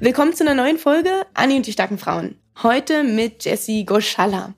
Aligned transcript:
Willkommen 0.00 0.34
zu 0.34 0.44
einer 0.44 0.54
neuen 0.54 0.78
Folge 0.78 1.24
Annie 1.34 1.56
und 1.56 1.66
die 1.66 1.72
starken 1.72 1.98
Frauen. 1.98 2.36
Heute 2.62 3.04
mit 3.04 3.44
Jessie 3.44 3.84
Goschalla. 3.84 4.54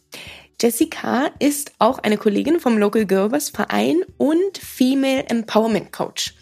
Jessica 0.60 1.30
ist 1.38 1.72
auch 1.78 1.98
eine 1.98 2.16
Kollegin 2.16 2.58
vom 2.58 2.78
Local 2.78 3.04
Girls 3.04 3.50
Verein 3.50 4.00
und 4.16 4.56
Female 4.58 5.24
Empowerment 5.28 5.92
Coach. 5.92 6.34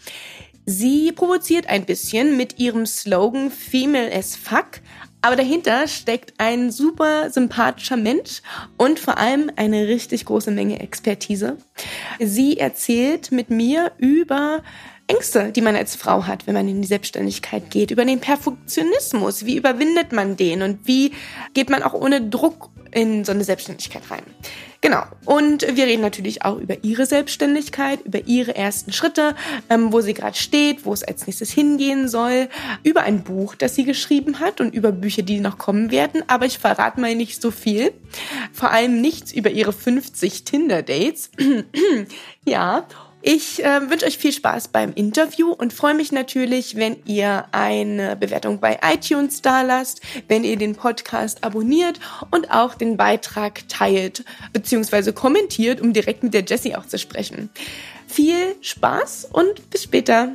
Sie 0.65 1.11
provoziert 1.11 1.67
ein 1.67 1.85
bisschen 1.85 2.37
mit 2.37 2.57
ihrem 2.57 2.85
Slogan 2.85 3.51
Female 3.51 4.11
as 4.11 4.35
Fuck, 4.35 4.81
aber 5.21 5.35
dahinter 5.35 5.87
steckt 5.87 6.33
ein 6.37 6.71
super 6.71 7.29
sympathischer 7.29 7.97
Mensch 7.97 8.41
und 8.77 8.99
vor 8.99 9.17
allem 9.17 9.51
eine 9.57 9.87
richtig 9.87 10.25
große 10.25 10.51
Menge 10.51 10.79
Expertise. 10.79 11.57
Sie 12.19 12.57
erzählt 12.57 13.31
mit 13.31 13.49
mir 13.49 13.91
über 13.97 14.63
Ängste, 15.07 15.51
die 15.51 15.61
man 15.61 15.75
als 15.75 15.95
Frau 15.95 16.25
hat, 16.25 16.47
wenn 16.47 16.55
man 16.55 16.67
in 16.67 16.81
die 16.81 16.87
Selbstständigkeit 16.87 17.69
geht, 17.69 17.91
über 17.91 18.05
den 18.05 18.19
Perfektionismus, 18.19 19.45
wie 19.45 19.55
überwindet 19.55 20.11
man 20.11 20.35
den 20.35 20.63
und 20.63 20.87
wie 20.87 21.13
geht 21.53 21.69
man 21.69 21.83
auch 21.83 21.93
ohne 21.93 22.21
Druck 22.21 22.69
in 22.91 23.25
so 23.25 23.33
eine 23.33 23.43
Selbstständigkeit 23.43 24.03
rein. 24.09 24.23
Genau. 24.81 25.03
Und 25.25 25.63
wir 25.75 25.85
reden 25.85 26.01
natürlich 26.01 26.43
auch 26.43 26.57
über 26.57 26.83
ihre 26.83 27.05
Selbstständigkeit, 27.05 28.01
über 28.05 28.25
ihre 28.27 28.55
ersten 28.55 28.93
Schritte, 28.93 29.35
ähm, 29.69 29.91
wo 29.91 30.01
sie 30.01 30.13
gerade 30.13 30.37
steht, 30.37 30.85
wo 30.85 30.93
es 30.93 31.03
als 31.03 31.27
nächstes 31.27 31.51
hingehen 31.51 32.07
soll, 32.07 32.49
über 32.83 33.01
ein 33.01 33.23
Buch, 33.23 33.55
das 33.55 33.75
sie 33.75 33.83
geschrieben 33.83 34.39
hat 34.39 34.61
und 34.61 34.73
über 34.73 34.91
Bücher, 34.91 35.23
die 35.23 35.39
noch 35.39 35.57
kommen 35.57 35.91
werden. 35.91 36.23
Aber 36.27 36.45
ich 36.45 36.59
verrate 36.59 37.01
mal 37.01 37.15
nicht 37.15 37.41
so 37.41 37.51
viel. 37.51 37.93
Vor 38.53 38.71
allem 38.71 39.01
nichts 39.01 39.33
über 39.33 39.49
ihre 39.49 39.73
50 39.73 40.43
Tinder-Dates. 40.43 41.31
ja. 42.45 42.87
Ich 43.27 43.63
äh, 43.63 43.89
wünsche 43.89 44.05
euch 44.05 44.19
viel 44.19 44.31
Spaß 44.31 44.67
beim 44.67 44.93
Interview 44.93 45.51
und 45.51 45.73
freue 45.73 45.95
mich 45.95 46.11
natürlich, 46.11 46.75
wenn 46.75 46.97
ihr 47.05 47.45
eine 47.51 48.15
Bewertung 48.15 48.59
bei 48.59 48.79
iTunes 48.83 49.41
da 49.41 49.63
lasst, 49.63 50.01
wenn 50.27 50.43
ihr 50.43 50.57
den 50.57 50.75
Podcast 50.75 51.43
abonniert 51.43 51.99
und 52.29 52.51
auch 52.51 52.75
den 52.75 52.97
Beitrag 52.97 53.67
teilt 53.67 54.23
bzw. 54.53 55.11
kommentiert, 55.11 55.81
um 55.81 55.91
direkt 55.91 56.21
mit 56.21 56.35
der 56.35 56.43
Jessie 56.43 56.75
auch 56.75 56.85
zu 56.85 56.99
sprechen. 56.99 57.49
Viel 58.05 58.55
Spaß 58.61 59.29
und 59.33 59.71
bis 59.71 59.81
später. 59.81 60.33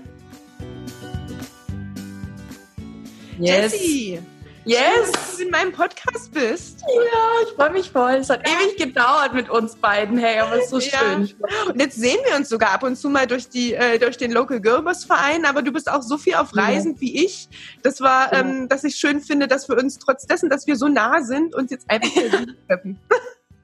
Yes. 3.38 3.72
Jessie! 3.72 4.18
Yes! 4.64 5.10
Dass 5.12 5.36
du 5.38 5.42
in 5.44 5.50
meinem 5.50 5.72
Podcast 5.72 6.32
bist. 6.32 6.80
Ja, 6.82 7.46
ich 7.46 7.54
freue 7.54 7.70
mich 7.70 7.90
voll. 7.90 8.12
Es 8.16 8.28
hat 8.28 8.46
ewig 8.46 8.76
gedauert 8.76 9.32
mit 9.32 9.48
uns 9.48 9.74
beiden. 9.74 10.18
Hey, 10.18 10.38
aber 10.38 10.56
es 10.56 10.64
ist 10.64 10.70
so 10.70 10.78
Ja. 10.78 10.98
schön. 10.98 11.30
Und 11.68 11.80
jetzt 11.80 11.96
sehen 11.96 12.18
wir 12.28 12.36
uns 12.36 12.48
sogar 12.50 12.70
ab 12.72 12.82
und 12.82 12.96
zu 12.96 13.08
mal 13.08 13.26
durch 13.26 13.48
die 13.48 13.74
äh, 13.74 13.98
durch 13.98 14.18
den 14.18 14.32
Local 14.32 14.60
Girls 14.60 15.04
Verein, 15.04 15.46
aber 15.46 15.62
du 15.62 15.72
bist 15.72 15.90
auch 15.90 16.02
so 16.02 16.18
viel 16.18 16.34
auf 16.34 16.54
Reisen 16.54 17.00
wie 17.00 17.24
ich. 17.24 17.48
Das 17.82 18.00
war, 18.00 18.32
Ja. 18.32 18.40
ähm, 18.40 18.68
dass 18.68 18.84
ich 18.84 18.96
schön 18.96 19.20
finde, 19.20 19.48
dass 19.48 19.68
wir 19.68 19.78
uns 19.78 19.98
trotz 19.98 20.26
dessen, 20.26 20.50
dass 20.50 20.66
wir 20.66 20.76
so 20.76 20.88
nah 20.88 21.22
sind, 21.22 21.54
uns 21.54 21.70
jetzt 21.70 21.88
einfach 21.90 22.14
wieder 22.14 22.44
treffen. 22.68 23.00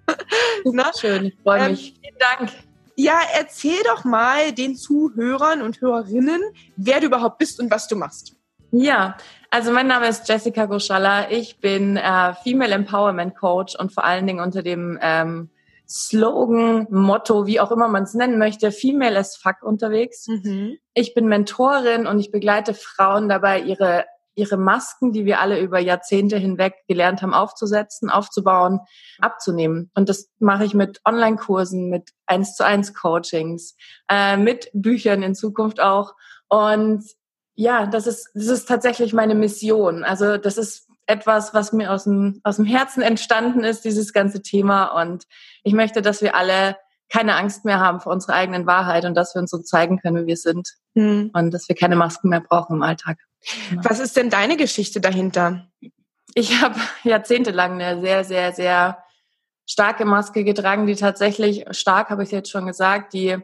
Na? 0.64 0.90
Schön, 0.98 1.26
ich 1.26 1.34
freue 1.42 1.60
Ähm, 1.60 1.70
mich. 1.72 1.94
Vielen 2.00 2.16
Dank. 2.18 2.50
Ja, 2.96 3.20
erzähl 3.34 3.82
doch 3.84 4.04
mal 4.04 4.52
den 4.52 4.74
Zuhörern 4.76 5.60
und 5.60 5.80
Hörerinnen, 5.82 6.40
wer 6.76 7.00
du 7.00 7.06
überhaupt 7.06 7.36
bist 7.38 7.60
und 7.60 7.70
was 7.70 7.86
du 7.88 7.96
machst. 7.96 8.32
Ja, 8.72 9.16
also 9.50 9.72
mein 9.72 9.86
Name 9.86 10.08
ist 10.08 10.28
Jessica 10.28 10.66
Goschalla. 10.66 11.30
Ich 11.30 11.60
bin 11.60 11.96
äh, 11.96 12.34
Female 12.42 12.74
Empowerment 12.74 13.36
Coach 13.36 13.76
und 13.76 13.92
vor 13.92 14.04
allen 14.04 14.26
Dingen 14.26 14.40
unter 14.40 14.62
dem 14.62 14.98
ähm, 15.00 15.50
Slogan, 15.88 16.86
Motto, 16.90 17.46
wie 17.46 17.60
auch 17.60 17.70
immer 17.70 17.88
man 17.88 18.02
es 18.02 18.14
nennen 18.14 18.38
möchte, 18.38 18.72
Female 18.72 19.18
as 19.18 19.36
Fuck 19.36 19.62
unterwegs. 19.62 20.26
Ich 20.94 21.14
bin 21.14 21.28
Mentorin 21.28 22.06
und 22.06 22.18
ich 22.18 22.30
begleite 22.32 22.74
Frauen 22.74 23.28
dabei, 23.28 23.60
ihre, 23.60 24.04
ihre 24.34 24.56
Masken, 24.56 25.12
die 25.12 25.24
wir 25.24 25.40
alle 25.40 25.60
über 25.60 25.78
Jahrzehnte 25.78 26.38
hinweg 26.38 26.74
gelernt 26.88 27.22
haben, 27.22 27.34
aufzusetzen, 27.34 28.10
aufzubauen, 28.10 28.80
abzunehmen. 29.20 29.90
Und 29.94 30.08
das 30.08 30.28
mache 30.40 30.64
ich 30.64 30.74
mit 30.74 31.00
Online-Kursen, 31.04 31.88
mit 31.88 32.10
1 32.26 32.56
zu 32.56 32.64
1 32.64 32.92
Coachings, 32.94 33.76
äh, 34.10 34.36
mit 34.36 34.70
Büchern 34.72 35.22
in 35.22 35.36
Zukunft 35.36 35.80
auch. 35.80 36.14
Und 36.48 37.04
ja, 37.56 37.86
das 37.86 38.06
ist, 38.06 38.30
das 38.34 38.46
ist 38.46 38.68
tatsächlich 38.68 39.12
meine 39.12 39.34
Mission. 39.34 40.04
Also 40.04 40.36
das 40.36 40.58
ist 40.58 40.88
etwas, 41.06 41.54
was 41.54 41.72
mir 41.72 41.90
aus 41.90 42.04
dem, 42.04 42.40
aus 42.44 42.56
dem 42.56 42.64
Herzen 42.64 43.02
entstanden 43.02 43.64
ist, 43.64 43.84
dieses 43.84 44.12
ganze 44.12 44.42
Thema. 44.42 45.00
Und 45.00 45.24
ich 45.64 45.72
möchte, 45.72 46.02
dass 46.02 46.20
wir 46.20 46.36
alle 46.36 46.76
keine 47.08 47.36
Angst 47.36 47.64
mehr 47.64 47.80
haben 47.80 48.00
vor 48.00 48.12
unserer 48.12 48.34
eigenen 48.34 48.66
Wahrheit 48.66 49.04
und 49.04 49.14
dass 49.14 49.34
wir 49.34 49.40
uns 49.40 49.50
so 49.50 49.58
zeigen 49.58 49.98
können, 49.98 50.22
wie 50.22 50.26
wir 50.26 50.36
sind 50.36 50.74
Hm. 50.94 51.30
und 51.34 51.52
dass 51.52 51.68
wir 51.68 51.76
keine 51.76 51.94
Masken 51.94 52.30
mehr 52.30 52.40
brauchen 52.40 52.76
im 52.76 52.82
Alltag. 52.82 53.18
Was 53.76 54.00
ist 54.00 54.16
denn 54.16 54.30
deine 54.30 54.56
Geschichte 54.56 55.00
dahinter? 55.00 55.68
Ich 56.34 56.60
habe 56.60 56.78
jahrzehntelang 57.04 57.80
eine 57.80 58.00
sehr, 58.00 58.24
sehr, 58.24 58.52
sehr 58.52 58.98
starke 59.66 60.04
Maske 60.04 60.42
getragen, 60.42 60.86
die 60.86 60.96
tatsächlich 60.96 61.64
stark, 61.70 62.10
habe 62.10 62.22
ich 62.24 62.30
jetzt 62.30 62.50
schon 62.50 62.66
gesagt, 62.66 63.12
die 63.12 63.38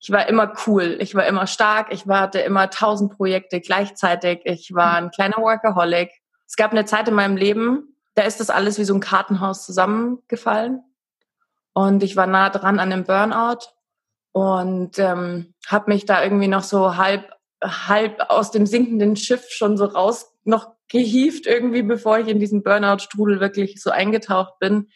ich 0.00 0.10
war 0.10 0.26
immer 0.28 0.52
cool, 0.66 0.96
ich 1.00 1.14
war 1.14 1.26
immer 1.26 1.46
stark, 1.46 1.92
ich 1.92 2.06
hatte 2.06 2.40
immer 2.40 2.70
tausend 2.70 3.16
Projekte 3.16 3.60
gleichzeitig, 3.60 4.40
ich 4.44 4.74
war 4.74 4.94
ein 4.94 5.10
kleiner 5.10 5.36
Workaholic. 5.36 6.10
Es 6.46 6.56
gab 6.56 6.72
eine 6.72 6.86
Zeit 6.86 7.06
in 7.08 7.14
meinem 7.14 7.36
Leben, 7.36 7.96
da 8.14 8.22
ist 8.22 8.40
das 8.40 8.50
alles 8.50 8.78
wie 8.78 8.84
so 8.84 8.94
ein 8.94 9.00
Kartenhaus 9.00 9.64
zusammengefallen. 9.66 10.82
Und 11.74 12.02
ich 12.02 12.16
war 12.16 12.26
nah 12.26 12.48
dran 12.50 12.80
an 12.80 12.92
einem 12.92 13.04
Burnout 13.04 13.66
und 14.32 14.98
ähm, 14.98 15.54
habe 15.68 15.92
mich 15.92 16.06
da 16.06 16.22
irgendwie 16.24 16.48
noch 16.48 16.62
so 16.62 16.96
halb 16.96 17.30
halb 17.62 18.20
aus 18.30 18.50
dem 18.50 18.66
sinkenden 18.66 19.16
Schiff 19.16 19.50
schon 19.50 19.76
so 19.76 19.84
raus 19.84 20.32
noch 20.44 20.72
gehieft 20.88 21.46
irgendwie, 21.46 21.82
bevor 21.82 22.18
ich 22.18 22.28
in 22.28 22.40
diesen 22.40 22.62
Burnout-Strudel 22.62 23.38
wirklich 23.38 23.82
so 23.82 23.90
eingetaucht 23.90 24.58
bin. 24.58 24.88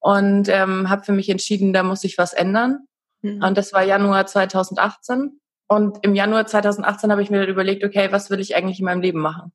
Und 0.00 0.48
ähm, 0.48 0.88
habe 0.90 1.04
für 1.04 1.12
mich 1.12 1.28
entschieden, 1.28 1.72
da 1.72 1.82
muss 1.82 2.04
ich 2.04 2.18
was 2.18 2.32
ändern. 2.32 2.86
Hm. 3.22 3.42
Und 3.42 3.58
das 3.58 3.72
war 3.72 3.82
Januar 3.82 4.26
2018. 4.26 5.40
Und 5.68 5.98
im 6.02 6.14
Januar 6.14 6.46
2018 6.46 7.12
habe 7.12 7.22
ich 7.22 7.30
mir 7.30 7.40
dann 7.40 7.48
überlegt, 7.48 7.84
okay, 7.84 8.08
was 8.10 8.30
will 8.30 8.40
ich 8.40 8.56
eigentlich 8.56 8.80
in 8.80 8.86
meinem 8.86 9.02
Leben 9.02 9.20
machen? 9.20 9.52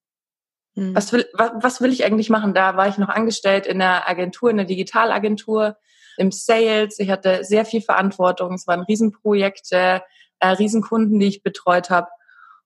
Hm. 0.75 0.95
Was 0.95 1.11
will, 1.11 1.25
was, 1.33 1.51
was 1.61 1.81
will 1.81 1.91
ich 1.91 2.05
eigentlich 2.05 2.29
machen? 2.29 2.53
Da 2.53 2.77
war 2.77 2.87
ich 2.87 2.97
noch 2.97 3.09
angestellt 3.09 3.65
in 3.65 3.81
einer 3.81 4.07
Agentur, 4.07 4.49
in 4.49 4.59
einer 4.59 4.67
Digitalagentur, 4.67 5.77
im 6.17 6.31
Sales. 6.31 6.99
Ich 6.99 7.09
hatte 7.09 7.43
sehr 7.43 7.65
viel 7.65 7.81
Verantwortung. 7.81 8.53
Es 8.53 8.67
waren 8.67 8.81
Riesenprojekte, 8.81 10.03
äh, 10.39 10.47
Riesenkunden, 10.47 11.19
die 11.19 11.27
ich 11.27 11.43
betreut 11.43 11.89
habe. 11.89 12.07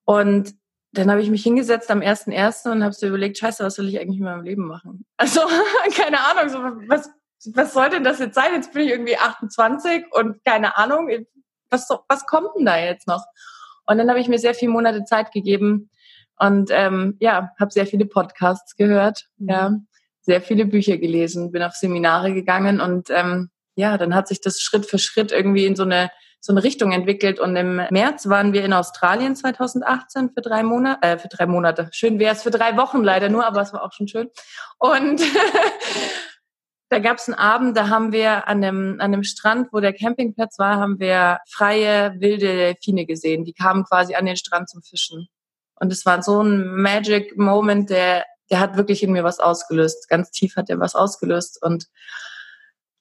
Und 0.04 0.54
dann 0.92 1.10
habe 1.10 1.22
ich 1.22 1.30
mich 1.30 1.42
hingesetzt 1.42 1.90
am 1.90 2.00
1.1. 2.00 2.70
und 2.70 2.82
habe 2.82 2.94
so 2.94 3.06
überlegt, 3.06 3.38
scheiße, 3.38 3.64
was 3.64 3.78
will 3.78 3.88
ich 3.88 4.00
eigentlich 4.00 4.18
in 4.18 4.24
meinem 4.24 4.42
Leben 4.42 4.66
machen? 4.66 5.04
Also, 5.16 5.40
keine 5.96 6.18
Ahnung, 6.18 6.48
so, 6.48 6.58
was, 6.88 7.10
was 7.54 7.72
soll 7.72 7.90
denn 7.90 8.04
das 8.04 8.18
jetzt 8.18 8.34
sein? 8.34 8.52
Jetzt 8.54 8.72
bin 8.72 8.82
ich 8.82 8.90
irgendwie 8.90 9.16
28 9.16 10.04
und 10.12 10.44
keine 10.44 10.76
Ahnung, 10.76 11.08
was, 11.70 11.88
was 12.08 12.26
kommt 12.26 12.48
denn 12.56 12.66
da 12.66 12.78
jetzt 12.78 13.06
noch? 13.06 13.24
Und 13.86 13.98
dann 13.98 14.08
habe 14.08 14.20
ich 14.20 14.28
mir 14.28 14.38
sehr 14.38 14.54
viele 14.54 14.72
Monate 14.72 15.04
Zeit 15.04 15.32
gegeben 15.32 15.90
und 16.38 16.70
ähm, 16.72 17.16
ja, 17.20 17.50
habe 17.58 17.70
sehr 17.70 17.86
viele 17.86 18.06
Podcasts 18.06 18.76
gehört, 18.76 19.26
Mhm. 19.38 19.48
ja, 19.48 19.72
sehr 20.22 20.42
viele 20.42 20.66
Bücher 20.66 20.98
gelesen, 20.98 21.50
bin 21.50 21.62
auf 21.62 21.74
Seminare 21.74 22.32
gegangen 22.34 22.80
und 22.80 23.08
ähm, 23.10 23.50
ja, 23.74 23.96
dann 23.96 24.14
hat 24.14 24.28
sich 24.28 24.40
das 24.40 24.60
Schritt 24.60 24.86
für 24.86 24.98
Schritt 24.98 25.32
irgendwie 25.32 25.66
in 25.66 25.76
so 25.76 25.84
eine 25.84 26.10
so 26.42 26.54
eine 26.54 26.62
Richtung 26.64 26.92
entwickelt 26.92 27.38
und 27.38 27.54
im 27.54 27.76
März 27.90 28.26
waren 28.28 28.54
wir 28.54 28.64
in 28.64 28.72
Australien 28.72 29.36
2018 29.36 30.30
für 30.30 30.40
drei 30.40 30.62
Monate, 30.62 31.02
äh, 31.06 31.18
für 31.18 31.28
drei 31.28 31.44
Monate. 31.46 31.90
Schön 31.92 32.18
wäre 32.18 32.34
es 32.34 32.42
für 32.42 32.50
drei 32.50 32.78
Wochen 32.78 33.04
leider 33.04 33.28
nur, 33.28 33.46
aber 33.46 33.60
es 33.60 33.74
war 33.74 33.82
auch 33.84 33.92
schon 33.92 34.08
schön. 34.08 34.30
Und 34.78 35.20
da 36.90 36.98
gab 36.98 37.18
es 37.18 37.28
einen 37.28 37.38
Abend, 37.38 37.76
da 37.76 37.88
haben 37.88 38.12
wir 38.12 38.48
an 38.48 38.60
dem, 38.60 38.96
an 38.98 39.12
dem 39.12 39.22
Strand, 39.22 39.68
wo 39.72 39.78
der 39.78 39.92
Campingplatz 39.92 40.58
war, 40.58 40.76
haben 40.76 40.98
wir 40.98 41.38
freie 41.48 42.14
wilde 42.18 42.46
Delfine 42.46 43.06
gesehen. 43.06 43.44
Die 43.44 43.52
kamen 43.52 43.84
quasi 43.84 44.16
an 44.16 44.26
den 44.26 44.36
Strand 44.36 44.68
zum 44.68 44.82
Fischen. 44.82 45.28
Und 45.76 45.92
es 45.92 46.04
war 46.04 46.20
so 46.22 46.42
ein 46.42 46.82
Magic 46.82 47.38
Moment, 47.38 47.90
der, 47.90 48.24
der 48.50 48.58
hat 48.58 48.76
wirklich 48.76 49.04
in 49.04 49.12
mir 49.12 49.22
was 49.22 49.38
ausgelöst. 49.38 50.08
Ganz 50.08 50.32
tief 50.32 50.56
hat 50.56 50.68
er 50.68 50.80
was 50.80 50.96
ausgelöst. 50.96 51.62
Und 51.62 51.86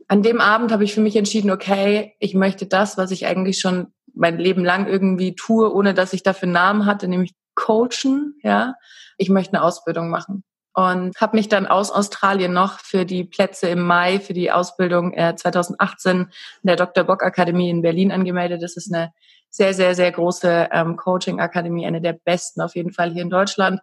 an 0.07 0.21
dem 0.21 0.39
Abend 0.39 0.71
habe 0.71 0.83
ich 0.83 0.93
für 0.93 1.01
mich 1.01 1.15
entschieden, 1.15 1.49
okay, 1.49 2.15
ich 2.19 2.35
möchte 2.35 2.67
das, 2.67 2.95
was 2.95 3.09
ich 3.09 3.25
eigentlich 3.25 3.59
schon 3.59 3.87
mein 4.13 4.37
Leben 4.37 4.63
lang 4.63 4.85
irgendwie 4.85 5.33
tue, 5.33 5.73
ohne 5.73 5.95
dass 5.95 6.13
ich 6.13 6.21
dafür 6.21 6.45
einen 6.45 6.53
Namen 6.53 6.85
hatte, 6.85 7.07
nämlich 7.07 7.33
coachen, 7.55 8.39
ja. 8.43 8.75
Ich 9.17 9.29
möchte 9.29 9.53
eine 9.53 9.63
Ausbildung 9.63 10.11
machen 10.11 10.43
und 10.73 11.19
habe 11.19 11.37
mich 11.37 11.49
dann 11.49 11.67
aus 11.67 11.91
Australien 11.91 12.53
noch 12.53 12.79
für 12.79 13.05
die 13.05 13.23
Plätze 13.23 13.67
im 13.69 13.81
Mai 13.81 14.19
für 14.19 14.33
die 14.33 14.51
Ausbildung 14.51 15.13
äh, 15.13 15.35
2018 15.35 16.17
in 16.19 16.27
der 16.63 16.75
Dr. 16.75 17.03
Bock 17.03 17.23
Akademie 17.23 17.69
in 17.69 17.81
Berlin 17.81 18.11
angemeldet. 18.11 18.61
Das 18.61 18.77
ist 18.77 18.93
eine 18.93 19.11
sehr, 19.49 19.73
sehr, 19.73 19.95
sehr 19.95 20.11
große 20.11 20.69
ähm, 20.71 20.95
Coaching-Akademie, 20.95 21.87
eine 21.87 22.01
der 22.01 22.13
besten 22.13 22.61
auf 22.61 22.75
jeden 22.75 22.91
Fall 22.91 23.11
hier 23.11 23.23
in 23.23 23.29
Deutschland. 23.29 23.81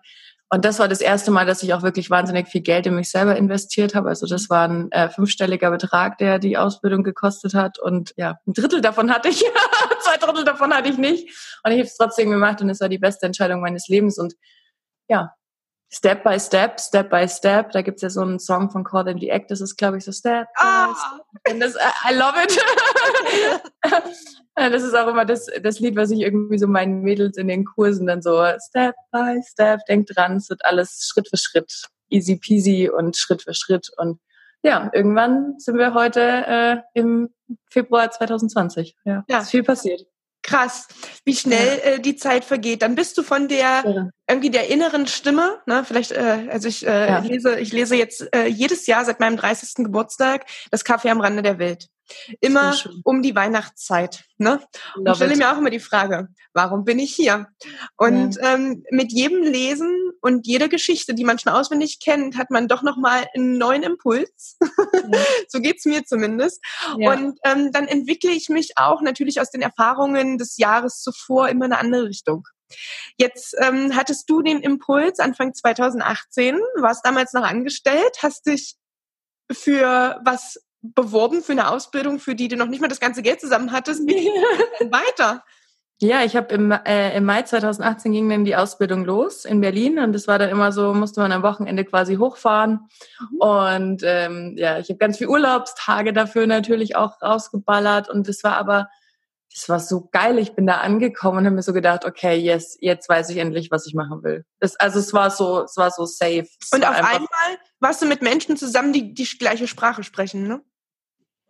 Und 0.48 0.64
das 0.64 0.78
war 0.78 0.86
das 0.86 1.00
erste 1.00 1.32
Mal, 1.32 1.44
dass 1.44 1.64
ich 1.64 1.74
auch 1.74 1.82
wirklich 1.82 2.08
wahnsinnig 2.08 2.46
viel 2.46 2.60
Geld 2.60 2.86
in 2.86 2.94
mich 2.94 3.10
selber 3.10 3.34
investiert 3.34 3.96
habe. 3.96 4.08
Also 4.08 4.28
das 4.28 4.48
war 4.48 4.68
ein 4.68 4.92
äh, 4.92 5.08
fünfstelliger 5.08 5.72
Betrag, 5.72 6.18
der 6.18 6.38
die 6.38 6.56
Ausbildung 6.56 7.02
gekostet 7.02 7.54
hat. 7.54 7.80
Und 7.80 8.14
ja, 8.16 8.38
ein 8.46 8.52
Drittel 8.52 8.80
davon 8.80 9.12
hatte 9.12 9.28
ich, 9.28 9.40
zwei 10.04 10.16
Drittel 10.18 10.44
davon 10.44 10.72
hatte 10.72 10.88
ich 10.88 10.98
nicht. 10.98 11.28
Und 11.64 11.72
ich 11.72 11.78
habe 11.78 11.88
es 11.88 11.96
trotzdem 11.96 12.30
gemacht 12.30 12.60
und 12.60 12.70
es 12.70 12.80
war 12.80 12.88
die 12.88 12.98
beste 12.98 13.26
Entscheidung 13.26 13.60
meines 13.60 13.88
Lebens. 13.88 14.18
Und 14.18 14.34
ja, 15.08 15.32
Step 15.88 16.24
by 16.24 16.38
Step, 16.38 16.80
Step 16.80 17.10
by 17.10 17.28
Step. 17.28 17.70
Da 17.70 17.82
gibt's 17.82 18.02
ja 18.02 18.10
so 18.10 18.20
einen 18.20 18.38
Song 18.38 18.70
von 18.70 18.84
Call 18.84 19.08
and 19.08 19.20
the 19.20 19.30
Act, 19.30 19.50
das 19.50 19.60
ist, 19.60 19.76
glaube 19.76 19.98
ich, 19.98 20.04
so 20.04 20.12
Step 20.12 20.46
ah. 20.56 20.88
by 20.88 20.94
Step. 20.94 21.54
Und 21.54 21.60
das, 21.60 21.76
I 21.76 22.14
love 22.14 22.34
it. 22.42 22.58
das 24.56 24.82
ist 24.82 24.94
auch 24.94 25.08
immer 25.08 25.24
das, 25.24 25.46
das 25.62 25.78
Lied, 25.78 25.96
was 25.96 26.10
ich 26.10 26.20
irgendwie 26.20 26.58
so 26.58 26.66
meinen 26.66 27.02
Mädels 27.02 27.36
in 27.36 27.48
den 27.48 27.64
Kursen 27.64 28.06
dann 28.06 28.20
so 28.20 28.44
Step 28.68 28.94
by 29.12 29.40
Step, 29.44 29.80
denk 29.88 30.06
dran, 30.08 30.36
es 30.36 30.50
wird 30.50 30.64
alles 30.64 31.08
Schritt 31.08 31.28
für 31.28 31.36
Schritt, 31.36 31.88
easy 32.08 32.36
peasy 32.36 32.90
und 32.90 33.16
Schritt 33.16 33.42
für 33.42 33.54
Schritt. 33.54 33.90
Und 33.96 34.18
ja, 34.62 34.90
irgendwann 34.92 35.54
sind 35.58 35.78
wir 35.78 35.94
heute 35.94 36.20
äh, 36.20 36.76
im 36.94 37.30
Februar 37.70 38.10
2020. 38.10 38.96
Ja, 39.04 39.24
ja. 39.28 39.38
ist 39.38 39.50
viel 39.50 39.62
passiert 39.62 40.06
krass, 40.46 40.86
wie 41.24 41.34
schnell 41.34 41.78
ja. 41.78 41.90
äh, 41.92 42.00
die 42.00 42.16
Zeit 42.16 42.44
vergeht. 42.44 42.82
Dann 42.82 42.94
bist 42.94 43.18
du 43.18 43.22
von 43.22 43.48
der 43.48 43.84
ja. 43.84 44.08
irgendwie 44.28 44.50
der 44.50 44.70
inneren 44.70 45.06
Stimme, 45.06 45.60
ne? 45.66 45.84
Vielleicht, 45.84 46.12
äh, 46.12 46.48
also 46.50 46.68
ich, 46.68 46.86
äh, 46.86 47.08
ja. 47.08 47.18
lese, 47.18 47.58
ich 47.58 47.72
lese 47.72 47.96
jetzt 47.96 48.26
äh, 48.34 48.46
jedes 48.46 48.86
Jahr 48.86 49.04
seit 49.04 49.20
meinem 49.20 49.36
30. 49.36 49.84
Geburtstag 49.84 50.46
das 50.70 50.84
Kaffee 50.84 51.10
am 51.10 51.20
Rande 51.20 51.42
der 51.42 51.58
Welt. 51.58 51.88
Immer 52.40 52.76
um 53.02 53.20
die 53.20 53.34
Weihnachtszeit. 53.34 54.24
Ne? 54.38 54.60
Und 54.94 55.08
ich 55.08 55.16
stelle 55.16 55.36
mir 55.36 55.52
auch 55.52 55.58
immer 55.58 55.70
die 55.70 55.80
Frage, 55.80 56.28
warum 56.52 56.84
bin 56.84 57.00
ich 57.00 57.12
hier? 57.14 57.48
Und 57.96 58.38
ähm, 58.42 58.84
mit 58.90 59.12
jedem 59.12 59.42
Lesen 59.42 60.05
und 60.20 60.46
jeder 60.46 60.68
Geschichte, 60.68 61.14
die 61.14 61.24
man 61.24 61.38
schon 61.38 61.52
auswendig 61.52 62.00
kennt, 62.00 62.36
hat 62.36 62.50
man 62.50 62.68
doch 62.68 62.82
nochmal 62.82 63.26
einen 63.34 63.58
neuen 63.58 63.82
Impuls. 63.82 64.56
Ja. 64.60 64.68
so 65.48 65.60
geht's 65.60 65.84
mir 65.84 66.04
zumindest. 66.04 66.62
Ja. 66.98 67.12
Und 67.12 67.38
ähm, 67.44 67.72
dann 67.72 67.88
entwickle 67.88 68.30
ich 68.30 68.48
mich 68.48 68.72
auch 68.76 69.02
natürlich 69.02 69.40
aus 69.40 69.50
den 69.50 69.62
Erfahrungen 69.62 70.38
des 70.38 70.56
Jahres 70.56 71.00
zuvor 71.02 71.48
immer 71.48 71.66
in 71.66 71.72
eine 71.72 71.80
andere 71.80 72.08
Richtung. 72.08 72.44
Jetzt 73.16 73.54
ähm, 73.60 73.94
hattest 73.94 74.28
du 74.28 74.42
den 74.42 74.60
Impuls 74.60 75.20
Anfang 75.20 75.54
2018, 75.54 76.58
warst 76.76 77.04
damals 77.04 77.32
noch 77.32 77.44
angestellt, 77.44 78.18
hast 78.22 78.46
dich 78.46 78.76
für 79.52 80.20
was 80.24 80.58
beworben 80.82 81.42
für 81.42 81.52
eine 81.52 81.70
Ausbildung, 81.70 82.18
für 82.18 82.34
die 82.34 82.48
du 82.48 82.56
noch 82.56 82.66
nicht 82.66 82.80
mal 82.80 82.88
das 82.88 83.00
ganze 83.00 83.22
Geld 83.22 83.40
zusammen 83.40 83.72
hattest. 83.72 84.06
Wie 84.06 84.14
weiter? 84.90 85.44
Ja, 85.98 86.22
ich 86.24 86.36
habe 86.36 86.54
im, 86.54 86.72
äh, 86.72 87.16
im 87.16 87.24
Mai 87.24 87.42
2018 87.42 88.12
ging 88.12 88.28
dann 88.28 88.44
die 88.44 88.54
Ausbildung 88.54 89.06
los 89.06 89.46
in 89.46 89.62
Berlin 89.62 89.98
und 89.98 90.12
das 90.12 90.28
war 90.28 90.38
dann 90.38 90.50
immer 90.50 90.70
so, 90.70 90.92
musste 90.92 91.20
man 91.20 91.32
am 91.32 91.42
Wochenende 91.42 91.86
quasi 91.86 92.16
hochfahren 92.16 92.80
mhm. 93.18 93.38
und 93.38 94.02
ähm, 94.04 94.54
ja, 94.58 94.78
ich 94.78 94.90
habe 94.90 94.98
ganz 94.98 95.16
viel 95.16 95.28
Urlaubstage 95.28 96.12
dafür 96.12 96.46
natürlich 96.46 96.96
auch 96.96 97.22
rausgeballert 97.22 98.10
und 98.10 98.28
das 98.28 98.44
war 98.44 98.58
aber, 98.58 98.90
das 99.50 99.70
war 99.70 99.80
so 99.80 100.06
geil. 100.12 100.38
Ich 100.38 100.54
bin 100.54 100.66
da 100.66 100.80
angekommen 100.80 101.38
und 101.38 101.46
habe 101.46 101.56
mir 101.56 101.62
so 101.62 101.72
gedacht, 101.72 102.04
okay, 102.04 102.36
yes, 102.36 102.76
jetzt 102.82 103.08
weiß 103.08 103.30
ich 103.30 103.38
endlich, 103.38 103.70
was 103.70 103.86
ich 103.86 103.94
machen 103.94 104.22
will. 104.22 104.44
Das, 104.60 104.76
also 104.76 104.98
es 104.98 105.14
war 105.14 105.30
so, 105.30 105.62
es 105.62 105.78
war 105.78 105.90
so 105.90 106.04
safe. 106.04 106.46
Es 106.60 106.72
und 106.74 106.86
auf 106.86 106.94
einmal 106.94 107.26
warst 107.80 108.02
du 108.02 108.06
mit 108.06 108.20
Menschen 108.20 108.58
zusammen, 108.58 108.92
die 108.92 109.14
die 109.14 109.24
gleiche 109.38 109.66
Sprache 109.66 110.02
sprechen, 110.02 110.46
ne? 110.46 110.60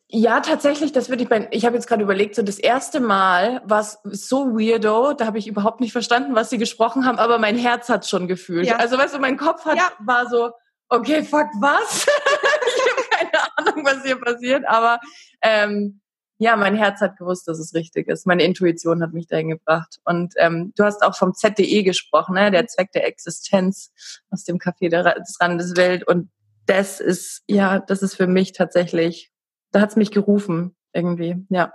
Ja, 0.08 0.38
tatsächlich, 0.38 0.93
das 0.93 1.08
würde 1.08 1.25
ich 1.25 1.29
bei, 1.29 1.49
ich 1.50 1.67
habe 1.67 1.75
jetzt 1.75 1.88
gerade 1.88 2.03
überlegt, 2.03 2.37
so 2.37 2.43
das 2.43 2.61
erste 2.61 3.00
Mal 3.00 3.61
war 3.64 3.81
es 3.81 3.99
so 4.05 4.56
weirdo, 4.56 5.14
da 5.14 5.26
habe 5.26 5.38
ich 5.38 5.49
überhaupt 5.49 5.81
nicht 5.81 5.91
verstanden, 5.91 6.37
was 6.37 6.49
sie 6.49 6.58
gesprochen 6.58 7.05
haben, 7.05 7.19
aber 7.19 7.38
mein 7.38 7.58
Herz 7.58 7.88
hat 7.88 8.06
schon 8.06 8.29
gefühlt. 8.29 8.67
Ja. 8.67 8.76
Also 8.76 8.97
weißt 8.97 9.17
du, 9.17 9.19
mein 9.19 9.37
Kopf 9.37 9.64
hat, 9.64 9.76
ja. 9.76 9.91
war 9.99 10.29
so, 10.29 10.53
okay, 10.88 11.25
fuck, 11.25 11.49
was? 11.61 12.06
ich 12.76 12.93
habe 12.93 13.08
keine 13.11 13.56
Ahnung, 13.56 13.85
was 13.85 14.05
hier 14.05 14.20
passiert, 14.20 14.64
aber 14.69 15.00
ähm, 15.43 16.00
ja, 16.38 16.56
mein 16.56 16.76
Herz 16.76 17.00
hat 17.00 17.17
gewusst, 17.17 17.49
dass 17.49 17.58
es 17.58 17.75
richtig 17.75 18.08
ist. 18.08 18.26
Meine 18.26 18.44
Intuition 18.44 19.03
hat 19.03 19.12
mich 19.12 19.26
dahin 19.26 19.49
gebracht. 19.49 20.00
Und 20.05 20.35
ähm, 20.37 20.73
du 20.76 20.85
hast 20.85 21.03
auch 21.03 21.17
vom 21.17 21.35
ZDE 21.35 21.82
gesprochen, 21.82 22.35
ne? 22.35 22.50
der 22.50 22.67
Zweck 22.67 22.93
der 22.93 23.06
Existenz 23.06 23.91
aus 24.31 24.44
dem 24.44 24.58
Café 24.58 24.91
des 24.91 25.41
Randes 25.41 25.76
Welt. 25.76 26.06
Und 26.06 26.31
das 26.67 27.00
ist, 27.00 27.43
ja, 27.47 27.79
das 27.79 28.03
ist 28.03 28.14
für 28.14 28.26
mich 28.26 28.53
tatsächlich 28.53 29.32
da 29.72 29.80
hat's 29.80 29.96
mich 29.96 30.10
gerufen 30.10 30.76
irgendwie, 30.92 31.44
ja. 31.50 31.72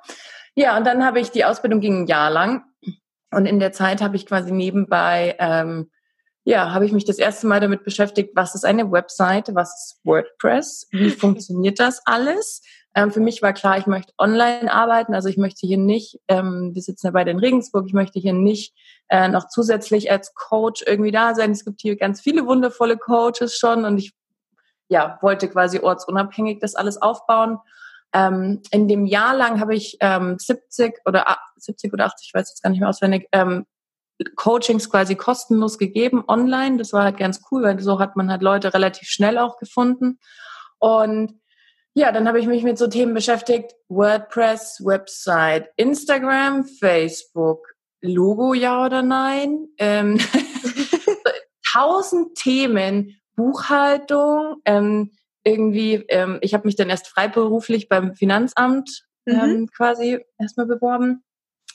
Ja, 0.55 0.77
und 0.77 0.85
dann 0.85 1.05
habe 1.05 1.19
ich 1.19 1.31
die 1.31 1.45
Ausbildung 1.45 1.79
ging 1.79 2.03
ein 2.03 2.07
Jahr 2.07 2.29
lang 2.29 2.63
und 3.31 3.45
in 3.45 3.59
der 3.59 3.71
Zeit 3.71 4.01
habe 4.01 4.15
ich 4.15 4.25
quasi 4.25 4.51
nebenbei, 4.51 5.35
ähm, 5.39 5.89
ja, 6.43 6.73
habe 6.73 6.85
ich 6.85 6.91
mich 6.91 7.05
das 7.05 7.19
erste 7.19 7.47
Mal 7.47 7.59
damit 7.59 7.83
beschäftigt, 7.83 8.31
was 8.35 8.55
ist 8.55 8.65
eine 8.65 8.91
Website, 8.91 9.53
was 9.53 9.69
ist 9.69 9.99
WordPress, 10.03 10.87
wie 10.91 11.09
funktioniert 11.11 11.79
das 11.79 12.01
alles? 12.05 12.61
Ähm, 12.93 13.11
für 13.11 13.21
mich 13.21 13.41
war 13.41 13.53
klar, 13.53 13.77
ich 13.77 13.87
möchte 13.87 14.11
online 14.17 14.71
arbeiten, 14.71 15.13
also 15.13 15.29
ich 15.29 15.37
möchte 15.37 15.65
hier 15.65 15.77
nicht, 15.77 16.19
ähm, 16.27 16.71
wir 16.73 16.81
sitzen 16.81 17.07
ja 17.07 17.11
beide 17.11 17.31
in 17.31 17.39
Regensburg, 17.39 17.85
ich 17.87 17.93
möchte 17.93 18.19
hier 18.19 18.33
nicht 18.33 18.73
äh, 19.07 19.29
noch 19.29 19.47
zusätzlich 19.47 20.11
als 20.11 20.33
Coach 20.33 20.83
irgendwie 20.85 21.11
da 21.11 21.33
sein. 21.33 21.51
Es 21.51 21.63
gibt 21.63 21.79
hier 21.81 21.95
ganz 21.95 22.19
viele 22.19 22.45
wundervolle 22.45 22.97
Coaches 22.97 23.55
schon 23.55 23.85
und 23.85 23.97
ich 23.97 24.13
ja, 24.91 25.17
wollte 25.21 25.49
quasi 25.49 25.79
ortsunabhängig 25.79 26.59
das 26.59 26.75
alles 26.75 27.01
aufbauen 27.01 27.57
ähm, 28.13 28.61
in 28.71 28.87
dem 28.87 29.05
Jahr 29.05 29.35
lang 29.35 29.59
habe 29.59 29.75
ich 29.75 29.97
ähm, 30.01 30.37
70 30.37 30.99
oder 31.05 31.25
70 31.55 31.93
oder 31.93 32.05
80, 32.05 32.27
ich 32.27 32.33
weiß 32.33 32.49
jetzt 32.49 32.61
gar 32.61 32.69
nicht 32.69 32.79
mehr 32.79 32.89
auswendig, 32.89 33.27
ähm, 33.31 33.65
Coachings 34.35 34.89
quasi 34.89 35.15
kostenlos 35.15 35.77
gegeben 35.77 36.23
online. 36.27 36.77
Das 36.77 36.93
war 36.93 37.03
halt 37.03 37.17
ganz 37.17 37.41
cool, 37.49 37.63
weil 37.63 37.79
so 37.79 37.99
hat 37.99 38.15
man 38.15 38.29
halt 38.29 38.41
Leute 38.41 38.73
relativ 38.73 39.07
schnell 39.07 39.37
auch 39.39 39.57
gefunden. 39.57 40.19
Und 40.77 41.39
ja, 41.93 42.11
dann 42.11 42.27
habe 42.27 42.39
ich 42.39 42.45
mich 42.45 42.63
mit 42.63 42.77
so 42.77 42.87
Themen 42.87 43.13
beschäftigt. 43.13 43.73
WordPress, 43.89 44.81
Website, 44.85 45.69
Instagram, 45.75 46.65
Facebook, 46.65 47.65
Logo 48.01 48.53
ja 48.53 48.85
oder 48.85 49.01
nein. 49.01 49.67
Ähm, 49.77 50.19
tausend 51.73 52.35
Themen, 52.35 53.20
Buchhaltung, 53.41 54.57
ähm, 54.65 55.11
irgendwie, 55.43 55.95
ähm, 56.09 56.37
ich 56.41 56.53
habe 56.53 56.67
mich 56.67 56.75
dann 56.75 56.91
erst 56.91 57.07
freiberuflich 57.07 57.89
beim 57.89 58.13
Finanzamt 58.13 59.03
mhm. 59.25 59.33
ähm, 59.33 59.69
quasi 59.75 60.19
erstmal 60.37 60.67
beworben. 60.67 61.23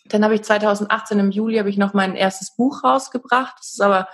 Dann 0.05 0.23
habe 0.23 0.37
ich 0.37 0.43
2018 0.43 1.19
im 1.19 1.33
Juli 1.33 1.59
habe 1.59 1.69
ich 1.69 1.77
noch 1.77 1.93
mein 1.93 2.15
erstes 2.15 2.55
Buch 2.55 2.85
rausgebracht. 2.85 3.57
Das 3.59 3.73
ist 3.73 3.81
aber 3.81 4.09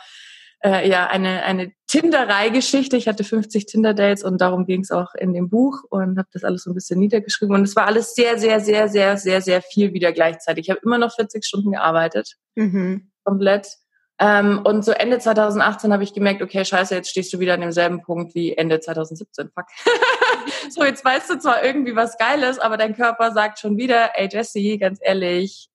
äh, 0.64 0.88
ja 0.88 1.06
eine 1.08 1.42
eine 1.42 1.72
Tinderei-Geschichte. 1.88 2.96
Ich 2.96 3.06
hatte 3.06 3.24
50 3.24 3.66
Tinder-Dates 3.66 4.24
und 4.24 4.40
darum 4.40 4.64
ging 4.64 4.80
es 4.80 4.90
auch 4.90 5.14
in 5.14 5.34
dem 5.34 5.50
Buch 5.50 5.82
und 5.90 6.16
habe 6.16 6.28
das 6.32 6.44
alles 6.44 6.62
so 6.62 6.70
ein 6.70 6.74
bisschen 6.74 6.98
niedergeschrieben. 6.98 7.54
Und 7.54 7.64
es 7.64 7.76
war 7.76 7.86
alles 7.86 8.14
sehr, 8.14 8.38
sehr, 8.38 8.60
sehr, 8.60 8.88
sehr, 8.88 9.18
sehr, 9.18 9.42
sehr 9.42 9.60
viel 9.60 9.92
wieder 9.92 10.12
gleichzeitig. 10.12 10.64
Ich 10.64 10.70
habe 10.70 10.80
immer 10.82 10.96
noch 10.96 11.14
40 11.14 11.44
Stunden 11.44 11.72
gearbeitet, 11.72 12.36
mhm. 12.54 13.10
komplett. 13.24 13.81
Ähm, 14.22 14.60
und 14.62 14.84
so 14.84 14.92
Ende 14.92 15.18
2018 15.18 15.92
habe 15.92 16.04
ich 16.04 16.14
gemerkt, 16.14 16.42
okay, 16.42 16.64
scheiße, 16.64 16.94
jetzt 16.94 17.10
stehst 17.10 17.32
du 17.32 17.40
wieder 17.40 17.54
an 17.54 17.60
demselben 17.60 18.02
Punkt 18.02 18.36
wie 18.36 18.56
Ende 18.56 18.78
2017. 18.78 19.50
Fuck. 19.52 19.66
so, 20.70 20.84
jetzt 20.84 21.04
weißt 21.04 21.28
du 21.28 21.38
zwar 21.40 21.64
irgendwie 21.64 21.96
was 21.96 22.16
Geiles, 22.18 22.60
aber 22.60 22.76
dein 22.76 22.94
Körper 22.94 23.32
sagt 23.32 23.58
schon 23.58 23.76
wieder, 23.76 24.16
ey 24.16 24.28
Jesse, 24.30 24.78
ganz 24.78 25.00
ehrlich, 25.02 25.70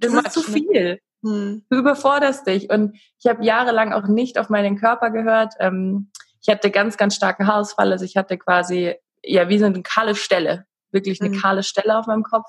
das 0.00 0.12
ist 0.12 0.32
zu 0.32 0.40
viel. 0.40 0.98
Hm. 1.22 1.62
Du 1.70 1.78
überforderst 1.78 2.44
dich. 2.48 2.68
Und 2.68 2.98
ich 3.20 3.26
habe 3.28 3.44
jahrelang 3.44 3.92
auch 3.92 4.08
nicht 4.08 4.38
auf 4.38 4.48
meinen 4.48 4.76
Körper 4.76 5.10
gehört. 5.10 5.54
Ähm, 5.60 6.10
ich 6.42 6.48
hatte 6.48 6.72
ganz, 6.72 6.96
ganz 6.96 7.14
starken 7.14 7.46
Haarausfall. 7.46 7.92
Also 7.92 8.04
ich 8.04 8.16
hatte 8.16 8.36
quasi, 8.38 8.96
ja, 9.22 9.48
wie 9.48 9.58
so 9.60 9.66
eine 9.66 9.82
kahle 9.82 10.16
Stelle. 10.16 10.66
Wirklich 10.90 11.20
eine 11.20 11.30
hm. 11.30 11.40
kahle 11.40 11.62
Stelle 11.62 11.96
auf 11.96 12.08
meinem 12.08 12.24
Kopf. 12.24 12.46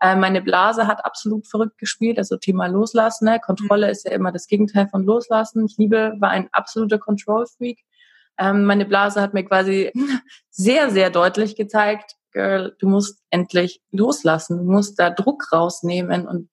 Äh, 0.00 0.16
meine 0.16 0.42
Blase 0.42 0.86
hat 0.86 1.04
absolut 1.04 1.46
verrückt 1.46 1.78
gespielt, 1.78 2.18
also 2.18 2.36
Thema 2.36 2.66
Loslassen. 2.66 3.26
Ne? 3.26 3.40
Kontrolle 3.40 3.86
mhm. 3.86 3.92
ist 3.92 4.04
ja 4.04 4.12
immer 4.12 4.32
das 4.32 4.46
Gegenteil 4.46 4.88
von 4.88 5.04
Loslassen. 5.04 5.64
Ich 5.66 5.76
liebe, 5.78 6.14
war 6.18 6.30
ein 6.30 6.48
absoluter 6.52 6.98
Control-Freak. 6.98 7.80
Ähm, 8.38 8.64
meine 8.64 8.84
Blase 8.84 9.20
hat 9.22 9.34
mir 9.34 9.44
quasi 9.44 9.92
sehr, 10.50 10.90
sehr 10.90 11.10
deutlich 11.10 11.56
gezeigt, 11.56 12.16
Girl, 12.32 12.76
du 12.78 12.86
musst 12.86 13.22
endlich 13.30 13.80
loslassen, 13.92 14.58
du 14.58 14.64
musst 14.64 14.98
da 14.98 15.08
Druck 15.08 15.50
rausnehmen 15.54 16.28
und 16.28 16.50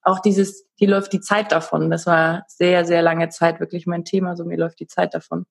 auch 0.00 0.20
dieses, 0.20 0.66
hier 0.76 0.88
läuft 0.88 1.12
die 1.12 1.20
Zeit 1.20 1.52
davon. 1.52 1.90
Das 1.90 2.06
war 2.06 2.44
sehr, 2.48 2.86
sehr 2.86 3.02
lange 3.02 3.28
Zeit 3.28 3.60
wirklich 3.60 3.86
mein 3.86 4.06
Thema, 4.06 4.34
so 4.34 4.46
mir 4.46 4.56
läuft 4.56 4.80
die 4.80 4.86
Zeit 4.86 5.12
davon. 5.12 5.44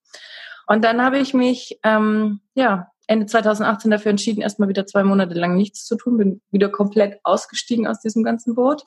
Und 0.66 0.84
dann 0.84 1.04
habe 1.04 1.20
ich 1.20 1.36
mich, 1.36 1.80
ähm, 1.84 2.40
ja, 2.56 2.88
Ende 3.08 3.26
2018 3.26 3.92
dafür 3.92 4.12
entschieden, 4.12 4.42
erstmal 4.42 4.70
wieder 4.70 4.86
zwei 4.86 5.04
Monate 5.04 5.36
lang 5.36 5.56
nichts 5.56 5.86
zu 5.86 5.96
tun, 5.96 6.18
bin 6.18 6.42
wieder 6.52 6.70
komplett 6.70 7.20
ausgestiegen 7.24 7.88
aus 7.88 8.00
diesem 8.00 8.24
ganzen 8.24 8.56
Boot 8.56 8.84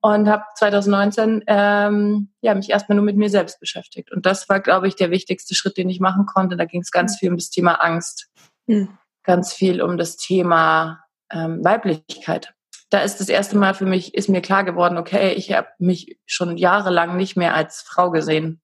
und 0.00 0.28
habe 0.28 0.44
2019 0.56 1.44
ähm, 1.46 2.28
ja 2.40 2.54
mich 2.54 2.70
erstmal 2.70 2.96
nur 2.96 3.04
mit 3.04 3.16
mir 3.16 3.30
selbst 3.30 3.58
beschäftigt. 3.60 4.12
Und 4.12 4.26
das 4.26 4.48
war 4.48 4.60
glaube 4.60 4.88
ich 4.88 4.96
der 4.96 5.10
wichtigste 5.10 5.54
Schritt 5.54 5.76
den 5.76 5.88
ich 5.88 6.00
machen 6.00 6.26
konnte. 6.26 6.56
Da 6.56 6.64
ging 6.64 6.82
es 6.82 6.90
ganz 6.90 7.18
viel 7.18 7.30
um 7.30 7.36
das 7.36 7.50
Thema 7.50 7.74
Angst. 7.74 8.28
Mhm. 8.68 8.98
ganz 9.22 9.52
viel 9.52 9.80
um 9.80 9.96
das 9.96 10.16
Thema 10.16 11.04
ähm, 11.30 11.64
Weiblichkeit. 11.64 12.52
Da 12.90 13.00
ist 13.00 13.20
das 13.20 13.28
erste 13.28 13.56
Mal 13.56 13.74
für 13.74 13.86
mich 13.86 14.14
ist 14.14 14.28
mir 14.28 14.40
klar 14.40 14.64
geworden 14.64 14.98
okay 14.98 15.34
ich 15.34 15.52
habe 15.52 15.68
mich 15.78 16.18
schon 16.26 16.56
jahrelang 16.56 17.16
nicht 17.16 17.36
mehr 17.36 17.54
als 17.54 17.82
Frau 17.82 18.10
gesehen. 18.10 18.60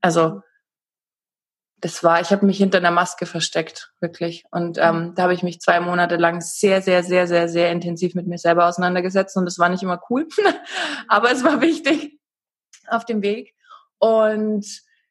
Also 0.00 0.42
das 1.82 2.04
war, 2.04 2.20
ich 2.20 2.30
habe 2.30 2.46
mich 2.46 2.58
hinter 2.58 2.78
einer 2.78 2.92
Maske 2.92 3.26
versteckt, 3.26 3.92
wirklich. 3.98 4.44
Und 4.52 4.78
ähm, 4.80 5.14
da 5.16 5.24
habe 5.24 5.34
ich 5.34 5.42
mich 5.42 5.60
zwei 5.60 5.80
Monate 5.80 6.16
lang 6.16 6.40
sehr, 6.40 6.80
sehr, 6.80 7.02
sehr, 7.02 7.26
sehr, 7.26 7.48
sehr 7.48 7.72
intensiv 7.72 8.14
mit 8.14 8.28
mir 8.28 8.38
selber 8.38 8.68
auseinandergesetzt. 8.68 9.36
Und 9.36 9.46
das 9.46 9.58
war 9.58 9.68
nicht 9.68 9.82
immer 9.82 10.00
cool, 10.08 10.28
aber 11.08 11.32
es 11.32 11.42
war 11.42 11.60
wichtig 11.60 12.20
auf 12.86 13.04
dem 13.04 13.20
Weg. 13.20 13.54
Und 13.98 14.64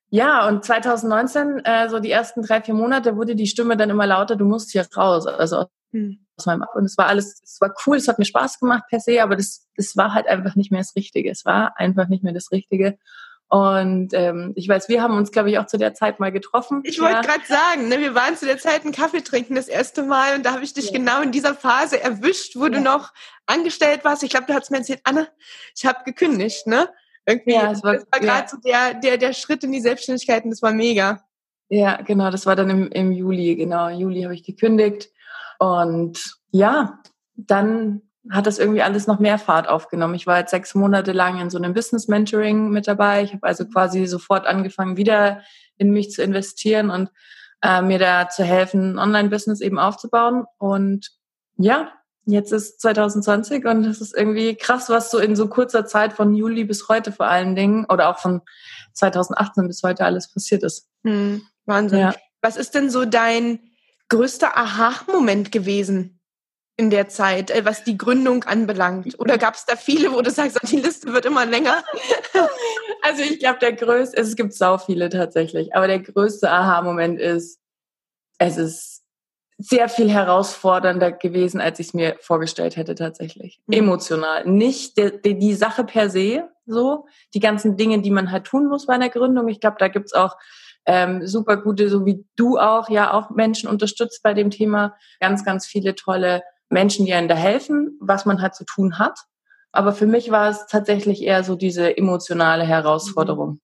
Ja, 0.09 0.47
und 0.47 0.63
2019, 0.63 1.59
äh, 1.65 1.89
so 1.89 1.99
die 1.99 2.11
ersten 2.11 2.41
drei, 2.41 2.61
vier 2.61 2.73
Monate, 2.73 3.17
wurde 3.17 3.35
die 3.35 3.47
Stimme 3.47 3.75
dann 3.75 3.89
immer 3.89 4.07
lauter, 4.07 4.37
du 4.37 4.45
musst 4.45 4.71
hier 4.71 4.87
raus. 4.95 5.27
Also 5.27 5.65
hm. 5.91 6.25
aus 6.37 6.45
meinem 6.45 6.63
Und 6.73 6.85
es 6.85 6.97
war 6.97 7.07
alles, 7.07 7.41
es 7.43 7.59
war 7.59 7.73
cool, 7.85 7.97
es 7.97 8.07
hat 8.07 8.17
mir 8.17 8.25
Spaß 8.25 8.59
gemacht 8.61 8.83
per 8.89 9.01
se, 9.01 9.21
aber 9.21 9.35
das, 9.35 9.67
das 9.75 9.97
war 9.97 10.13
halt 10.13 10.27
einfach 10.27 10.55
nicht 10.55 10.71
mehr 10.71 10.79
das 10.79 10.95
Richtige. 10.95 11.29
Es 11.29 11.43
war 11.43 11.77
einfach 11.77 12.07
nicht 12.07 12.23
mehr 12.23 12.33
das 12.33 12.49
Richtige. 12.51 12.97
Und 13.51 14.13
ähm, 14.13 14.53
ich 14.55 14.69
weiß, 14.69 14.87
wir 14.87 15.01
haben 15.01 15.17
uns, 15.17 15.29
glaube 15.29 15.51
ich, 15.51 15.59
auch 15.59 15.65
zu 15.65 15.77
der 15.77 15.93
Zeit 15.93 16.21
mal 16.21 16.31
getroffen. 16.31 16.83
Ich 16.85 17.01
wollte 17.01 17.15
ja. 17.15 17.21
gerade 17.21 17.45
sagen, 17.45 17.89
ne, 17.89 17.99
wir 17.99 18.15
waren 18.15 18.37
zu 18.37 18.45
der 18.45 18.57
Zeit 18.57 18.83
einen 18.83 18.93
Kaffee 18.93 19.19
trinken 19.19 19.55
das 19.55 19.67
erste 19.67 20.03
Mal 20.03 20.37
und 20.37 20.45
da 20.45 20.53
habe 20.53 20.63
ich 20.63 20.73
dich 20.73 20.91
ja. 20.91 20.97
genau 20.97 21.21
in 21.21 21.33
dieser 21.33 21.53
Phase 21.53 22.01
erwischt, 22.01 22.55
wo 22.55 22.63
ja. 22.63 22.69
du 22.69 22.79
noch 22.79 23.11
angestellt 23.47 24.05
warst. 24.05 24.23
Ich 24.23 24.29
glaube, 24.29 24.45
du 24.47 24.53
hast 24.53 24.71
mir 24.71 24.77
erzählt, 24.77 25.01
Anne, 25.03 25.27
ich 25.75 25.85
habe 25.85 25.99
gekündigt, 26.05 26.65
ne? 26.65 26.87
Irgendwie, 27.25 27.51
ja, 27.55 27.67
das 27.67 27.83
war, 27.83 27.95
war 27.95 28.19
gerade 28.21 28.47
so 28.47 28.55
der, 28.55 28.93
der, 28.93 29.17
der 29.17 29.33
Schritt 29.33 29.65
in 29.65 29.73
die 29.73 29.81
Selbstständigkeit 29.81 30.45
und 30.45 30.51
das 30.51 30.61
war 30.61 30.71
mega. 30.71 31.21
Ja, 31.67 32.01
genau, 32.01 32.31
das 32.31 32.45
war 32.45 32.55
dann 32.55 32.69
im, 32.69 32.87
im 32.87 33.11
Juli, 33.11 33.57
genau. 33.57 33.89
Juli 33.89 34.21
habe 34.21 34.33
ich 34.33 34.45
gekündigt. 34.45 35.09
Und 35.59 36.39
ja, 36.51 37.01
dann 37.35 38.01
hat 38.29 38.45
das 38.45 38.59
irgendwie 38.59 38.83
alles 38.83 39.07
noch 39.07 39.19
mehr 39.19 39.39
Fahrt 39.39 39.67
aufgenommen. 39.67 40.13
Ich 40.13 40.27
war 40.27 40.39
jetzt 40.39 40.51
sechs 40.51 40.75
Monate 40.75 41.11
lang 41.11 41.39
in 41.39 41.49
so 41.49 41.57
einem 41.57 41.73
Business 41.73 42.07
Mentoring 42.07 42.69
mit 42.69 42.87
dabei. 42.87 43.23
Ich 43.23 43.33
habe 43.33 43.47
also 43.47 43.65
quasi 43.65 44.05
sofort 44.05 44.45
angefangen, 44.45 44.97
wieder 44.97 45.41
in 45.77 45.91
mich 45.91 46.11
zu 46.11 46.21
investieren 46.21 46.91
und 46.91 47.09
äh, 47.63 47.81
mir 47.81 47.97
da 47.99 48.29
zu 48.29 48.43
helfen, 48.43 48.99
Online-Business 48.99 49.61
eben 49.61 49.79
aufzubauen. 49.79 50.45
Und 50.57 51.11
ja, 51.57 51.91
jetzt 52.25 52.51
ist 52.51 52.79
2020 52.81 53.65
und 53.65 53.83
das 53.83 54.01
ist 54.01 54.15
irgendwie 54.15 54.55
krass, 54.55 54.89
was 54.89 55.09
so 55.09 55.17
in 55.17 55.35
so 55.35 55.47
kurzer 55.47 55.85
Zeit 55.85 56.13
von 56.13 56.35
Juli 56.35 56.63
bis 56.63 56.87
heute 56.89 57.11
vor 57.11 57.25
allen 57.25 57.55
Dingen 57.55 57.85
oder 57.89 58.09
auch 58.09 58.19
von 58.19 58.41
2018 58.93 59.67
bis 59.67 59.81
heute 59.83 60.05
alles 60.05 60.31
passiert 60.31 60.63
ist. 60.63 60.87
Hm, 61.03 61.41
Wahnsinn. 61.65 61.99
Ja. 61.99 62.15
Was 62.41 62.57
ist 62.57 62.75
denn 62.75 62.89
so 62.89 63.05
dein 63.05 63.59
größter 64.09 64.57
Aha-Moment 64.57 65.51
gewesen? 65.51 66.20
In 66.81 66.89
der 66.89 67.07
Zeit, 67.07 67.51
äh, 67.51 67.63
was 67.63 67.83
die 67.83 67.95
Gründung 67.95 68.43
anbelangt? 68.43 69.19
Oder 69.19 69.37
gab 69.37 69.53
es 69.53 69.65
da 69.65 69.75
viele, 69.75 70.11
wo 70.11 70.21
du 70.21 70.31
sagst, 70.31 70.57
die 70.63 70.77
Liste 70.77 71.13
wird 71.13 71.25
immer 71.27 71.45
länger? 71.45 71.83
also 73.03 73.21
ich 73.21 73.37
glaube, 73.37 73.59
der 73.59 73.73
größte, 73.73 74.17
es 74.17 74.35
gibt 74.35 74.53
sau 74.53 74.79
viele 74.79 75.09
tatsächlich, 75.09 75.75
aber 75.75 75.85
der 75.85 75.99
größte 75.99 76.49
Aha-Moment 76.49 77.19
ist, 77.19 77.59
es 78.39 78.57
ist 78.57 79.03
sehr 79.59 79.89
viel 79.89 80.09
herausfordernder 80.09 81.11
gewesen, 81.11 81.61
als 81.61 81.79
ich 81.79 81.89
es 81.89 81.93
mir 81.93 82.15
vorgestellt 82.19 82.77
hätte 82.77 82.95
tatsächlich. 82.95 83.61
Mhm. 83.67 83.75
Emotional. 83.75 84.47
Nicht 84.47 84.97
die, 84.97 85.21
die, 85.23 85.37
die, 85.37 85.53
Sache 85.53 85.83
per 85.83 86.09
se, 86.09 86.49
so, 86.65 87.05
die 87.35 87.39
ganzen 87.39 87.77
Dinge, 87.77 88.01
die 88.01 88.09
man 88.09 88.31
halt 88.31 88.45
tun 88.45 88.67
muss 88.67 88.87
bei 88.87 88.93
einer 88.93 89.09
Gründung. 89.09 89.47
Ich 89.49 89.59
glaube, 89.59 89.75
da 89.77 89.87
gibt's 89.87 90.13
auch 90.13 90.35
ähm, 90.87 91.27
super 91.27 91.57
gute, 91.57 91.89
so 91.89 92.07
wie 92.07 92.25
du 92.35 92.57
auch, 92.57 92.89
ja 92.89 93.13
auch 93.13 93.29
Menschen 93.29 93.69
unterstützt 93.69 94.23
bei 94.23 94.33
dem 94.33 94.49
Thema. 94.49 94.95
Ganz, 95.19 95.45
ganz 95.45 95.67
viele 95.67 95.93
tolle 95.93 96.41
Menschen, 96.71 97.05
die 97.05 97.13
einem 97.13 97.27
da 97.27 97.35
helfen, 97.35 97.97
was 97.99 98.25
man 98.25 98.41
halt 98.41 98.55
zu 98.55 98.65
tun 98.65 98.97
hat. 98.97 99.19
Aber 99.71 99.93
für 99.93 100.05
mich 100.05 100.31
war 100.31 100.49
es 100.49 100.67
tatsächlich 100.67 101.23
eher 101.23 101.43
so 101.43 101.55
diese 101.55 101.97
emotionale 101.97 102.63
Herausforderung. 102.63 103.49
Mhm. 103.49 103.61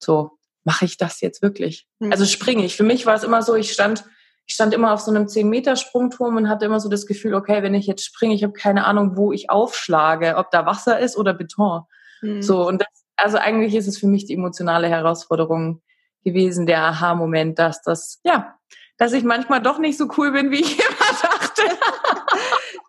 So, 0.00 0.30
mache 0.64 0.84
ich 0.84 0.96
das 0.96 1.20
jetzt 1.20 1.42
wirklich? 1.42 1.86
Mhm. 1.98 2.12
Also 2.12 2.24
springe 2.24 2.64
ich. 2.64 2.76
Für 2.76 2.84
mich 2.84 3.06
war 3.06 3.14
es 3.14 3.24
immer 3.24 3.42
so, 3.42 3.54
ich 3.54 3.72
stand, 3.72 4.04
ich 4.46 4.54
stand 4.54 4.74
immer 4.74 4.92
auf 4.92 5.00
so 5.00 5.10
einem 5.10 5.24
10-Meter-Sprungturm 5.24 6.36
und 6.36 6.48
hatte 6.48 6.66
immer 6.66 6.80
so 6.80 6.88
das 6.88 7.06
Gefühl, 7.06 7.34
okay, 7.34 7.62
wenn 7.62 7.74
ich 7.74 7.86
jetzt 7.86 8.04
springe, 8.04 8.34
ich 8.34 8.42
habe 8.42 8.52
keine 8.52 8.84
Ahnung, 8.84 9.16
wo 9.16 9.32
ich 9.32 9.50
aufschlage, 9.50 10.36
ob 10.36 10.50
da 10.50 10.66
Wasser 10.66 10.98
ist 10.98 11.16
oder 11.16 11.34
Beton. 11.34 11.82
Mhm. 12.20 12.42
So, 12.42 12.66
und 12.66 12.82
das, 12.82 12.88
also 13.16 13.38
eigentlich 13.38 13.74
ist 13.74 13.88
es 13.88 13.98
für 13.98 14.06
mich 14.06 14.26
die 14.26 14.34
emotionale 14.34 14.88
Herausforderung 14.88 15.82
gewesen, 16.24 16.66
der 16.66 16.82
Aha-Moment, 16.84 17.58
dass 17.58 17.82
das, 17.82 18.20
ja, 18.24 18.54
dass 18.98 19.12
ich 19.12 19.24
manchmal 19.24 19.62
doch 19.62 19.78
nicht 19.78 19.96
so 19.96 20.08
cool 20.16 20.32
bin, 20.32 20.50
wie 20.50 20.60
ich 20.60 20.78
immer 20.78 21.20
dachte. 21.22 21.62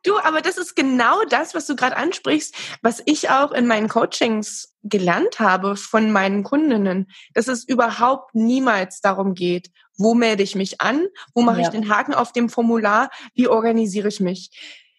Du, 0.09 0.17
aber 0.17 0.41
das 0.41 0.57
ist 0.57 0.75
genau 0.75 1.23
das, 1.29 1.53
was 1.53 1.67
du 1.67 1.75
gerade 1.75 1.95
ansprichst, 1.95 2.55
was 2.81 2.99
ich 3.05 3.29
auch 3.29 3.51
in 3.51 3.67
meinen 3.67 3.87
Coachings 3.87 4.73
gelernt 4.81 5.39
habe 5.39 5.75
von 5.75 6.11
meinen 6.11 6.41
Kundinnen, 6.41 7.11
dass 7.35 7.47
es 7.47 7.63
überhaupt 7.63 8.33
niemals 8.33 9.01
darum 9.01 9.35
geht, 9.35 9.69
wo 9.99 10.15
melde 10.15 10.41
ich 10.41 10.55
mich 10.55 10.81
an, 10.81 11.05
wo 11.35 11.43
mache 11.43 11.61
ja. 11.61 11.67
ich 11.67 11.69
den 11.69 11.89
Haken 11.89 12.15
auf 12.15 12.31
dem 12.31 12.49
Formular, 12.49 13.11
wie 13.35 13.47
organisiere 13.47 14.07
ich 14.07 14.19
mich. 14.19 14.49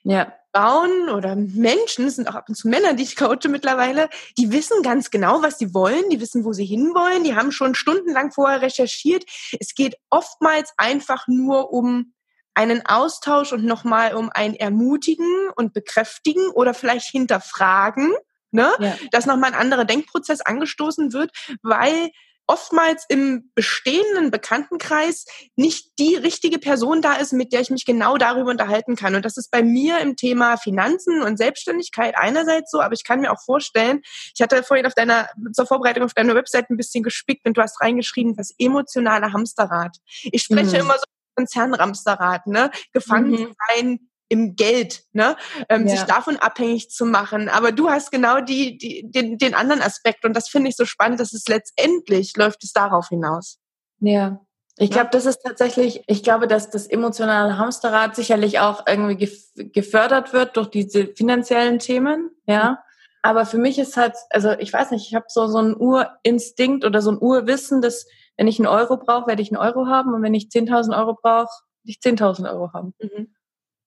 Ja. 0.05 0.33
Frauen 0.55 1.09
oder 1.09 1.35
Menschen, 1.35 2.09
sind 2.09 2.29
auch 2.29 2.37
ab 2.37 2.49
und 2.49 2.55
zu 2.55 2.69
Männer, 2.69 2.95
die 2.95 3.03
ich 3.03 3.17
coache 3.17 3.49
mittlerweile, 3.49 4.09
die 4.39 4.53
wissen 4.53 4.83
ganz 4.85 5.11
genau, 5.11 5.43
was 5.43 5.59
sie 5.59 5.75
wollen, 5.75 6.09
die 6.11 6.21
wissen, 6.21 6.45
wo 6.45 6.53
sie 6.53 6.65
hinwollen, 6.65 7.25
die 7.25 7.35
haben 7.35 7.51
schon 7.51 7.75
stundenlang 7.75 8.31
vorher 8.31 8.63
recherchiert. 8.63 9.25
Es 9.59 9.75
geht 9.75 9.97
oftmals 10.09 10.73
einfach 10.77 11.27
nur 11.27 11.73
um 11.73 12.13
einen 12.55 12.85
Austausch 12.87 13.53
und 13.53 13.65
nochmal 13.65 14.15
um 14.15 14.31
ein 14.33 14.55
Ermutigen 14.55 15.49
und 15.57 15.73
Bekräftigen 15.73 16.51
oder 16.51 16.75
vielleicht 16.75 17.07
hinterfragen, 17.11 18.13
ne? 18.51 18.71
Ja. 18.79 18.97
dass 19.13 19.27
nochmal 19.27 19.53
ein 19.53 19.61
anderer 19.61 19.85
Denkprozess 19.85 20.41
angestoßen 20.41 21.13
wird, 21.13 21.31
weil 21.63 22.11
oftmals 22.51 23.05
im 23.09 23.53
bestehenden 23.55 24.33
Bekanntenkreis 24.33 25.25
nicht 25.55 25.93
die 26.01 26.17
richtige 26.17 26.59
Person 26.59 27.01
da 27.01 27.15
ist, 27.15 27.33
mit 27.33 27.53
der 27.53 27.61
ich 27.61 27.71
mich 27.71 27.85
genau 27.85 28.17
darüber 28.17 28.51
unterhalten 28.51 28.97
kann. 28.97 29.15
Und 29.15 29.25
das 29.25 29.37
ist 29.37 29.53
bei 29.53 29.63
mir 29.63 30.01
im 30.01 30.17
Thema 30.17 30.57
Finanzen 30.57 31.23
und 31.23 31.37
Selbstständigkeit 31.37 32.17
einerseits 32.17 32.73
so, 32.73 32.81
aber 32.81 32.95
ich 32.95 33.05
kann 33.05 33.21
mir 33.21 33.31
auch 33.31 33.41
vorstellen, 33.41 34.01
ich 34.35 34.43
hatte 34.43 34.65
vorhin 34.65 34.85
auf 34.85 34.95
deiner, 34.95 35.29
zur 35.53 35.67
Vorbereitung 35.67 36.03
auf 36.03 36.15
deiner 36.15 36.35
Website 36.35 36.71
ein 36.71 36.77
bisschen 36.77 37.05
gespickt 37.05 37.47
und 37.47 37.57
du 37.57 37.63
hast 37.63 37.81
reingeschrieben, 37.81 38.35
das 38.35 38.53
emotionale 38.59 39.33
Hamsterrad. 39.33 39.99
Ich 40.25 40.43
spreche 40.43 40.75
mhm. 40.75 40.81
immer 40.81 40.95
so 40.95 41.05
Konzernramsterrad, 41.41 42.47
ne? 42.47 42.71
Gefangen 42.93 43.31
mhm. 43.31 43.55
sein 43.69 44.01
im 44.29 44.55
Geld, 44.55 45.03
ne? 45.13 45.37
Ähm, 45.69 45.87
ja. 45.87 45.97
sich 45.97 46.03
davon 46.05 46.37
abhängig 46.37 46.91
zu 46.91 47.05
machen. 47.05 47.49
Aber 47.49 47.73
du 47.73 47.91
hast 47.91 48.13
genau 48.13 48.41
die, 48.41 48.79
die, 48.79 49.05
den, 49.11 49.39
den 49.39 49.55
anderen 49.55 49.83
Aspekt 49.83 50.25
und 50.25 50.35
das 50.35 50.49
finde 50.49 50.71
ich 50.71 50.77
so 50.77 50.85
spannend, 50.85 51.21
dass 51.21 51.33
es 51.33 51.49
letztendlich 51.49 52.37
läuft 52.37 52.63
es 52.63 52.73
darauf 52.73 53.09
hinaus. 53.09 53.59
Ja. 54.01 54.41
Ich 54.79 54.91
glaube, 54.91 55.11
das 55.13 55.27
ist 55.27 55.41
tatsächlich, 55.45 56.03
ich 56.07 56.23
glaube, 56.23 56.47
dass 56.47 56.71
das 56.71 56.87
emotionale 56.87 57.59
Hamsterrad 57.59 58.17
sicherlich 58.17 58.61
auch 58.61 58.87
irgendwie 58.87 59.29
gefördert 59.55 60.33
wird 60.33 60.57
durch 60.57 60.69
diese 60.69 61.09
finanziellen 61.09 61.79
Themen, 61.79 62.31
ja. 62.47 62.71
Mhm. 62.71 62.77
Aber 63.23 63.45
für 63.45 63.59
mich 63.59 63.79
ist 63.79 63.99
halt, 63.99 64.15
also 64.31 64.53
ich 64.53 64.73
weiß 64.73 64.93
nicht, 64.93 65.07
ich 65.07 65.15
habe 65.15 65.27
so 65.29 65.47
so 65.47 65.59
ein 65.59 65.77
Urinstinkt 65.77 66.87
oder 66.87 67.03
so 67.03 67.11
ein 67.11 67.19
Urwissen, 67.21 67.83
dass 67.83 68.07
wenn 68.37 68.47
ich 68.47 68.59
einen 68.59 68.69
Euro 68.69 68.97
brauche, 68.97 69.27
werde 69.27 69.43
ich 69.43 69.51
einen 69.51 69.61
Euro 69.61 69.87
haben 69.87 70.15
und 70.15 70.23
wenn 70.23 70.35
ich 70.35 70.47
10.000 70.47 70.97
Euro 70.97 71.15
brauche, 71.15 71.49
werde 71.83 71.87
ich 71.87 71.99
10.000 71.99 72.51
Euro 72.51 72.73
haben. 72.73 72.95
Mhm. 73.01 73.35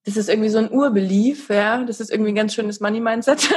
Das 0.05 0.17
ist 0.17 0.29
irgendwie 0.29 0.49
so 0.49 0.57
ein 0.57 0.71
Urbelief, 0.71 1.49
ja. 1.49 1.83
Das 1.83 1.99
ist 1.99 2.11
irgendwie 2.11 2.31
ein 2.31 2.35
ganz 2.35 2.53
schönes 2.53 2.79
Money-Mindset. 2.79 3.49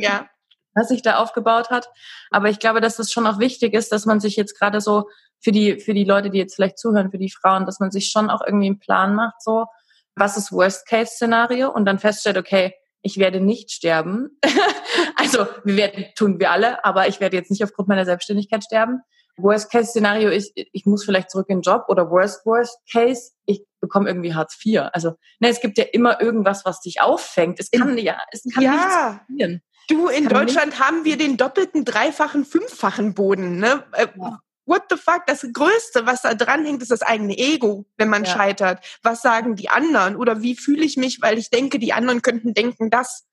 ja. 0.00 0.28
Was 0.74 0.88
sich 0.88 1.02
da 1.02 1.16
aufgebaut 1.16 1.70
hat. 1.70 1.88
Aber 2.30 2.48
ich 2.48 2.60
glaube, 2.60 2.80
dass 2.80 3.00
es 3.00 3.10
schon 3.10 3.26
auch 3.26 3.40
wichtig 3.40 3.74
ist, 3.74 3.90
dass 3.90 4.06
man 4.06 4.20
sich 4.20 4.36
jetzt 4.36 4.56
gerade 4.56 4.80
so 4.80 5.08
für 5.40 5.50
die, 5.50 5.80
für 5.80 5.94
die 5.94 6.04
Leute, 6.04 6.30
die 6.30 6.38
jetzt 6.38 6.54
vielleicht 6.54 6.78
zuhören, 6.78 7.10
für 7.10 7.18
die 7.18 7.30
Frauen, 7.30 7.66
dass 7.66 7.80
man 7.80 7.90
sich 7.90 8.10
schon 8.10 8.30
auch 8.30 8.40
irgendwie 8.46 8.66
einen 8.66 8.78
Plan 8.78 9.16
macht, 9.16 9.42
so, 9.42 9.66
was 10.14 10.36
ist 10.36 10.52
Worst-Case-Szenario 10.52 11.70
und 11.70 11.86
dann 11.86 11.98
feststellt, 11.98 12.38
okay, 12.38 12.74
ich 13.02 13.18
werde 13.18 13.40
nicht 13.40 13.72
sterben. 13.72 14.38
also, 15.16 15.46
wir 15.64 15.76
werden, 15.76 16.04
tun 16.14 16.38
wir 16.38 16.50
alle, 16.50 16.84
aber 16.84 17.08
ich 17.08 17.18
werde 17.18 17.36
jetzt 17.36 17.50
nicht 17.50 17.64
aufgrund 17.64 17.88
meiner 17.88 18.04
Selbstständigkeit 18.04 18.62
sterben. 18.62 19.00
Worst-Case-Szenario 19.42 20.30
ist, 20.30 20.52
ich 20.54 20.86
muss 20.86 21.04
vielleicht 21.04 21.30
zurück 21.30 21.46
in 21.48 21.58
den 21.58 21.62
Job 21.62 21.84
oder 21.88 22.10
Worst-Worst-Case, 22.10 23.32
ich 23.46 23.64
bekomme 23.80 24.08
irgendwie 24.08 24.34
Hartz 24.34 24.58
IV. 24.64 24.82
Also, 24.92 25.14
ne, 25.38 25.48
es 25.48 25.60
gibt 25.60 25.78
ja 25.78 25.84
immer 25.92 26.20
irgendwas, 26.20 26.64
was 26.64 26.80
dich 26.80 27.00
auffängt. 27.00 27.60
Es 27.60 27.70
kann 27.70 27.96
ja, 27.98 28.18
es 28.30 28.44
kann 28.52 28.62
ja. 28.62 28.72
nichts 28.72 28.94
passieren. 28.94 29.62
Du, 29.88 30.08
in 30.08 30.28
Deutschland 30.28 30.68
nicht. 30.68 30.80
haben 30.80 31.04
wir 31.04 31.16
den 31.16 31.36
doppelten, 31.36 31.84
dreifachen, 31.84 32.44
fünffachen 32.44 33.14
Boden, 33.14 33.58
ne? 33.58 33.84
Äh, 33.92 34.06
ja. 34.16 34.38
What 34.66 34.84
the 34.88 34.96
fuck? 34.96 35.22
Das 35.26 35.44
Größte, 35.52 36.06
was 36.06 36.22
da 36.22 36.34
dran 36.34 36.64
hängt, 36.64 36.80
ist 36.80 36.92
das 36.92 37.02
eigene 37.02 37.36
Ego, 37.36 37.86
wenn 37.96 38.08
man 38.08 38.24
ja. 38.24 38.30
scheitert. 38.30 38.84
Was 39.02 39.20
sagen 39.20 39.56
die 39.56 39.68
anderen? 39.68 40.14
Oder 40.14 40.42
wie 40.42 40.54
fühle 40.54 40.84
ich 40.84 40.96
mich, 40.96 41.20
weil 41.20 41.38
ich 41.38 41.50
denke, 41.50 41.80
die 41.80 41.92
anderen 41.92 42.22
könnten 42.22 42.54
denken 42.54 42.88
das? 42.88 43.26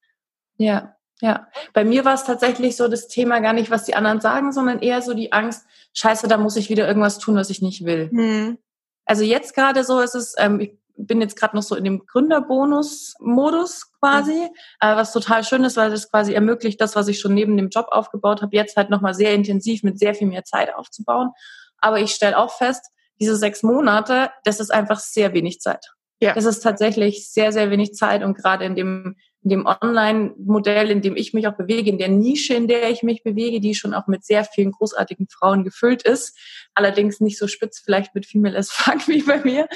Ja. 0.58 0.97
Ja, 1.20 1.48
bei 1.74 1.84
mir 1.84 2.06
war 2.06 2.14
es 2.14 2.26
tatsächlich 2.26 2.76
so 2.76 2.88
das 2.88 3.08
Thema 3.08 3.40
gar 3.40 3.54
nicht, 3.54 3.72
was 3.72 3.86
die 3.86 3.96
anderen 3.96 4.22
sagen, 4.22 4.52
sondern 4.52 4.80
eher 4.80 5.02
so 5.02 5.14
die 5.16 5.32
Angst, 5.32 5.66
scheiße, 5.94 6.28
da 6.28 6.38
muss 6.38 6.56
ich 6.56 6.70
wieder 6.70 6.88
irgendwas 6.88 7.18
tun, 7.18 7.36
was 7.36 7.50
ich 7.50 7.62
nicht 7.62 7.86
will. 7.86 8.10
Hm. 8.12 8.58
Also 9.06 9.24
jetzt 9.24 9.56
gerade 9.56 9.84
so 9.84 10.00
ist 10.00 10.16
es, 10.16 10.36
ähm, 10.38 10.60
ich 10.60 10.78
bin 10.98 11.22
jetzt 11.22 11.36
gerade 11.36 11.56
noch 11.56 11.64
so 11.64 11.76
in 11.76 11.84
dem 11.84 12.06
Gründerbonus-Modus 12.06 13.92
quasi, 14.00 14.34
mhm. 14.34 14.50
äh, 14.80 14.96
was 14.96 15.14
total 15.14 15.44
schön 15.44 15.64
ist, 15.64 15.78
weil 15.78 15.92
das 15.92 16.10
quasi 16.10 16.34
ermöglicht, 16.34 16.82
das, 16.82 16.96
was 16.96 17.08
ich 17.08 17.20
schon 17.20 17.34
neben 17.34 17.56
dem 17.56 17.70
Job 17.70 17.88
aufgebaut 17.92 18.42
habe, 18.42 18.56
jetzt 18.56 18.76
halt 18.78 18.90
nochmal 18.90 19.14
sehr 19.14 19.34
intensiv 19.34 19.84
mit 19.84 20.00
sehr 20.00 20.16
viel 20.16 20.28
mehr 20.28 20.44
Zeit 20.44 20.74
aufzubauen. 20.76 21.32
Aber 21.78 22.00
ich 22.00 22.12
stelle 22.12 22.38
auch 22.38 22.52
fest, 22.52 22.92
diese 23.20 23.36
sechs 23.36 23.64
Monate, 23.64 24.32
das 24.44 24.60
ist 24.60 24.72
einfach 24.72 25.00
sehr 25.00 25.34
wenig 25.34 25.60
Zeit. 25.60 25.94
Ja. 26.20 26.34
Das 26.34 26.46
ist 26.46 26.62
tatsächlich 26.62 27.32
sehr, 27.32 27.52
sehr 27.52 27.70
wenig 27.70 27.94
Zeit 27.94 28.24
und 28.24 28.36
gerade 28.36 28.66
in 28.66 28.76
dem 28.76 29.16
in 29.44 29.50
dem 29.50 29.66
Online-Modell, 29.66 30.90
in 30.90 31.02
dem 31.02 31.16
ich 31.16 31.34
mich 31.34 31.48
auch 31.48 31.56
bewege, 31.56 31.90
in 31.90 31.98
der 31.98 32.10
Nische, 32.10 32.54
in 32.54 32.68
der 32.68 32.90
ich 32.90 33.04
mich 33.04 33.24
bewege, 33.24 33.60
die 33.60 33.76
schon 33.76 33.94
auch 33.94 34.08
mit 34.08 34.26
sehr 34.26 34.44
vielen 34.44 34.72
großartigen 34.72 35.28
Frauen 35.30 35.64
gefüllt 35.64 36.04
ist. 36.04 36.38
Allerdings 36.74 37.20
nicht 37.20 37.38
so 37.38 37.48
spitz 37.48 37.80
vielleicht 37.80 38.16
mit 38.16 38.26
Female 38.26 38.58
as 38.58 38.72
Fuck 38.72 39.08
wie 39.08 39.22
bei 39.22 39.40
mir. 39.44 39.68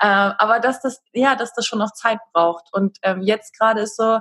Äh, 0.00 0.06
aber 0.06 0.58
dass 0.60 0.80
das, 0.80 1.00
ja, 1.12 1.36
dass 1.36 1.52
das 1.54 1.66
schon 1.66 1.78
noch 1.78 1.92
Zeit 1.92 2.18
braucht. 2.32 2.68
Und 2.72 2.98
ähm, 3.02 3.22
jetzt 3.22 3.58
gerade 3.58 3.82
ist 3.82 3.96
so, 3.96 4.18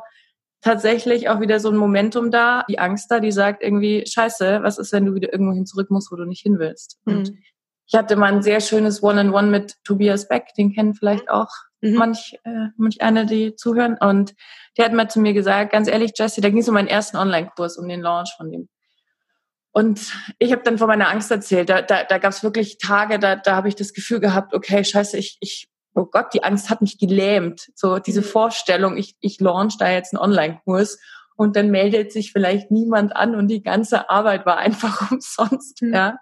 tatsächlich 0.62 1.30
auch 1.30 1.40
wieder 1.40 1.60
so 1.60 1.70
ein 1.70 1.78
Momentum 1.78 2.32
da, 2.32 2.64
die 2.70 2.80
Angst 2.80 3.10
da, 3.10 3.20
die 3.20 3.32
sagt 3.32 3.64
irgendwie, 3.64 4.04
scheiße, 4.06 4.60
was 4.62 4.78
ist, 4.78 4.92
wenn 4.92 5.06
du 5.06 5.16
wieder 5.16 5.32
irgendwo 5.32 5.54
hin 5.54 5.66
zurück 5.66 5.90
musst, 5.90 6.12
wo 6.12 6.16
du 6.16 6.26
nicht 6.26 6.42
hin 6.42 6.60
willst? 6.60 7.00
Mhm. 7.06 7.38
Ich 7.92 7.98
hatte 7.98 8.16
mal 8.16 8.32
ein 8.32 8.44
sehr 8.44 8.62
schönes 8.62 9.02
One-on-One 9.02 9.30
-on 9.30 9.46
-One 9.46 9.50
mit 9.50 9.76
Tobias 9.84 10.28
Beck, 10.28 10.54
den 10.56 10.74
kennen 10.74 10.94
vielleicht 10.94 11.26
mhm. 11.26 11.30
auch 11.30 11.50
mhm. 11.82 11.96
manch, 11.96 12.40
äh, 12.44 12.68
manch 12.78 13.02
eine, 13.02 13.26
die 13.26 13.56
zuhören. 13.56 13.98
Und 14.00 14.36
der 14.78 14.86
hat 14.86 14.94
mal 14.94 15.10
zu 15.10 15.20
mir 15.20 15.34
gesagt, 15.34 15.72
ganz 15.72 15.88
ehrlich, 15.88 16.12
Jesse, 16.16 16.42
da 16.42 16.50
ging 16.50 16.60
es 16.60 16.68
um 16.68 16.76
meinen 16.76 16.88
ersten 16.88 17.18
Online-Kurs, 17.18 17.78
um 17.78 17.88
den 17.88 18.02
Launch 18.02 18.34
von 18.38 18.52
dem. 18.52 18.70
Und 19.72 20.12
ich 20.38 20.52
habe 20.52 20.62
dann 20.64 20.78
von 20.78 20.88
meiner 20.88 21.10
Angst 21.10 21.32
erzählt. 21.32 21.70
Da, 21.70 21.82
da, 21.82 22.04
da 22.04 22.18
gab 22.18 22.32
es 22.32 22.44
wirklich 22.44 22.78
Tage, 22.78 23.18
da, 23.18 23.36
da 23.36 23.56
habe 23.56 23.68
ich 23.68 23.76
das 23.76 23.94
Gefühl 23.94 24.20
gehabt, 24.20 24.54
okay, 24.54 24.84
scheiße, 24.84 25.18
ich, 25.18 25.38
ich 25.42 25.70
oh 25.96 26.06
Gott, 26.06 26.34
die 26.34 26.44
Angst 26.44 26.70
hat 26.70 26.82
mich 26.82 27.00
gelähmt. 27.00 27.70
So 27.76 27.98
diese 27.98 28.22
mhm. 28.22 28.26
Vorstellung, 28.26 28.98
ich, 28.98 29.16
ich 29.20 29.40
launch 29.40 29.78
da 29.78 29.90
jetzt 29.90 30.14
einen 30.14 30.22
Online-Kurs 30.22 31.00
und 31.40 31.56
dann 31.56 31.72
meldet 31.72 32.12
sich 32.12 32.34
vielleicht 32.34 32.70
niemand 32.70 33.16
an 33.16 33.34
und 33.34 33.48
die 33.48 33.64
ganze 33.64 34.10
Arbeit 34.10 34.46
war 34.46 34.58
einfach 34.58 35.10
umsonst. 35.12 35.82
Mhm. 35.82 35.94
Ja, 35.94 36.18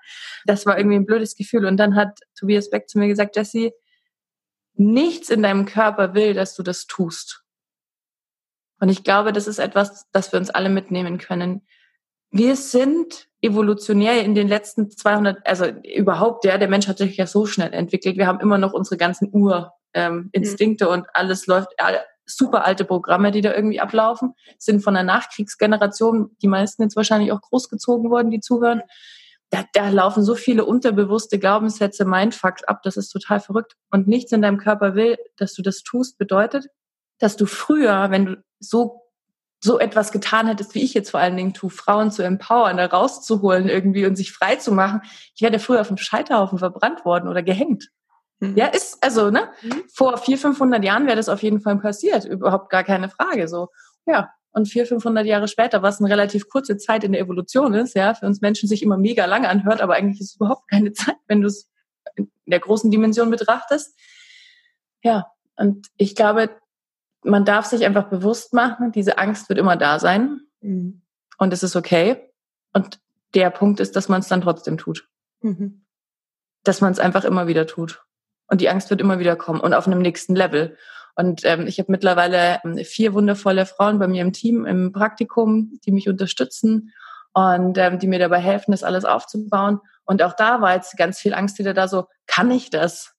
das 0.46 0.68
war 0.68 0.78
irgendwie 0.78 0.98
ein 0.98 1.08
blödes 1.08 1.36
Gefühl. 1.36 1.66
Und 1.66 1.78
dann 1.78 1.96
hat 1.96 2.20
Tobias 2.38 2.70
Beck 2.70 2.88
zu 2.88 3.00
mir 3.00 3.08
gesagt, 3.08 3.36
Jesse, 3.36 3.72
nichts 4.76 5.32
in 5.32 5.42
deinem 5.42 5.66
Körper 5.66 6.14
will, 6.14 6.36
dass 6.36 6.54
du 6.54 6.62
das 6.62 6.86
tust. 6.86 7.44
Und 8.80 8.90
ich 8.90 9.04
glaube, 9.04 9.34
das 9.34 9.48
ist 9.48 9.58
etwas, 9.58 10.06
das 10.12 10.32
wir 10.32 10.40
uns 10.40 10.52
alle 10.52 10.70
mitnehmen 10.70 11.18
können. 11.18 11.66
Wir 12.30 12.56
sind 12.56 13.28
evolutionär 13.42 14.24
in 14.24 14.36
den 14.36 14.48
letzten 14.48 14.92
200, 14.92 15.48
also 15.48 15.66
überhaupt, 15.66 16.46
ja, 16.46 16.60
der 16.60 16.68
Mensch 16.68 16.88
hat 16.88 17.00
sich 17.00 17.18
ja 17.18 17.26
so 17.26 17.48
schnell 17.48 17.74
entwickelt. 17.74 18.18
Wir 18.18 18.28
haben 18.28 18.40
immer 18.40 18.60
noch 18.60 18.74
unsere 18.74 18.98
ganzen 18.98 19.32
Urinstinkte 19.32 20.86
ähm, 20.86 20.92
mhm. 20.92 20.98
und 21.00 21.08
alles 21.16 21.48
läuft, 21.48 21.70
super 22.28 22.66
alte 22.66 22.86
Programme, 22.86 23.32
die 23.32 23.42
da 23.42 23.54
irgendwie 23.54 23.80
ablaufen, 23.80 24.34
sind 24.58 24.84
von 24.84 24.94
der 24.94 25.04
Nachkriegsgeneration, 25.04 26.36
die 26.42 26.48
meisten 26.48 26.84
jetzt 26.84 26.96
wahrscheinlich 26.96 27.32
auch 27.32 27.42
großgezogen 27.42 28.10
worden, 28.10 28.32
die 28.32 28.40
zuhören. 28.40 28.82
Da, 29.50 29.64
da 29.74 29.90
laufen 29.90 30.24
so 30.24 30.36
viele 30.36 30.66
unterbewusste 30.66 31.40
Glaubenssätze, 31.40 32.04
Mindfucks 32.04 32.64
ab, 32.66 32.84
das 32.84 32.98
ist 32.98 33.10
total 33.10 33.40
verrückt. 33.40 33.74
Und 33.90 34.08
nichts 34.08 34.32
in 34.34 34.42
deinem 34.42 34.58
Körper 34.58 34.96
will, 34.96 35.18
dass 35.38 35.54
du 35.54 35.62
das 35.62 35.84
tust, 35.84 36.18
bedeutet, 36.18 36.68
dass 37.18 37.38
du 37.38 37.46
früher, 37.46 38.12
wenn 38.12 38.26
du 38.26 38.44
so 38.60 39.08
so 39.60 39.80
etwas 39.80 40.12
getan 40.12 40.48
hättest, 40.48 40.76
wie 40.76 40.84
ich 40.84 40.94
jetzt 40.94 41.10
vor 41.10 41.20
allen 41.20 41.36
Dingen 41.36 41.54
tue, 41.54 41.70
Frauen 41.70 42.12
zu 42.12 42.24
empowern, 42.24 42.78
da 42.78 42.86
rauszuholen 42.86 43.68
irgendwie 43.70 44.06
und 44.06 44.16
sich 44.16 44.32
frei 44.32 44.56
zu 44.56 44.72
machen. 44.72 45.02
Ich 45.36 45.42
wäre 45.42 45.58
früher 45.60 45.82
auf 45.82 45.88
dem 45.88 45.98
Scheiterhaufen 45.98 46.60
verbrannt 46.60 47.06
worden 47.06 47.28
oder 47.28 47.42
gehängt. 47.42 47.90
Mhm. 48.40 48.56
Ja, 48.56 48.68
ist, 48.68 49.04
also, 49.04 49.32
ne? 49.32 49.50
Mhm. 49.62 49.84
Vor 49.94 50.18
vier, 50.18 50.38
500 50.38 50.84
Jahren 50.84 51.06
wäre 51.06 51.16
das 51.16 51.30
auf 51.30 51.42
jeden 51.42 51.62
Fall 51.62 51.78
passiert. 51.78 52.26
Überhaupt 52.26 52.70
gar 52.70 52.84
keine 52.84 53.10
Frage, 53.10 53.48
so. 53.48 53.70
Ja. 54.06 54.32
Und 54.52 54.68
vier, 54.68 54.88
500 54.88 55.26
Jahre 55.26 55.48
später, 55.48 55.84
was 55.84 56.00
eine 56.00 56.10
relativ 56.10 56.50
kurze 56.50 56.78
Zeit 56.78 57.04
in 57.04 57.12
der 57.12 57.22
Evolution 57.22 57.74
ist, 57.74 57.96
ja, 57.96 58.14
für 58.16 58.26
uns 58.26 58.42
Menschen 58.42 58.68
sich 58.68 58.82
immer 58.82 58.98
mega 58.98 59.26
lang 59.26 59.46
anhört, 59.46 59.82
aber 59.82 59.96
eigentlich 59.96 60.20
ist 60.20 60.32
es 60.32 60.36
überhaupt 60.38 60.68
keine 60.70 60.92
Zeit, 60.94 61.18
wenn 61.28 61.42
du 61.42 61.48
es 61.48 61.70
in 62.16 62.30
der 62.46 62.60
großen 62.60 62.90
Dimension 62.90 63.30
betrachtest. 63.30 63.96
Ja. 65.04 65.28
Und 65.56 65.88
ich 65.98 66.16
glaube, 66.16 66.50
man 67.24 67.46
darf 67.46 67.66
sich 67.66 67.86
einfach 67.86 68.10
bewusst 68.10 68.54
machen, 68.54 68.92
diese 68.92 69.18
Angst 69.18 69.50
wird 69.50 69.60
immer 69.60 69.76
da 69.76 70.00
sein. 70.00 70.42
Mhm. 70.62 71.02
Und 71.38 71.54
es 71.54 71.64
ist 71.64 71.76
okay. 71.76 72.32
Und 72.74 73.00
der 73.34 73.50
Punkt 73.50 73.80
ist, 73.80 73.96
dass 73.96 74.10
man 74.10 74.22
es 74.22 74.28
dann 74.28 74.42
trotzdem 74.42 74.78
tut. 74.78 75.08
Mhm. 75.42 75.86
Dass 76.64 76.82
man 76.82 76.92
es 76.92 77.00
einfach 77.00 77.26
immer 77.26 77.48
wieder 77.48 77.68
tut. 77.68 78.07
Und 78.48 78.62
die 78.62 78.70
Angst 78.70 78.90
wird 78.90 79.02
immer 79.02 79.20
wieder 79.20 79.36
kommen 79.36 79.60
und 79.60 79.74
auf 79.74 79.88
einem 79.88 80.02
nächsten 80.02 80.36
Level. 80.36 80.78
Und 81.16 81.42
ähm, 81.46 81.66
ich 81.68 81.80
habe 81.80 81.92
mittlerweile 81.92 82.60
ähm, 82.64 82.78
vier 82.78 83.14
wundervolle 83.14 83.66
Frauen 83.66 84.00
bei 84.00 84.08
mir 84.08 84.22
im 84.22 84.34
Team, 84.34 84.66
im 84.66 84.92
Praktikum, 84.92 85.80
die 85.86 85.92
mich 85.92 86.08
unterstützen 86.08 86.94
und 87.34 87.78
ähm, 87.78 88.00
die 88.00 88.08
mir 88.08 88.20
dabei 88.20 88.40
helfen, 88.40 88.72
das 88.72 88.84
alles 88.84 89.04
aufzubauen. 89.04 89.80
Und 90.06 90.22
auch 90.22 90.34
da 90.34 90.62
war 90.62 90.76
jetzt 90.76 90.96
ganz 90.96 91.20
viel 91.20 91.34
Angst 91.34 91.60
wieder 91.60 91.74
da 91.74 91.88
so, 91.88 92.06
kann 92.28 92.52
ich 92.52 92.70
das? 92.70 93.14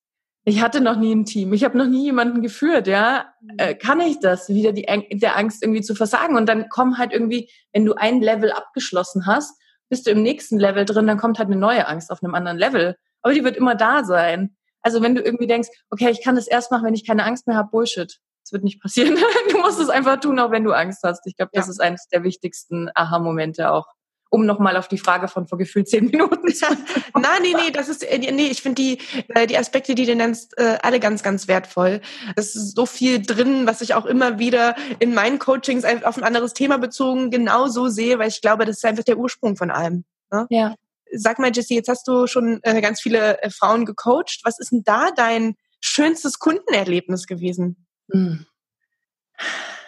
Ich 0.44 0.62
hatte 0.62 0.80
noch 0.80 0.96
nie 0.96 1.14
ein 1.14 1.26
Team. 1.26 1.52
Ich 1.52 1.62
habe 1.62 1.76
noch 1.76 1.86
nie 1.86 2.04
jemanden 2.04 2.40
geführt, 2.40 2.86
ja. 2.86 3.26
Äh, 3.58 3.74
kann 3.74 4.00
ich 4.00 4.18
das? 4.20 4.48
Wieder 4.48 4.72
die 4.72 4.86
der 5.18 5.36
Angst 5.36 5.62
irgendwie 5.62 5.82
zu 5.82 5.94
versagen. 5.94 6.36
Und 6.36 6.48
dann 6.48 6.68
kommen 6.68 6.98
halt 6.98 7.12
irgendwie, 7.12 7.50
wenn 7.72 7.84
du 7.84 7.94
ein 7.94 8.22
Level 8.22 8.52
abgeschlossen 8.52 9.26
hast, 9.26 9.60
bist 9.90 10.06
du 10.06 10.10
im 10.10 10.22
nächsten 10.22 10.58
Level 10.58 10.84
drin, 10.84 11.06
dann 11.06 11.18
kommt 11.18 11.38
halt 11.38 11.48
eine 11.48 11.56
neue 11.56 11.86
Angst 11.86 12.10
auf 12.10 12.22
einem 12.22 12.34
anderen 12.34 12.58
Level. 12.58 12.96
Aber 13.22 13.34
die 13.34 13.44
wird 13.44 13.56
immer 13.56 13.74
da 13.74 14.04
sein. 14.04 14.56
Also 14.82 15.02
wenn 15.02 15.14
du 15.14 15.22
irgendwie 15.22 15.46
denkst, 15.46 15.68
okay, 15.90 16.10
ich 16.10 16.22
kann 16.22 16.36
das 16.36 16.46
erst 16.46 16.70
machen, 16.70 16.84
wenn 16.84 16.94
ich 16.94 17.06
keine 17.06 17.24
Angst 17.24 17.46
mehr 17.46 17.56
habe, 17.56 17.70
Bullshit. 17.70 18.18
Das 18.44 18.52
wird 18.52 18.64
nicht 18.64 18.80
passieren. 18.80 19.16
du 19.50 19.58
musst 19.58 19.78
es 19.78 19.88
einfach 19.88 20.20
tun, 20.20 20.38
auch 20.38 20.50
wenn 20.50 20.64
du 20.64 20.72
Angst 20.72 21.00
hast. 21.02 21.26
Ich 21.26 21.36
glaube, 21.36 21.50
das 21.52 21.66
ja. 21.66 21.72
ist 21.72 21.80
eines 21.80 22.08
der 22.08 22.22
wichtigsten 22.22 22.90
Aha-Momente 22.94 23.70
auch 23.70 23.86
um 24.30 24.44
nochmal 24.44 24.76
auf 24.76 24.88
die 24.88 24.98
Frage 24.98 25.28
von 25.28 25.46
vor 25.46 25.58
gefühlt 25.58 25.88
zehn 25.88 26.06
Minuten 26.06 26.52
zu 26.52 26.66
Nein, 27.14 27.42
nee, 27.42 27.54
nee, 27.54 27.70
das 27.72 27.88
ist, 27.88 28.02
äh, 28.02 28.18
nee, 28.18 28.48
ich 28.48 28.62
finde 28.62 28.82
die, 28.82 28.98
äh, 29.28 29.46
die 29.46 29.56
Aspekte, 29.56 29.94
die 29.94 30.06
du 30.06 30.14
nennst, 30.14 30.58
äh, 30.58 30.78
alle 30.82 31.00
ganz, 31.00 31.22
ganz 31.22 31.48
wertvoll. 31.48 32.00
Es 32.36 32.54
ist 32.54 32.76
so 32.76 32.86
viel 32.86 33.22
drin, 33.22 33.66
was 33.66 33.80
ich 33.80 33.94
auch 33.94 34.06
immer 34.06 34.38
wieder 34.38 34.76
in 34.98 35.14
meinen 35.14 35.38
Coachings 35.38 35.84
auf 35.84 36.16
ein 36.16 36.24
anderes 36.24 36.52
Thema 36.52 36.78
bezogen 36.78 37.30
genauso 37.30 37.88
sehe, 37.88 38.18
weil 38.18 38.28
ich 38.28 38.40
glaube, 38.40 38.64
das 38.64 38.78
ist 38.78 38.84
einfach 38.84 39.04
der 39.04 39.18
Ursprung 39.18 39.56
von 39.56 39.70
allem. 39.70 40.04
Ne? 40.30 40.46
Ja. 40.50 40.74
Sag 41.12 41.38
mal, 41.38 41.50
Jessie, 41.52 41.74
jetzt 41.74 41.88
hast 41.88 42.06
du 42.06 42.26
schon 42.26 42.60
ganz 42.62 43.00
viele 43.00 43.38
Frauen 43.50 43.84
gecoacht. 43.84 44.40
Was 44.44 44.58
ist 44.58 44.72
denn 44.72 44.82
da 44.84 45.10
dein 45.10 45.54
schönstes 45.80 46.38
Kundenerlebnis 46.38 47.26
gewesen? 47.26 47.86
Hm. 48.10 48.46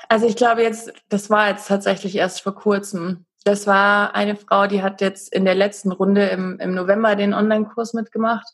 Also 0.08 0.26
ich 0.26 0.36
glaube 0.36 0.62
jetzt, 0.62 0.92
das 1.08 1.30
war 1.30 1.48
jetzt 1.48 1.68
tatsächlich 1.68 2.16
erst 2.16 2.40
vor 2.40 2.54
kurzem 2.54 3.26
das 3.44 3.66
war 3.66 4.14
eine 4.14 4.36
Frau, 4.36 4.66
die 4.66 4.82
hat 4.82 5.00
jetzt 5.00 5.32
in 5.32 5.44
der 5.44 5.54
letzten 5.54 5.92
Runde 5.92 6.28
im, 6.28 6.58
im 6.60 6.74
November 6.74 7.16
den 7.16 7.32
Online-Kurs 7.32 7.94
mitgemacht. 7.94 8.46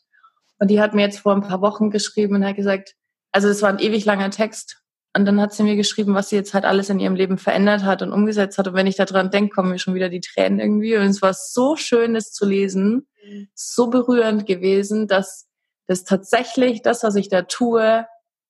Und 0.59 0.69
die 0.69 0.79
hat 0.79 0.93
mir 0.93 1.01
jetzt 1.01 1.19
vor 1.19 1.33
ein 1.33 1.41
paar 1.41 1.61
Wochen 1.61 1.91
geschrieben 1.91 2.35
und 2.35 2.45
hat 2.45 2.55
gesagt, 2.55 2.95
also 3.31 3.49
es 3.49 3.61
war 3.61 3.69
ein 3.69 3.79
ewig 3.79 4.05
langer 4.05 4.31
Text. 4.31 4.81
Und 5.17 5.25
dann 5.25 5.41
hat 5.41 5.51
sie 5.51 5.63
mir 5.63 5.75
geschrieben, 5.75 6.13
was 6.13 6.29
sie 6.29 6.35
jetzt 6.35 6.53
halt 6.53 6.63
alles 6.63 6.89
in 6.89 6.99
ihrem 6.99 7.15
Leben 7.15 7.39
verändert 7.39 7.83
hat 7.83 8.03
und 8.03 8.13
umgesetzt 8.13 8.59
hat. 8.59 8.67
Und 8.67 8.75
wenn 8.75 8.85
ich 8.85 8.97
daran 8.97 9.31
denke, 9.31 9.55
kommen 9.55 9.71
mir 9.71 9.79
schon 9.79 9.95
wieder 9.95 10.09
die 10.09 10.21
Tränen 10.21 10.59
irgendwie. 10.59 10.95
Und 10.95 11.07
es 11.07 11.23
war 11.23 11.33
so 11.33 11.75
schön, 11.75 12.13
das 12.13 12.33
zu 12.33 12.45
lesen, 12.45 13.07
so 13.55 13.87
berührend 13.87 14.45
gewesen, 14.45 15.07
dass 15.07 15.47
das 15.87 16.03
tatsächlich 16.03 16.83
das, 16.83 17.01
was 17.01 17.15
ich 17.15 17.29
da 17.29 17.41
tue, 17.41 18.05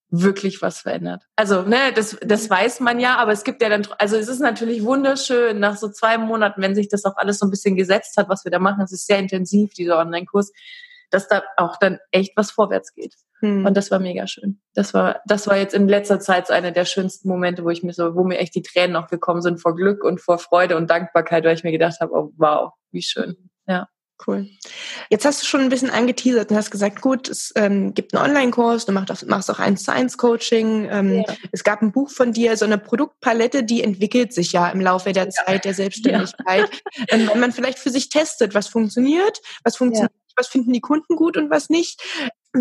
wirklich 0.09 0.61
was 0.61 0.79
verändert. 0.79 1.23
Also, 1.37 1.61
ne, 1.61 1.93
das, 1.95 2.17
das 2.21 2.45
mhm. 2.45 2.49
weiß 2.49 2.79
man 2.81 2.99
ja, 2.99 3.15
aber 3.15 3.31
es 3.31 3.45
gibt 3.45 3.61
ja 3.61 3.69
dann, 3.69 3.87
also 3.97 4.17
es 4.17 4.27
ist 4.27 4.39
natürlich 4.39 4.83
wunderschön, 4.83 5.59
nach 5.59 5.77
so 5.77 5.89
zwei 5.89 6.17
Monaten, 6.17 6.61
wenn 6.61 6.75
sich 6.75 6.89
das 6.89 7.05
auch 7.05 7.15
alles 7.15 7.39
so 7.39 7.45
ein 7.45 7.49
bisschen 7.49 7.77
gesetzt 7.77 8.17
hat, 8.17 8.27
was 8.27 8.43
wir 8.43 8.51
da 8.51 8.59
machen, 8.59 8.83
es 8.83 8.91
ist 8.91 9.07
sehr 9.07 9.19
intensiv, 9.19 9.73
dieser 9.73 9.99
Online-Kurs, 9.99 10.51
dass 11.11 11.29
da 11.29 11.43
auch 11.55 11.77
dann 11.77 11.99
echt 12.11 12.35
was 12.35 12.51
vorwärts 12.51 12.93
geht. 12.93 13.15
Hm. 13.39 13.65
Und 13.65 13.77
das 13.77 13.91
war 13.91 13.99
mega 13.99 14.25
schön. 14.27 14.59
Das 14.73 14.93
war, 14.93 15.21
das 15.25 15.47
war 15.47 15.57
jetzt 15.57 15.73
in 15.73 15.87
letzter 15.87 16.19
Zeit 16.19 16.47
so 16.47 16.53
einer 16.53 16.71
der 16.71 16.85
schönsten 16.85 17.27
Momente, 17.27 17.63
wo 17.63 17.69
ich 17.69 17.83
mir 17.83 17.93
so, 17.93 18.15
wo 18.15 18.23
mir 18.23 18.39
echt 18.39 18.55
die 18.55 18.63
Tränen 18.63 18.93
noch 18.93 19.09
gekommen 19.09 19.41
sind 19.41 19.59
vor 19.61 19.75
Glück 19.75 20.03
und 20.03 20.21
vor 20.21 20.39
Freude 20.39 20.75
und 20.77 20.89
Dankbarkeit, 20.89 21.43
weil 21.43 21.55
ich 21.55 21.63
mir 21.63 21.71
gedacht 21.71 21.99
habe, 21.99 22.13
oh 22.13 22.31
wow, 22.37 22.73
wie 22.91 23.03
schön. 23.03 23.49
Ja. 23.67 23.87
Cool. 24.25 24.47
Jetzt 25.11 25.25
hast 25.25 25.43
du 25.43 25.45
schon 25.45 25.61
ein 25.61 25.69
bisschen 25.69 25.91
angeteasert 25.91 26.49
und 26.49 26.57
hast 26.57 26.71
gesagt, 26.71 27.01
gut, 27.01 27.29
es 27.29 27.53
ähm, 27.55 27.93
gibt 27.93 28.15
einen 28.15 28.25
Online-Kurs, 28.25 28.87
du 28.87 28.91
machst 28.91 29.11
auch, 29.11 29.27
machst 29.27 29.51
auch 29.51 29.59
eins 29.59 29.83
zu 29.83 29.93
eins 29.93 30.17
Coaching. 30.17 30.87
Ähm, 30.89 31.19
ja. 31.19 31.35
Es 31.51 31.63
gab 31.63 31.83
ein 31.83 31.91
Buch 31.91 32.09
von 32.09 32.33
dir, 32.33 32.57
so 32.57 32.65
eine 32.65 32.79
Produktpalette, 32.79 33.63
die 33.63 33.83
entwickelt 33.83 34.33
sich 34.33 34.53
ja 34.53 34.69
im 34.69 34.81
Laufe 34.81 35.13
der 35.13 35.25
ja. 35.25 35.29
Zeit 35.29 35.65
der 35.65 35.75
Selbstständigkeit. 35.75 36.67
Ja. 36.95 37.05
Ähm, 37.09 37.29
wenn 37.31 37.39
man 37.39 37.51
vielleicht 37.51 37.77
für 37.77 37.91
sich 37.91 38.09
testet, 38.09 38.55
was 38.55 38.67
funktioniert, 38.67 39.39
was 39.63 39.77
funktioniert, 39.77 40.11
was 40.35 40.47
finden 40.47 40.73
die 40.73 40.81
Kunden 40.81 41.15
gut 41.15 41.37
und 41.37 41.51
was 41.51 41.69
nicht. 41.69 42.01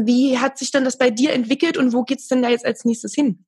Wie 0.05 0.39
hat 0.39 0.59
sich 0.59 0.71
dann 0.71 0.85
das 0.85 0.99
bei 0.99 1.11
dir 1.11 1.33
entwickelt 1.33 1.79
und 1.79 1.93
wo 1.93 2.03
geht's 2.03 2.29
denn 2.29 2.43
da 2.43 2.49
jetzt 2.49 2.67
als 2.67 2.85
nächstes 2.85 3.15
hin? 3.15 3.45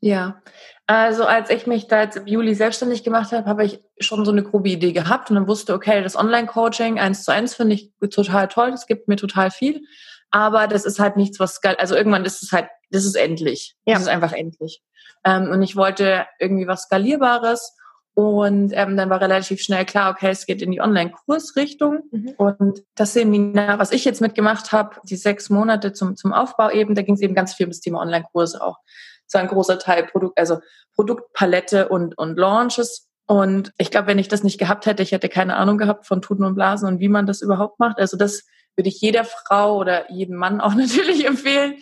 Ja, 0.00 0.42
also 0.86 1.24
als 1.24 1.50
ich 1.50 1.66
mich 1.66 1.88
da 1.88 2.02
jetzt 2.02 2.16
im 2.16 2.26
Juli 2.26 2.54
selbstständig 2.54 3.02
gemacht 3.02 3.32
habe, 3.32 3.48
habe 3.48 3.64
ich 3.64 3.82
schon 3.98 4.24
so 4.24 4.30
eine 4.30 4.42
grobe 4.42 4.68
Idee 4.68 4.92
gehabt 4.92 5.30
und 5.30 5.36
dann 5.36 5.48
wusste, 5.48 5.74
okay, 5.74 6.02
das 6.02 6.16
Online-Coaching 6.16 6.98
eins 6.98 7.24
zu 7.24 7.32
eins 7.32 7.54
finde 7.54 7.74
ich 7.74 7.92
total 8.10 8.48
toll, 8.48 8.70
das 8.70 8.86
gibt 8.86 9.08
mir 9.08 9.16
total 9.16 9.50
viel, 9.50 9.82
aber 10.30 10.66
das 10.66 10.84
ist 10.84 11.00
halt 11.00 11.16
nichts, 11.16 11.40
was, 11.40 11.60
also 11.64 11.96
irgendwann 11.96 12.24
ist 12.24 12.42
es 12.42 12.52
halt, 12.52 12.68
das 12.90 13.04
ist 13.04 13.16
endlich, 13.16 13.74
ja. 13.86 13.94
das 13.94 14.02
ist 14.02 14.08
einfach 14.08 14.32
endlich. 14.32 14.82
Ähm, 15.24 15.50
und 15.50 15.62
ich 15.62 15.76
wollte 15.76 16.26
irgendwie 16.38 16.66
was 16.66 16.82
Skalierbares 16.82 17.74
und 18.16 18.72
ähm, 18.72 18.96
dann 18.96 19.10
war 19.10 19.20
relativ 19.20 19.60
schnell 19.60 19.84
klar, 19.84 20.10
okay, 20.10 20.30
es 20.30 20.46
geht 20.46 20.62
in 20.62 20.70
die 20.70 20.80
Online-Kursrichtung. 20.80 22.04
Mhm. 22.10 22.30
Und 22.38 22.82
das 22.94 23.12
Seminar, 23.12 23.78
was 23.78 23.92
ich 23.92 24.06
jetzt 24.06 24.22
mitgemacht 24.22 24.72
habe, 24.72 24.96
die 25.04 25.16
sechs 25.16 25.50
Monate 25.50 25.92
zum, 25.92 26.16
zum 26.16 26.32
Aufbau 26.32 26.70
eben, 26.70 26.94
da 26.94 27.02
ging 27.02 27.16
es 27.16 27.20
eben 27.20 27.34
ganz 27.34 27.52
viel 27.52 27.66
um 27.66 27.72
das 27.72 27.82
Thema 27.82 28.00
Online-Kurse 28.00 28.64
auch 28.64 28.78
so 29.26 29.36
ein 29.36 29.48
großer 29.48 29.78
Teil 29.78 30.04
Produkt, 30.04 30.38
also 30.38 30.60
Produktpalette 30.94 31.90
und, 31.90 32.16
und 32.16 32.38
Launches. 32.38 33.06
Und 33.26 33.72
ich 33.76 33.90
glaube, 33.90 34.06
wenn 34.06 34.18
ich 34.18 34.28
das 34.28 34.42
nicht 34.42 34.56
gehabt 34.56 34.86
hätte, 34.86 35.02
ich 35.02 35.12
hätte 35.12 35.28
keine 35.28 35.56
Ahnung 35.56 35.76
gehabt 35.76 36.06
von 36.06 36.22
Tuten 36.22 36.46
und 36.46 36.54
Blasen 36.54 36.88
und 36.88 37.00
wie 37.00 37.10
man 37.10 37.26
das 37.26 37.42
überhaupt 37.42 37.78
macht. 37.78 37.98
Also 37.98 38.16
das 38.16 38.46
würde 38.76 38.88
ich 38.88 38.98
jeder 38.98 39.24
Frau 39.24 39.76
oder 39.76 40.10
jedem 40.10 40.36
Mann 40.36 40.60
auch 40.62 40.74
natürlich 40.74 41.26
empfehlen. 41.26 41.74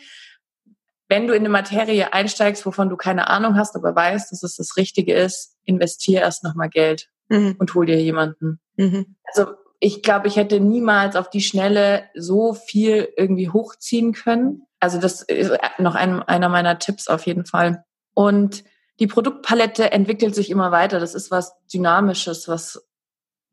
Wenn 1.14 1.28
du 1.28 1.32
in 1.32 1.42
eine 1.42 1.48
Materie 1.48 2.12
einsteigst, 2.12 2.66
wovon 2.66 2.88
du 2.88 2.96
keine 2.96 3.28
Ahnung 3.30 3.56
hast, 3.56 3.76
aber 3.76 3.94
weißt, 3.94 4.32
dass 4.32 4.42
es 4.42 4.56
das 4.56 4.76
Richtige 4.76 5.14
ist, 5.14 5.54
investier 5.64 6.22
erst 6.22 6.42
nochmal 6.42 6.68
Geld 6.68 7.08
mhm. 7.28 7.54
und 7.56 7.72
hol 7.72 7.86
dir 7.86 8.02
jemanden. 8.02 8.58
Mhm. 8.74 9.14
Also 9.22 9.52
ich 9.78 10.02
glaube, 10.02 10.26
ich 10.26 10.34
hätte 10.34 10.58
niemals 10.58 11.14
auf 11.14 11.30
die 11.30 11.40
Schnelle 11.40 12.02
so 12.16 12.52
viel 12.52 13.10
irgendwie 13.16 13.48
hochziehen 13.48 14.12
können. 14.12 14.66
Also 14.80 14.98
das 14.98 15.22
ist 15.22 15.52
noch 15.78 15.94
ein, 15.94 16.20
einer 16.24 16.48
meiner 16.48 16.80
Tipps 16.80 17.06
auf 17.06 17.26
jeden 17.26 17.46
Fall. 17.46 17.84
Und 18.14 18.64
die 18.98 19.06
Produktpalette 19.06 19.92
entwickelt 19.92 20.34
sich 20.34 20.50
immer 20.50 20.72
weiter. 20.72 20.98
Das 20.98 21.14
ist 21.14 21.30
was 21.30 21.54
Dynamisches, 21.72 22.48
was 22.48 22.84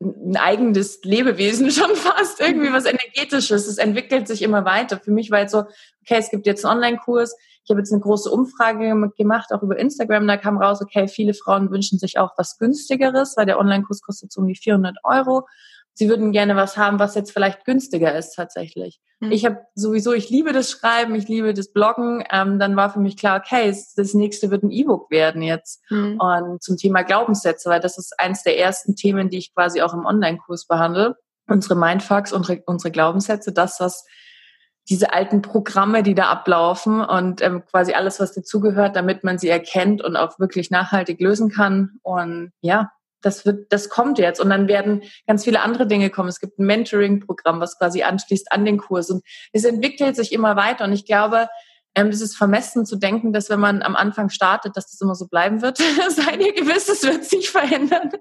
ein 0.01 0.35
eigenes 0.35 1.01
Lebewesen 1.03 1.69
schon 1.71 1.95
fast, 1.95 2.39
irgendwie 2.39 2.73
was 2.73 2.85
Energetisches. 2.85 3.67
Es 3.67 3.77
entwickelt 3.77 4.27
sich 4.27 4.41
immer 4.41 4.65
weiter. 4.65 4.99
Für 4.99 5.11
mich 5.11 5.29
war 5.29 5.41
jetzt 5.41 5.51
so, 5.51 5.59
okay, 5.59 6.17
es 6.17 6.31
gibt 6.31 6.47
jetzt 6.47 6.65
einen 6.65 6.77
Online-Kurs. 6.77 7.35
Ich 7.63 7.69
habe 7.69 7.79
jetzt 7.79 7.91
eine 7.91 8.01
große 8.01 8.29
Umfrage 8.29 9.11
gemacht, 9.17 9.51
auch 9.53 9.61
über 9.61 9.77
Instagram. 9.77 10.27
Da 10.27 10.37
kam 10.37 10.57
raus, 10.57 10.81
okay, 10.81 11.07
viele 11.07 11.33
Frauen 11.33 11.71
wünschen 11.71 11.99
sich 11.99 12.17
auch 12.17 12.31
was 12.37 12.57
günstigeres, 12.57 13.35
weil 13.37 13.45
der 13.45 13.59
Online-Kurs 13.59 14.01
kostet 14.01 14.31
so 14.31 14.41
um 14.41 14.47
die 14.47 14.55
400 14.55 14.97
Euro 15.03 15.45
sie 15.93 16.09
würden 16.09 16.31
gerne 16.31 16.55
was 16.55 16.77
haben, 16.77 16.99
was 16.99 17.15
jetzt 17.15 17.31
vielleicht 17.31 17.65
günstiger 17.65 18.15
ist 18.15 18.35
tatsächlich. 18.35 18.99
Mhm. 19.19 19.31
Ich 19.31 19.45
habe 19.45 19.59
sowieso, 19.75 20.13
ich 20.13 20.29
liebe 20.29 20.53
das 20.53 20.71
Schreiben, 20.71 21.15
ich 21.15 21.27
liebe 21.27 21.53
das 21.53 21.71
Bloggen. 21.71 22.23
Ähm, 22.31 22.59
dann 22.59 22.75
war 22.75 22.91
für 22.91 22.99
mich 22.99 23.17
klar, 23.17 23.39
okay, 23.39 23.69
das 23.95 24.13
nächste 24.13 24.51
wird 24.51 24.63
ein 24.63 24.71
E-Book 24.71 25.11
werden 25.11 25.41
jetzt. 25.41 25.81
Mhm. 25.89 26.19
Und 26.19 26.63
zum 26.63 26.77
Thema 26.77 27.03
Glaubenssätze, 27.03 27.69
weil 27.69 27.79
das 27.79 27.97
ist 27.97 28.19
eins 28.19 28.43
der 28.43 28.57
ersten 28.57 28.95
Themen, 28.95 29.29
die 29.29 29.37
ich 29.37 29.53
quasi 29.53 29.81
auch 29.81 29.93
im 29.93 30.05
Online-Kurs 30.05 30.67
behandle. 30.67 31.17
Unsere 31.47 31.75
Mindfucks, 31.75 32.31
unsere, 32.31 32.61
unsere 32.65 32.91
Glaubenssätze, 32.91 33.51
das, 33.51 33.79
was 33.79 34.05
diese 34.89 35.13
alten 35.13 35.41
Programme, 35.41 36.03
die 36.03 36.15
da 36.15 36.25
ablaufen 36.29 37.01
und 37.01 37.41
ähm, 37.41 37.63
quasi 37.65 37.93
alles, 37.93 38.19
was 38.19 38.33
dazugehört, 38.33 38.95
damit 38.95 39.23
man 39.23 39.37
sie 39.37 39.49
erkennt 39.49 40.03
und 40.03 40.15
auch 40.15 40.39
wirklich 40.39 40.71
nachhaltig 40.71 41.19
lösen 41.19 41.49
kann. 41.49 41.99
Und 42.01 42.51
ja, 42.61 42.91
das 43.21 43.45
wird, 43.45 43.71
das 43.71 43.89
kommt 43.89 44.17
jetzt. 44.17 44.41
Und 44.41 44.49
dann 44.49 44.67
werden 44.67 45.03
ganz 45.27 45.43
viele 45.43 45.61
andere 45.61 45.87
Dinge 45.87 46.09
kommen. 46.09 46.29
Es 46.29 46.39
gibt 46.39 46.59
ein 46.59 46.65
Mentoring-Programm, 46.65 47.59
was 47.59 47.77
quasi 47.77 48.03
anschließt 48.03 48.51
an 48.51 48.65
den 48.65 48.77
Kurs. 48.77 49.09
Und 49.11 49.23
es 49.53 49.63
entwickelt 49.63 50.15
sich 50.15 50.33
immer 50.33 50.55
weiter. 50.55 50.85
Und 50.85 50.93
ich 50.93 51.05
glaube, 51.05 51.47
ähm, 51.93 52.07
es 52.07 52.21
ist 52.21 52.37
vermessen 52.37 52.85
zu 52.85 52.95
denken, 52.95 53.33
dass 53.33 53.49
wenn 53.49 53.59
man 53.59 53.81
am 53.81 53.95
Anfang 53.95 54.29
startet, 54.29 54.77
dass 54.77 54.89
das 54.89 55.01
immer 55.01 55.15
so 55.15 55.27
bleiben 55.27 55.61
wird. 55.61 55.77
Seid 56.09 56.41
ihr 56.41 56.53
gewiss, 56.53 56.89
es 56.89 57.03
wird 57.03 57.25
sich 57.25 57.49
verändern. 57.49 58.11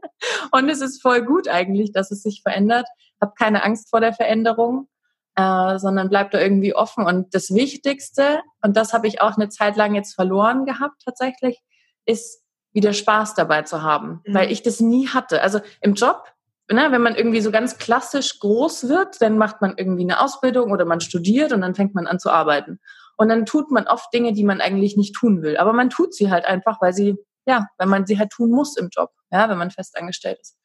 Und 0.50 0.68
es 0.68 0.80
ist 0.80 1.00
voll 1.00 1.22
gut 1.24 1.48
eigentlich, 1.48 1.92
dass 1.92 2.10
es 2.10 2.22
sich 2.22 2.42
verändert. 2.42 2.86
Hab 3.20 3.36
keine 3.36 3.64
Angst 3.64 3.90
vor 3.90 4.00
der 4.00 4.12
Veränderung, 4.12 4.88
äh, 5.36 5.78
sondern 5.78 6.08
bleibt 6.08 6.34
da 6.34 6.40
irgendwie 6.40 6.74
offen. 6.74 7.06
Und 7.06 7.34
das 7.34 7.54
Wichtigste, 7.54 8.40
und 8.62 8.76
das 8.76 8.92
habe 8.92 9.06
ich 9.06 9.20
auch 9.20 9.36
eine 9.36 9.48
Zeit 9.48 9.76
lang 9.76 9.94
jetzt 9.94 10.14
verloren 10.14 10.64
gehabt 10.64 11.02
tatsächlich, 11.04 11.60
ist 12.06 12.42
wieder 12.72 12.92
Spaß 12.92 13.34
dabei 13.34 13.62
zu 13.62 13.82
haben, 13.82 14.22
mhm. 14.24 14.34
weil 14.34 14.52
ich 14.52 14.62
das 14.62 14.80
nie 14.80 15.08
hatte. 15.08 15.42
Also 15.42 15.60
im 15.80 15.94
Job, 15.94 16.24
ne, 16.70 16.88
wenn 16.90 17.02
man 17.02 17.14
irgendwie 17.14 17.40
so 17.40 17.50
ganz 17.50 17.78
klassisch 17.78 18.38
groß 18.38 18.88
wird, 18.88 19.20
dann 19.20 19.38
macht 19.38 19.60
man 19.60 19.74
irgendwie 19.76 20.02
eine 20.02 20.20
Ausbildung 20.20 20.70
oder 20.70 20.84
man 20.84 21.00
studiert 21.00 21.52
und 21.52 21.60
dann 21.60 21.74
fängt 21.74 21.94
man 21.94 22.06
an 22.06 22.18
zu 22.18 22.30
arbeiten. 22.30 22.80
Und 23.16 23.28
dann 23.28 23.44
tut 23.44 23.70
man 23.70 23.86
oft 23.86 24.12
Dinge, 24.14 24.32
die 24.32 24.44
man 24.44 24.60
eigentlich 24.60 24.96
nicht 24.96 25.14
tun 25.14 25.42
will. 25.42 25.56
Aber 25.58 25.72
man 25.72 25.90
tut 25.90 26.14
sie 26.14 26.30
halt 26.30 26.46
einfach, 26.46 26.80
weil 26.80 26.94
sie, 26.94 27.16
ja, 27.44 27.66
weil 27.76 27.86
man 27.86 28.06
sie 28.06 28.18
halt 28.18 28.30
tun 28.30 28.50
muss 28.50 28.76
im 28.76 28.88
Job, 28.90 29.10
ja, 29.30 29.48
wenn 29.48 29.58
man 29.58 29.70
fest 29.70 29.96
angestellt 29.98 30.38
ist. 30.40 30.56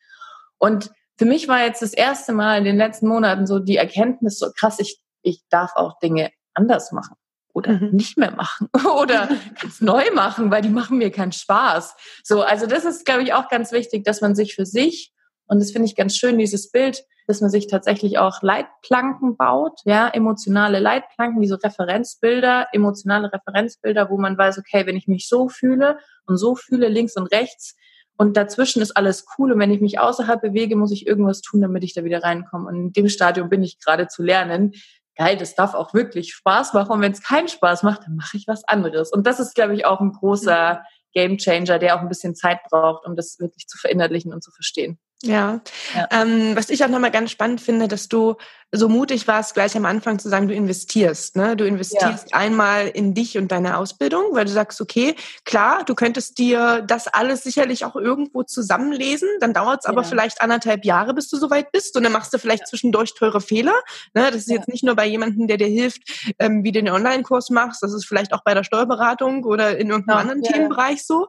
Und 0.58 0.90
für 1.18 1.26
mich 1.26 1.48
war 1.48 1.64
jetzt 1.64 1.82
das 1.82 1.94
erste 1.94 2.34
Mal 2.34 2.58
in 2.58 2.64
den 2.66 2.78
letzten 2.78 3.08
Monaten 3.08 3.48
so 3.48 3.60
die 3.60 3.78
Erkenntnis 3.78 4.40
so 4.40 4.52
krass, 4.56 4.80
ich, 4.80 5.00
ich 5.22 5.42
darf 5.50 5.72
auch 5.76 6.00
Dinge 6.00 6.32
anders 6.54 6.92
machen 6.92 7.16
oder 7.54 7.74
mhm. 7.74 7.92
nicht 7.92 8.18
mehr 8.18 8.32
machen 8.32 8.70
oder 9.00 9.30
ganz 9.62 9.82
neu 9.82 10.04
machen, 10.14 10.52
weil 10.52 10.62
die 10.62 10.70
machen 10.70 10.98
mir 10.98 11.12
keinen 11.12 11.32
Spaß. 11.32 11.96
So, 12.24 12.42
also 12.42 12.68
das 12.68 12.86
ist, 12.86 13.06
glaube 13.06 13.24
ich, 13.24 13.34
auch 13.34 13.50
ganz 13.50 13.72
wichtig, 13.72 14.04
dass 14.04 14.22
man 14.22 14.36
sich 14.36 14.56
für 14.56 14.66
sich 14.66 15.14
und 15.48 15.60
das 15.60 15.72
finde 15.72 15.88
ich 15.88 15.96
ganz 15.96 16.16
schön, 16.16 16.38
dieses 16.38 16.72
Bild, 16.72 17.04
dass 17.28 17.42
man 17.42 17.50
sich 17.50 17.68
tatsächlich 17.68 18.18
auch 18.18 18.42
Leitplanken 18.42 19.36
baut, 19.36 19.80
ja, 19.86 20.08
emotionale 20.08 20.80
Leitplanken, 20.80 21.42
wie 21.42 21.48
so 21.48 21.56
Referenzbilder, 21.56 22.68
emotionale 22.72 23.32
Referenzbilder, 23.32 24.10
wo 24.10 24.18
man 24.18 24.38
weiß, 24.38 24.60
okay, 24.60 24.86
wenn 24.86 24.98
ich 24.98 25.08
mich 25.08 25.28
so 25.28 25.50
fühle 25.50 25.98
und 26.26 26.38
so 26.38 26.56
fühle, 26.56 26.88
links 26.88 27.16
und 27.16 27.28
rechts, 27.28 27.76
und 28.18 28.38
dazwischen 28.38 28.82
ist 28.82 28.96
alles 28.96 29.26
cool. 29.38 29.52
Und 29.52 29.60
wenn 29.60 29.72
ich 29.72 29.82
mich 29.82 30.00
außerhalb 30.00 30.42
bewege, 30.42 30.76
muss 30.76 30.92
ich 30.92 31.06
irgendwas 31.06 31.42
tun, 31.42 31.62
damit 31.62 31.84
ich 31.84 31.94
da 31.94 32.04
wieder 32.04 32.24
reinkomme. 32.24 32.68
Und 32.68 32.76
in 32.76 32.94
dem 32.94 33.10
Stadium 33.10 33.50
bin 33.50 33.64
ich 33.64 33.80
gerade 33.80 34.08
zu 34.08 34.24
lernen, 34.24 34.74
geil, 35.16 35.38
das 35.38 35.56
darf 35.56 35.74
auch 35.74 35.94
wirklich 35.94 36.34
Spaß 36.34 36.74
machen. 36.74 36.92
Und 36.92 37.02
wenn 37.02 37.12
es 37.12 37.22
keinen 37.22 37.48
Spaß 37.48 37.84
macht, 37.84 38.04
dann 38.06 38.16
mache 38.16 38.38
ich 38.38 38.48
was 38.48 38.64
anderes. 38.68 39.12
Und 39.12 39.28
das 39.28 39.40
ist, 39.40 39.56
glaube 39.56 39.76
ich, 39.76 39.86
auch 39.86 40.02
ein 40.02 40.12
großer 40.12 40.84
Game 41.14 41.38
Changer, 41.38 41.80
der 41.80 41.96
auch 41.96 42.02
ein 42.02 42.10
bisschen 42.10 42.36
Zeit 42.36 42.60
braucht, 42.70 43.06
um 43.06 43.16
das 43.16 43.40
wirklich 43.40 43.68
zu 43.68 43.78
verinnerlichen 43.78 44.34
und 44.34 44.44
zu 44.44 44.52
verstehen. 44.52 45.00
Ja, 45.24 45.62
ja. 45.96 46.08
Ähm, 46.12 46.56
was 46.56 46.70
ich 46.70 46.84
auch 46.84 46.90
nochmal 46.90 47.12
ganz 47.12 47.32
spannend 47.32 47.62
finde, 47.62 47.88
dass 47.88 48.10
du 48.10 48.36
so 48.78 48.90
mutig 48.90 49.28
warst, 49.28 49.54
gleich 49.54 49.76
am 49.76 49.86
Anfang 49.86 50.20
zu 50.20 50.30
sagen, 50.30 50.48
du 50.48 50.54
investierst. 50.54 51.36
Ne? 51.36 51.56
Du 51.56 51.66
investierst 51.66 52.32
ja. 52.32 52.38
einmal 52.38 52.88
in 52.88 53.14
dich 53.14 53.38
und 53.38 53.52
deine 53.52 53.78
Ausbildung, 53.78 54.34
weil 54.34 54.46
du 54.46 54.52
sagst, 54.52 54.82
okay, 54.82 55.16
klar, 55.44 55.84
du 55.86 55.96
könntest 55.96 56.38
dir 56.38 56.82
das 56.82 57.08
alles 57.08 57.44
sicherlich 57.44 57.86
auch 57.86 57.96
irgendwo 57.96 58.44
zusammenlesen, 58.44 59.30
dann 59.40 59.54
dauert 59.54 59.82
es 59.82 59.86
aber 59.86 60.02
ja. 60.02 60.08
vielleicht 60.08 60.42
anderthalb 60.42 60.86
Jahre, 60.86 61.14
bis 61.14 61.30
du 61.30 61.38
soweit 61.38 61.72
bist 61.72 61.96
und 61.98 62.04
dann 62.04 62.12
machst 62.12 62.34
du 62.34 62.38
vielleicht 62.38 62.64
ja. 62.64 62.68
zwischendurch 62.68 63.14
teure 63.14 63.42
Fehler. 63.42 63.76
Ne? 64.14 64.26
Das 64.26 64.36
ist 64.36 64.50
jetzt 64.50 64.68
nicht 64.68 64.84
nur 64.84 64.96
bei 64.96 65.06
jemandem, 65.06 65.48
der 65.48 65.58
dir 65.58 65.68
hilft, 65.68 66.34
ähm, 66.40 66.64
wie 66.64 66.72
du 66.72 66.82
den 66.82 66.94
Online-Kurs 66.94 67.50
machst, 67.50 67.82
das 67.84 67.94
ist 67.94 68.06
vielleicht 68.06 68.34
auch 68.34 68.44
bei 68.44 68.54
der 68.54 68.64
Steuerberatung 68.64 69.44
oder 69.44 69.78
in 69.78 69.90
irgendeinem 69.90 70.18
anderen 70.18 70.44
Themenbereich 70.44 71.06
so. 71.06 71.28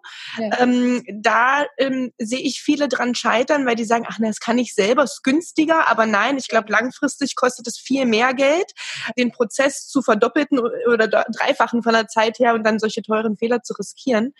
Ähm, 0.58 1.02
da 1.08 1.64
ähm, 1.78 2.12
sehe 2.18 2.40
ich 2.40 2.60
viele 2.62 2.88
dran 2.88 3.14
scheitern, 3.14 3.66
weil 3.66 3.76
die 3.76 3.84
sagen, 3.84 4.06
ach, 4.08 4.18
ne, 4.18 4.28
das 4.28 4.40
kann 4.40 4.58
ich 4.58 4.74
selber, 4.74 5.04
ist 5.04 5.22
günstiger, 5.22 5.88
aber 5.88 6.06
nein, 6.06 6.36
ich 6.36 6.48
glaube, 6.48 6.70
langfristig 6.70 7.35
kostet 7.36 7.66
es 7.66 7.78
viel 7.78 8.06
mehr 8.06 8.34
Geld, 8.34 8.72
den 9.16 9.30
Prozess 9.30 9.86
zu 9.86 10.02
verdoppelten 10.02 10.58
oder 10.58 11.06
dreifachen 11.06 11.82
von 11.82 11.92
der 11.92 12.08
Zeit 12.08 12.38
her 12.38 12.54
und 12.54 12.64
dann 12.64 12.78
solche 12.78 13.02
teuren 13.02 13.36
Fehler 13.36 13.62
zu 13.62 13.74
riskieren. 13.74 14.34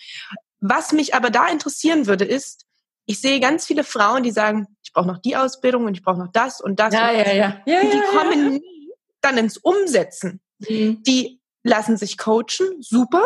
Was 0.61 0.93
mich 0.93 1.15
aber 1.15 1.31
da 1.31 1.47
interessieren 1.49 2.07
würde, 2.07 2.25
ist, 2.25 2.65
ich 3.07 3.21
sehe 3.21 3.39
ganz 3.39 3.67
viele 3.67 3.85
Frauen, 3.85 4.23
die 4.25 4.33
sagen, 4.33 4.67
ich 4.83 4.93
brauche 4.93 5.07
noch 5.07 5.19
die 5.19 5.37
Ausbildung 5.37 5.85
und 5.85 5.95
ich 5.95 6.03
brauche 6.03 6.19
noch 6.19 6.33
das 6.33 6.61
und 6.61 6.81
das. 6.81 6.93
Ja, 6.93 7.11
und 7.11 7.17
ja, 7.19 7.33
ja. 7.33 7.63
ja, 7.67 7.81
und 7.81 7.93
die 7.93 7.97
ja, 7.97 8.05
kommen 8.11 8.43
ja. 8.43 8.51
nie 8.51 8.91
dann 9.21 9.39
ins 9.39 9.57
Umsetzen. 9.59 10.41
Mhm. 10.59 11.03
Die 11.05 11.41
lassen 11.63 11.97
sich 11.97 12.19
coachen, 12.19 12.81
super, 12.81 13.25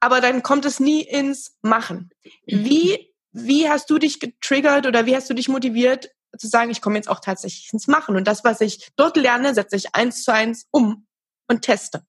aber 0.00 0.20
dann 0.20 0.42
kommt 0.42 0.64
es 0.64 0.80
nie 0.80 1.02
ins 1.02 1.56
Machen. 1.62 2.10
Wie, 2.46 3.12
wie 3.32 3.68
hast 3.68 3.88
du 3.90 3.98
dich 3.98 4.20
getriggert 4.20 4.86
oder 4.86 5.06
wie 5.06 5.16
hast 5.16 5.28
du 5.30 5.34
dich 5.34 5.48
motiviert, 5.48 6.10
zu 6.36 6.48
sagen, 6.48 6.70
ich 6.70 6.80
komme 6.80 6.96
jetzt 6.96 7.08
auch 7.08 7.20
tatsächlich 7.20 7.72
ins 7.72 7.86
Machen. 7.86 8.16
Und 8.16 8.26
das, 8.26 8.44
was 8.44 8.60
ich 8.60 8.92
dort 8.96 9.16
lerne, 9.16 9.54
setze 9.54 9.76
ich 9.76 9.94
eins 9.94 10.24
zu 10.24 10.32
eins 10.32 10.66
um 10.70 11.06
und 11.48 11.62
teste. 11.62 12.04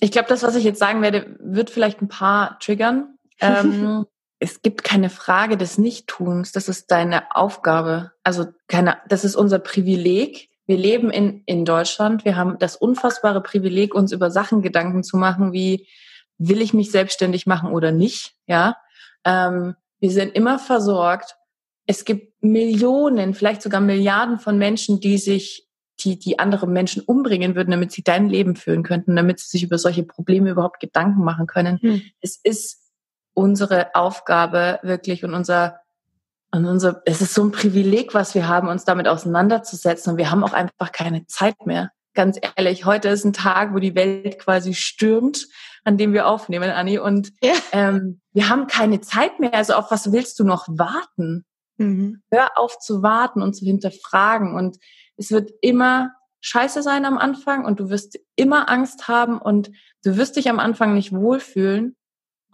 Ich 0.00 0.10
glaube, 0.10 0.28
das, 0.28 0.42
was 0.42 0.56
ich 0.56 0.64
jetzt 0.64 0.78
sagen 0.78 1.02
werde, 1.02 1.36
wird 1.40 1.70
vielleicht 1.70 2.02
ein 2.02 2.08
paar 2.08 2.58
triggern. 2.58 3.18
ähm, 3.40 4.06
es 4.38 4.62
gibt 4.62 4.82
keine 4.82 5.10
Frage 5.10 5.56
des 5.56 5.78
Nichttuns. 5.78 6.52
Das 6.52 6.68
ist 6.68 6.90
deine 6.90 7.36
Aufgabe. 7.36 8.12
Also 8.24 8.46
keine, 8.66 8.98
das 9.08 9.24
ist 9.24 9.36
unser 9.36 9.60
Privileg. 9.60 10.50
Wir 10.66 10.76
leben 10.76 11.10
in, 11.10 11.42
in 11.46 11.64
Deutschland. 11.64 12.24
Wir 12.24 12.36
haben 12.36 12.58
das 12.58 12.76
unfassbare 12.76 13.42
Privileg, 13.42 13.94
uns 13.94 14.10
über 14.12 14.30
Sachen 14.30 14.62
Gedanken 14.62 15.04
zu 15.04 15.16
machen, 15.16 15.52
wie 15.52 15.86
will 16.38 16.60
ich 16.60 16.74
mich 16.74 16.90
selbstständig 16.90 17.46
machen 17.46 17.70
oder 17.70 17.92
nicht? 17.92 18.34
Ja. 18.46 18.76
Ähm, 19.24 19.76
wir 20.00 20.10
sind 20.10 20.34
immer 20.34 20.58
versorgt 20.58 21.36
es 21.86 22.04
gibt 22.04 22.42
Millionen, 22.42 23.34
vielleicht 23.34 23.62
sogar 23.62 23.80
Milliarden 23.80 24.38
von 24.38 24.58
Menschen, 24.58 25.00
die 25.00 25.18
sich, 25.18 25.68
die, 26.00 26.18
die 26.18 26.38
andere 26.38 26.66
Menschen 26.66 27.02
umbringen 27.02 27.54
würden, 27.54 27.70
damit 27.70 27.92
sie 27.92 28.02
dein 28.02 28.28
Leben 28.28 28.56
führen 28.56 28.82
könnten, 28.82 29.16
damit 29.16 29.40
sie 29.40 29.48
sich 29.48 29.62
über 29.62 29.78
solche 29.78 30.04
Probleme 30.04 30.50
überhaupt 30.50 30.80
Gedanken 30.80 31.24
machen 31.24 31.46
können. 31.46 31.78
Hm. 31.80 32.02
Es 32.20 32.36
ist 32.36 32.78
unsere 33.34 33.94
Aufgabe 33.94 34.78
wirklich 34.82 35.24
und 35.24 35.34
unser, 35.34 35.80
und 36.52 36.66
unser, 36.66 37.02
es 37.06 37.20
ist 37.20 37.34
so 37.34 37.44
ein 37.44 37.52
Privileg, 37.52 38.14
was 38.14 38.34
wir 38.34 38.46
haben, 38.46 38.68
uns 38.68 38.84
damit 38.84 39.08
auseinanderzusetzen. 39.08 40.12
Und 40.12 40.18
wir 40.18 40.30
haben 40.30 40.44
auch 40.44 40.52
einfach 40.52 40.92
keine 40.92 41.26
Zeit 41.26 41.66
mehr. 41.66 41.90
Ganz 42.14 42.38
ehrlich, 42.56 42.84
heute 42.84 43.08
ist 43.08 43.24
ein 43.24 43.32
Tag, 43.32 43.72
wo 43.72 43.78
die 43.78 43.94
Welt 43.94 44.38
quasi 44.38 44.74
stürmt, 44.74 45.48
an 45.84 45.96
dem 45.96 46.12
wir 46.12 46.26
aufnehmen, 46.26 46.70
Anni. 46.70 46.98
Und 46.98 47.32
ja. 47.42 47.54
ähm, 47.72 48.20
wir 48.34 48.50
haben 48.50 48.66
keine 48.66 49.00
Zeit 49.00 49.40
mehr. 49.40 49.54
Also 49.54 49.74
auf 49.74 49.90
was 49.90 50.12
willst 50.12 50.38
du 50.38 50.44
noch 50.44 50.66
warten? 50.68 51.46
Mhm. 51.78 52.22
Hör 52.30 52.58
auf 52.58 52.78
zu 52.78 53.02
warten 53.02 53.42
und 53.42 53.54
zu 53.54 53.64
hinterfragen. 53.64 54.54
Und 54.54 54.78
es 55.16 55.30
wird 55.30 55.50
immer 55.60 56.12
scheiße 56.40 56.82
sein 56.82 57.04
am 57.04 57.18
Anfang 57.18 57.64
und 57.64 57.80
du 57.80 57.88
wirst 57.88 58.18
immer 58.36 58.68
Angst 58.68 59.08
haben 59.08 59.38
und 59.40 59.70
du 60.04 60.16
wirst 60.16 60.36
dich 60.36 60.50
am 60.50 60.58
Anfang 60.58 60.94
nicht 60.94 61.12
wohlfühlen. 61.12 61.96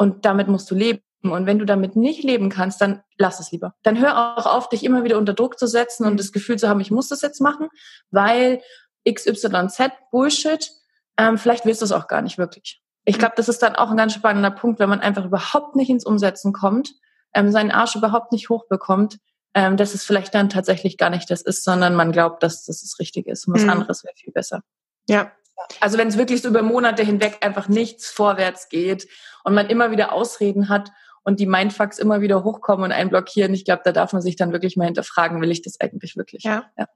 und 0.00 0.24
damit 0.24 0.46
musst 0.46 0.70
du 0.70 0.76
leben. 0.76 1.02
Und 1.22 1.46
wenn 1.46 1.58
du 1.58 1.64
damit 1.64 1.96
nicht 1.96 2.22
leben 2.22 2.50
kannst, 2.50 2.80
dann 2.80 3.02
lass 3.16 3.40
es 3.40 3.50
lieber. 3.50 3.74
Dann 3.82 3.98
hör 3.98 4.38
auch 4.38 4.46
auf, 4.46 4.68
dich 4.68 4.84
immer 4.84 5.02
wieder 5.02 5.18
unter 5.18 5.34
Druck 5.34 5.58
zu 5.58 5.66
setzen 5.66 6.06
und 6.06 6.20
das 6.20 6.30
Gefühl 6.30 6.56
zu 6.56 6.68
haben, 6.68 6.78
ich 6.78 6.92
muss 6.92 7.08
das 7.08 7.22
jetzt 7.22 7.40
machen, 7.40 7.68
weil 8.12 8.62
XYZ 9.08 9.90
Bullshit, 10.12 10.70
ähm, 11.16 11.36
vielleicht 11.36 11.64
willst 11.64 11.80
du 11.80 11.84
es 11.84 11.92
auch 11.92 12.06
gar 12.06 12.22
nicht 12.22 12.38
wirklich. 12.38 12.80
Ich 13.04 13.18
glaube, 13.18 13.34
das 13.36 13.48
ist 13.48 13.62
dann 13.62 13.74
auch 13.74 13.90
ein 13.90 13.96
ganz 13.96 14.14
spannender 14.14 14.52
Punkt, 14.52 14.78
wenn 14.78 14.88
man 14.88 15.00
einfach 15.00 15.24
überhaupt 15.24 15.74
nicht 15.74 15.90
ins 15.90 16.04
Umsetzen 16.04 16.52
kommt, 16.52 16.92
ähm, 17.34 17.50
seinen 17.50 17.70
Arsch 17.70 17.96
überhaupt 17.96 18.32
nicht 18.32 18.48
hochbekommt, 18.48 19.18
ähm, 19.54 19.76
dass 19.76 19.94
es 19.94 20.04
vielleicht 20.04 20.34
dann 20.34 20.48
tatsächlich 20.48 20.98
gar 20.98 21.10
nicht 21.10 21.30
das 21.30 21.42
ist, 21.42 21.64
sondern 21.64 21.94
man 21.94 22.12
glaubt, 22.12 22.42
dass 22.42 22.64
das 22.64 22.82
das 22.82 22.98
Richtige 22.98 23.30
ist 23.30 23.46
und 23.46 23.54
was 23.54 23.62
mhm. 23.62 23.70
anderes 23.70 24.04
wäre 24.04 24.14
viel 24.16 24.32
besser. 24.32 24.62
Ja, 25.08 25.32
also 25.80 25.98
wenn 25.98 26.08
es 26.08 26.18
wirklich 26.18 26.42
so 26.42 26.48
über 26.48 26.62
Monate 26.62 27.02
hinweg 27.02 27.38
einfach 27.40 27.68
nichts 27.68 28.10
vorwärts 28.10 28.68
geht 28.68 29.08
und 29.44 29.54
man 29.54 29.68
immer 29.68 29.90
wieder 29.90 30.12
Ausreden 30.12 30.68
hat 30.68 30.90
und 31.28 31.40
die 31.40 31.46
Mindfucks 31.46 31.98
immer 31.98 32.22
wieder 32.22 32.42
hochkommen 32.42 32.86
und 32.86 32.92
einen 32.92 33.10
blockieren. 33.10 33.52
Ich 33.52 33.66
glaube, 33.66 33.82
da 33.84 33.92
darf 33.92 34.14
man 34.14 34.22
sich 34.22 34.36
dann 34.36 34.50
wirklich 34.50 34.78
mal 34.78 34.86
hinterfragen, 34.86 35.42
will 35.42 35.50
ich 35.50 35.60
das 35.60 35.78
eigentlich 35.78 36.16
wirklich? 36.16 36.42
Ja. 36.42 36.64
ja. 36.78 36.86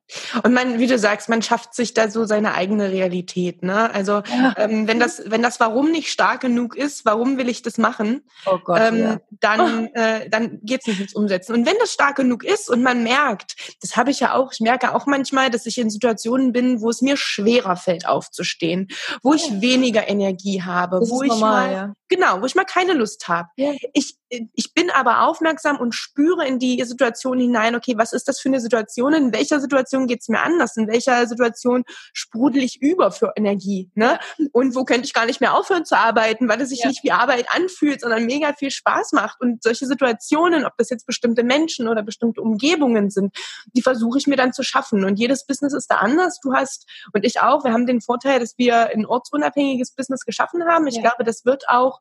Und 0.42 0.54
man, 0.54 0.78
wie 0.78 0.86
du 0.86 0.98
sagst, 0.98 1.28
man 1.28 1.42
schafft 1.42 1.74
sich 1.74 1.92
da 1.92 2.08
so 2.08 2.24
seine 2.24 2.54
eigene 2.54 2.90
Realität. 2.90 3.62
Ne? 3.62 3.92
Also 3.92 4.22
ja. 4.26 4.54
ähm, 4.56 4.88
wenn 4.88 4.98
das, 4.98 5.22
wenn 5.26 5.42
das 5.42 5.60
Warum 5.60 5.90
nicht 5.90 6.08
stark 6.08 6.40
genug 6.40 6.74
ist, 6.74 7.04
warum 7.04 7.36
will 7.36 7.50
ich 7.50 7.60
das 7.60 7.76
machen? 7.76 8.22
Oh 8.46 8.56
Gott, 8.64 8.80
ähm, 8.80 8.98
ja. 8.98 9.20
Dann, 9.40 9.88
oh. 9.88 9.98
äh, 9.98 10.30
dann 10.30 10.60
geht's 10.62 10.86
nicht 10.86 11.02
ins 11.02 11.14
Umsetzen. 11.14 11.52
Und 11.52 11.66
wenn 11.66 11.76
das 11.78 11.92
stark 11.92 12.16
genug 12.16 12.42
ist 12.42 12.70
und 12.70 12.82
man 12.82 13.02
merkt, 13.02 13.56
das 13.82 13.98
habe 13.98 14.10
ich 14.10 14.20
ja 14.20 14.32
auch, 14.32 14.54
ich 14.54 14.60
merke 14.60 14.94
auch 14.94 15.04
manchmal, 15.04 15.50
dass 15.50 15.66
ich 15.66 15.76
in 15.76 15.90
Situationen 15.90 16.52
bin, 16.52 16.80
wo 16.80 16.88
es 16.88 17.02
mir 17.02 17.18
schwerer 17.18 17.76
fällt 17.76 18.08
aufzustehen, 18.08 18.88
wo 19.22 19.34
ich 19.34 19.60
weniger 19.60 20.08
Energie 20.08 20.62
habe, 20.62 21.00
das 21.00 21.10
wo 21.10 21.22
ich 21.22 21.28
normal, 21.28 21.70
mal, 21.70 21.94
genau, 22.08 22.40
wo 22.40 22.46
ich 22.46 22.54
mal 22.54 22.64
keine 22.64 22.94
Lust 22.94 23.28
habe. 23.28 23.50
Ich 23.92 24.16
ich 24.54 24.72
bin 24.72 24.90
aber 24.90 25.22
aufmerksam 25.26 25.78
und 25.78 25.94
spüre 25.94 26.46
in 26.46 26.58
die 26.58 26.82
Situation 26.84 27.38
hinein, 27.38 27.74
okay, 27.74 27.94
was 27.98 28.12
ist 28.12 28.28
das 28.28 28.40
für 28.40 28.48
eine 28.48 28.60
Situation? 28.60 29.12
In 29.12 29.32
welcher 29.32 29.60
Situation 29.60 30.06
geht's 30.06 30.28
mir 30.28 30.40
anders? 30.40 30.76
In 30.76 30.88
welcher 30.88 31.26
Situation 31.26 31.84
sprudel 32.12 32.62
ich 32.62 32.80
über 32.80 33.12
für 33.12 33.32
Energie? 33.36 33.90
Ne? 33.94 34.18
Und 34.52 34.74
wo 34.74 34.84
könnte 34.84 35.04
ich 35.04 35.12
gar 35.12 35.26
nicht 35.26 35.40
mehr 35.40 35.54
aufhören 35.54 35.84
zu 35.84 35.96
arbeiten, 35.96 36.48
weil 36.48 36.60
es 36.60 36.70
sich 36.70 36.80
ja. 36.80 36.88
nicht 36.88 37.04
wie 37.04 37.12
Arbeit 37.12 37.46
anfühlt, 37.50 38.00
sondern 38.00 38.24
mega 38.24 38.54
viel 38.54 38.70
Spaß 38.70 39.12
macht. 39.12 39.40
Und 39.40 39.62
solche 39.62 39.86
Situationen, 39.86 40.64
ob 40.64 40.76
das 40.78 40.88
jetzt 40.88 41.06
bestimmte 41.06 41.42
Menschen 41.42 41.88
oder 41.88 42.02
bestimmte 42.02 42.40
Umgebungen 42.40 43.10
sind, 43.10 43.36
die 43.74 43.82
versuche 43.82 44.18
ich 44.18 44.26
mir 44.26 44.36
dann 44.36 44.52
zu 44.52 44.62
schaffen. 44.62 45.04
Und 45.04 45.18
jedes 45.18 45.46
Business 45.46 45.74
ist 45.74 45.90
da 45.90 45.96
anders. 45.96 46.40
Du 46.42 46.54
hast 46.54 46.88
und 47.12 47.24
ich 47.24 47.40
auch, 47.40 47.64
wir 47.64 47.72
haben 47.72 47.86
den 47.86 48.00
Vorteil, 48.00 48.40
dass 48.40 48.56
wir 48.56 48.88
ein 48.88 49.04
ortsunabhängiges 49.04 49.92
Business 49.92 50.24
geschaffen 50.24 50.64
haben. 50.64 50.86
Ich 50.86 50.96
ja. 50.96 51.02
glaube, 51.02 51.24
das 51.24 51.44
wird 51.44 51.68
auch 51.68 52.00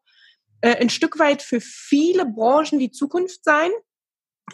äh, 0.61 0.75
ein 0.77 0.89
Stück 0.89 1.19
weit 1.19 1.41
für 1.41 1.61
viele 1.61 2.25
Branchen 2.25 2.79
die 2.79 2.91
Zukunft 2.91 3.43
sein. 3.43 3.71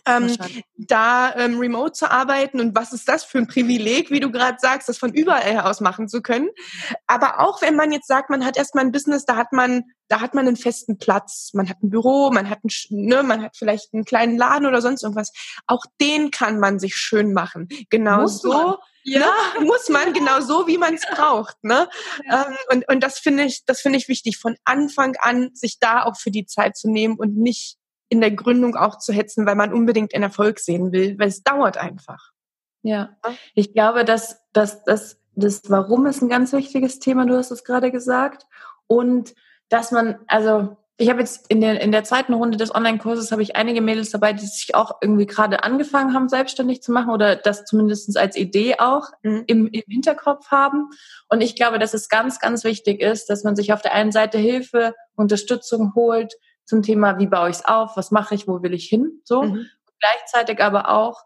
Ähm, 0.05 0.35
da 0.75 1.33
ähm, 1.35 1.57
remote 1.57 1.93
zu 1.93 2.11
arbeiten 2.11 2.59
und 2.59 2.75
was 2.75 2.93
ist 2.93 3.09
das 3.09 3.23
für 3.23 3.39
ein 3.39 3.47
Privileg, 3.47 4.11
wie 4.11 4.19
du 4.19 4.31
gerade 4.31 4.57
sagst, 4.59 4.87
das 4.87 4.99
von 4.99 5.11
überall 5.11 5.61
aus 5.61 5.81
machen 5.81 6.07
zu 6.07 6.21
können. 6.21 6.49
Aber 7.07 7.39
auch 7.39 7.63
wenn 7.63 7.75
man 7.75 7.91
jetzt 7.91 8.07
sagt, 8.07 8.29
man 8.29 8.45
hat 8.45 8.57
erstmal 8.57 8.85
ein 8.85 8.91
Business, 8.91 9.25
da 9.25 9.35
hat 9.35 9.53
man, 9.53 9.85
da 10.07 10.21
hat 10.21 10.35
man 10.35 10.47
einen 10.47 10.55
festen 10.55 10.99
Platz, 10.99 11.49
man 11.53 11.67
hat 11.67 11.81
ein 11.81 11.89
Büro, 11.89 12.29
man 12.31 12.47
hat 12.47 12.59
ein, 12.63 12.69
ne, 12.89 13.23
man 13.23 13.41
hat 13.41 13.57
vielleicht 13.57 13.93
einen 13.93 14.05
kleinen 14.05 14.37
Laden 14.37 14.67
oder 14.67 14.81
sonst 14.81 15.01
irgendwas. 15.01 15.31
Auch 15.65 15.85
den 15.99 16.29
kann 16.29 16.59
man 16.59 16.77
sich 16.77 16.95
schön 16.95 17.33
machen. 17.33 17.67
Genau 17.89 18.21
Muss 18.21 18.41
so. 18.41 18.51
Man. 18.51 18.75
Ja. 19.07 19.19
Ne, 19.19 19.65
muss 19.65 19.87
man 19.87 20.11
genau 20.11 20.41
so, 20.41 20.67
wie 20.67 20.77
man 20.77 20.93
es 20.93 21.05
braucht. 21.09 21.63
Ne? 21.63 21.87
Ja. 22.25 22.47
Ähm, 22.47 22.57
und, 22.71 22.89
und 22.89 23.03
das 23.03 23.19
finde 23.19 23.43
ich, 23.43 23.63
das 23.65 23.79
finde 23.79 23.97
ich 23.97 24.09
wichtig, 24.09 24.37
von 24.37 24.57
Anfang 24.65 25.15
an 25.19 25.51
sich 25.53 25.79
da 25.79 26.03
auch 26.03 26.17
für 26.17 26.29
die 26.29 26.45
Zeit 26.45 26.75
zu 26.75 26.89
nehmen 26.89 27.17
und 27.17 27.37
nicht 27.37 27.77
in 28.09 28.19
der 28.19 28.31
Gründung 28.31 28.75
auch 28.75 28.97
zu 28.99 29.13
hetzen, 29.13 29.45
weil 29.45 29.55
man 29.55 29.73
unbedingt 29.73 30.13
einen 30.13 30.23
Erfolg 30.23 30.59
sehen 30.59 30.91
will, 30.91 31.17
weil 31.19 31.29
es 31.29 31.41
dauert 31.41 31.77
einfach. 31.77 32.31
Ja, 32.83 33.17
ich 33.53 33.73
glaube, 33.73 34.03
dass, 34.03 34.41
dass, 34.53 34.83
dass 34.83 35.17
das 35.35 35.61
Warum 35.69 36.05
ist 36.05 36.21
ein 36.21 36.29
ganz 36.29 36.51
wichtiges 36.51 36.99
Thema, 36.99 37.25
du 37.25 37.37
hast 37.37 37.51
es 37.51 37.63
gerade 37.63 37.91
gesagt. 37.91 38.45
Und 38.87 39.35
dass 39.69 39.91
man, 39.91 40.19
also 40.27 40.77
ich 40.99 41.09
habe 41.09 41.19
jetzt 41.19 41.45
in 41.49 41.61
der, 41.61 41.79
in 41.79 41.91
der 41.91 42.03
zweiten 42.03 42.33
Runde 42.33 42.57
des 42.57 42.73
Online-Kurses 42.73 43.31
habe 43.31 43.43
ich 43.43 43.55
einige 43.55 43.81
Mädels 43.81 44.09
dabei, 44.09 44.33
die 44.33 44.47
sich 44.47 44.73
auch 44.73 44.97
irgendwie 44.99 45.27
gerade 45.27 45.63
angefangen 45.63 46.15
haben, 46.15 46.27
selbstständig 46.27 46.81
zu 46.81 46.91
machen 46.91 47.11
oder 47.11 47.35
das 47.35 47.65
zumindest 47.65 48.17
als 48.17 48.35
Idee 48.35 48.79
auch 48.79 49.09
mhm. 49.21 49.43
im, 49.45 49.67
im 49.67 49.83
Hinterkopf 49.87 50.49
haben. 50.49 50.89
Und 51.29 51.41
ich 51.41 51.55
glaube, 51.55 51.77
dass 51.77 51.93
es 51.93 52.09
ganz, 52.09 52.39
ganz 52.39 52.63
wichtig 52.63 52.99
ist, 52.99 53.29
dass 53.29 53.43
man 53.43 53.55
sich 53.55 53.73
auf 53.73 53.83
der 53.83 53.93
einen 53.93 54.11
Seite 54.11 54.39
Hilfe, 54.39 54.95
Unterstützung 55.15 55.93
holt 55.93 56.33
zum 56.65 56.81
Thema, 56.81 57.19
wie 57.19 57.27
baue 57.27 57.49
ich 57.49 57.57
es 57.57 57.65
auf, 57.65 57.95
was 57.95 58.09
mache 58.09 58.33
ich, 58.33 58.47
wo 58.47 58.63
will 58.63 58.73
ich 58.73 58.87
hin, 58.87 59.21
so. 59.23 59.43
Mhm. 59.43 59.67
Gleichzeitig 59.99 60.63
aber 60.63 60.89
auch 60.89 61.21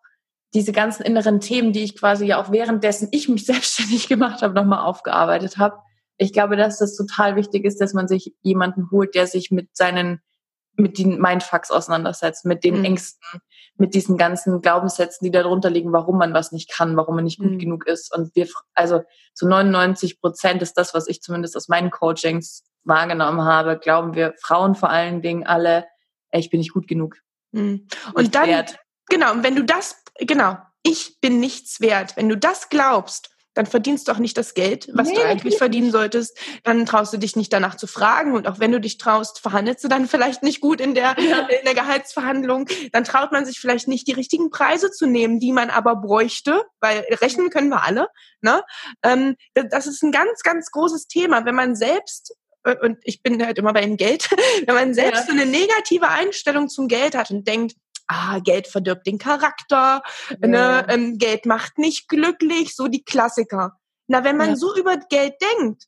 diese 0.54 0.74
ganzen 0.74 1.04
inneren 1.04 1.40
Themen, 1.40 1.72
die 1.72 1.84
ich 1.84 1.98
quasi 1.98 2.26
ja 2.26 2.42
auch 2.42 2.52
währenddessen 2.52 3.08
ich 3.12 3.30
mich 3.30 3.46
selbstständig 3.46 4.10
gemacht 4.10 4.42
habe, 4.42 4.54
nochmal 4.54 4.84
aufgearbeitet 4.84 5.58
habe 5.58 5.78
ich 6.18 6.34
glaube, 6.34 6.56
dass 6.56 6.78
das 6.78 6.96
total 6.96 7.36
wichtig 7.36 7.66
ist, 7.66 7.82
dass 7.82 7.94
man 7.94 8.08
sich 8.08 8.36
jemanden 8.42 8.90
holt, 8.92 9.16
der 9.16 9.28
sich 9.28 9.52
mit 9.52 9.76
seinen, 9.76 10.22
mit 10.76 10.98
den 10.98 11.20
Mindfucks 11.20 11.72
auseinandersetzt, 11.72 12.46
mit 12.46 12.64
den 12.64 12.80
mhm. 12.80 12.86
Ängsten, 12.86 13.42
mit 13.76 13.94
diesen 13.94 14.18
ganzen 14.18 14.62
Glaubenssätzen, 14.62 15.26
die 15.26 15.32
darunter 15.32 15.70
liegen, 15.70 15.92
warum 15.92 16.18
man 16.18 16.34
was 16.34 16.52
nicht 16.52 16.72
kann, 16.72 16.96
warum 16.96 17.16
man 17.16 17.24
nicht 17.24 17.40
gut 17.40 17.52
mhm. 17.52 17.60
genug 17.60 17.88
ist. 17.88 18.16
Und 18.16 18.36
wir, 18.36 18.48
also 18.74 19.02
zu 19.34 19.48
99 19.48 20.22
Prozent 20.22 20.62
ist 20.62 20.78
das, 20.78 20.94
was 20.94 21.08
ich 21.08 21.22
zumindest 21.22 21.58
aus 21.58 21.68
meinen 21.68 21.90
Coachings 21.90 22.64
wahrgenommen 22.84 23.44
habe, 23.44 23.78
glauben 23.78 24.16
wir 24.16 24.34
Frauen 24.40 24.76
vor 24.76 24.90
allen 24.90 25.22
Dingen 25.22 25.46
alle, 25.46 25.86
ey, 26.30 26.40
ich 26.40 26.50
bin 26.50 26.60
nicht 26.60 26.74
gut 26.74 26.88
genug. 26.88 27.18
Mhm. 27.52 27.88
Und 28.14 28.36
dann, 28.36 28.48
wert. 28.48 28.80
genau, 29.10 29.32
und 29.32 29.44
wenn 29.44 29.56
du 29.56 29.64
das, 29.64 30.02
genau, 30.20 30.58
ich 30.84 31.20
bin 31.20 31.40
nichts 31.40 31.82
wert, 31.82 32.18
wenn 32.18 32.30
du 32.30 32.38
das 32.38 32.70
glaubst, 32.70 33.31
dann 33.54 33.66
verdienst 33.66 34.08
du 34.08 34.14
auch 34.14 34.18
nicht 34.18 34.38
das 34.38 34.54
Geld, 34.54 34.90
was 34.94 35.10
nee, 35.10 35.16
du 35.16 35.22
eigentlich 35.24 35.58
verdienen 35.58 35.92
solltest. 35.92 36.38
Dann 36.64 36.86
traust 36.86 37.14
du 37.14 37.18
dich 37.18 37.36
nicht 37.36 37.52
danach 37.52 37.76
zu 37.76 37.88
fragen. 37.88 38.34
Und 38.34 38.48
auch 38.48 38.60
wenn 38.60 38.72
du 38.72 38.80
dich 38.80 38.98
traust, 38.98 39.40
verhandelst 39.40 39.84
du 39.84 39.88
dann 39.88 40.08
vielleicht 40.08 40.44
nicht 40.44 40.62
gut 40.62 40.80
in 40.80 40.96
der, 40.96 41.16
ja. 41.20 41.40
in 41.48 41.66
der 41.66 41.74
Gehaltsverhandlung. 41.74 42.68
Dann 42.94 43.04
traut 43.04 43.32
man 43.32 43.46
sich 43.46 43.60
vielleicht 43.60 43.88
nicht, 43.88 44.08
die 44.08 44.14
richtigen 44.14 44.50
Preise 44.52 44.92
zu 44.92 45.06
nehmen, 45.06 45.40
die 45.40 45.52
man 45.52 45.70
aber 45.70 45.96
bräuchte, 45.98 46.64
weil 46.80 47.00
rechnen 47.22 47.50
können 47.50 47.70
wir 47.70 47.84
alle. 47.84 48.08
Ne? 48.42 48.64
Ähm, 49.04 49.36
das 49.54 49.88
ist 49.88 50.02
ein 50.02 50.12
ganz, 50.12 50.42
ganz 50.44 50.72
großes 50.72 51.08
Thema. 51.08 51.46
Wenn 51.46 51.56
man 51.56 51.76
selbst 51.76 52.36
äh, 52.64 52.76
und 52.82 53.00
ich 53.04 53.22
bin 53.22 53.44
halt 53.46 53.58
immer 53.58 53.74
bei 53.74 53.82
dem 53.82 53.98
Geld, 53.98 54.30
wenn 54.66 54.76
man 54.76 54.94
selbst 54.94 55.22
ja. 55.22 55.26
so 55.26 55.32
eine 55.32 55.46
negative 55.46 56.08
Einstellung 56.08 56.70
zum 56.70 56.88
Geld 56.88 57.16
hat 57.16 57.32
und 57.32 57.48
denkt, 57.48 57.76
ah, 58.12 58.40
Geld 58.40 58.68
verdirbt 58.68 59.08
den 59.08 59.18
Charakter, 59.18 60.04
ja. 60.30 60.48
ne, 60.48 60.86
ähm, 60.90 61.18
Geld 61.18 61.46
macht 61.46 61.78
nicht 61.78 62.08
glücklich, 62.08 62.76
so 62.76 62.88
die 62.88 63.04
Klassiker. 63.04 63.78
Na, 64.08 64.24
wenn 64.24 64.38
man 64.38 64.50
ja. 64.50 64.56
so 64.56 64.76
über 64.76 64.98
Geld 65.10 65.36
denkt, 65.42 65.86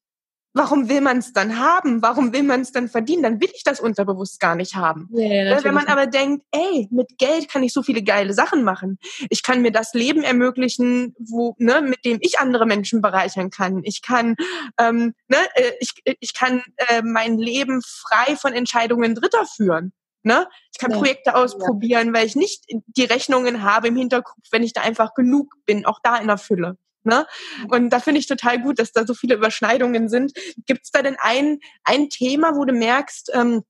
warum 0.54 0.88
will 0.88 1.02
man 1.02 1.18
es 1.18 1.34
dann 1.34 1.60
haben? 1.60 2.02
Warum 2.02 2.32
will 2.32 2.44
man 2.44 2.62
es 2.62 2.72
dann 2.72 2.88
verdienen? 2.88 3.24
Dann 3.24 3.42
will 3.42 3.50
ich 3.54 3.64
das 3.64 3.80
unterbewusst 3.80 4.40
gar 4.40 4.56
nicht 4.56 4.76
haben. 4.76 5.10
Ja, 5.12 5.64
wenn 5.64 5.74
man 5.74 5.88
aber 5.88 6.06
denkt, 6.06 6.46
ey, 6.52 6.88
mit 6.92 7.18
Geld 7.18 7.50
kann 7.50 7.64
ich 7.64 7.74
so 7.74 7.82
viele 7.82 8.04
geile 8.04 8.34
Sachen 8.34 8.64
machen. 8.64 9.00
Ich 9.30 9.44
kann 9.44 9.62
mir 9.62 9.72
das 9.72 9.94
Leben 9.94 10.24
ermöglichen, 10.24 11.16
wo, 11.20 11.56
ne, 11.58 11.82
mit 11.82 12.06
dem 12.06 12.20
ich 12.22 12.40
andere 12.40 12.66
Menschen 12.66 13.02
bereichern 13.02 13.50
kann. 13.50 13.82
Ich 13.84 14.02
kann, 14.02 14.36
ähm, 14.80 15.14
ne, 15.28 15.38
äh, 15.56 15.72
ich, 15.80 15.92
ich 16.20 16.34
kann 16.34 16.64
äh, 16.78 17.02
mein 17.04 17.38
Leben 17.38 17.82
frei 17.82 18.36
von 18.36 18.54
Entscheidungen 18.54 19.16
Dritter 19.16 19.46
führen. 19.46 19.92
Ne? 20.24 20.48
Ich 20.72 20.80
kann 20.80 20.92
ja. 20.92 20.98
Projekte 20.98 21.36
ausprobieren, 21.36 22.14
weil 22.14 22.26
ich 22.26 22.36
nicht 22.36 22.66
die 22.68 23.04
Rechnungen 23.04 23.62
habe 23.62 23.90
im 23.90 23.98
Hinterkopf, 23.98 24.46
wenn 24.52 24.64
ich 24.64 24.74
da 24.74 24.82
einfach 24.82 25.14
genug 25.14 25.54
bin, 25.66 25.86
auch 25.86 26.00
da 26.02 26.18
in 26.18 26.28
der 26.28 26.38
Fülle. 26.38 26.78
Ne? 27.04 27.28
Und 27.70 27.90
da 27.90 28.00
finde 28.00 28.20
ich 28.20 28.28
total 28.28 28.62
gut, 28.62 28.80
dass 28.80 28.94
da 28.94 29.06
so 29.06 29.14
viele 29.14 29.36
Überschneidungen 29.36 30.08
sind. 30.08 30.32
Gibt 30.66 30.86
es 30.86 30.92
da 30.92 31.02
denn 31.02 31.18
ein, 31.20 31.60
ein 31.84 32.10
Thema, 32.10 32.56
wo 32.56 32.64
du 32.64 32.74
merkst, 32.74 33.32
ähm, 33.34 33.64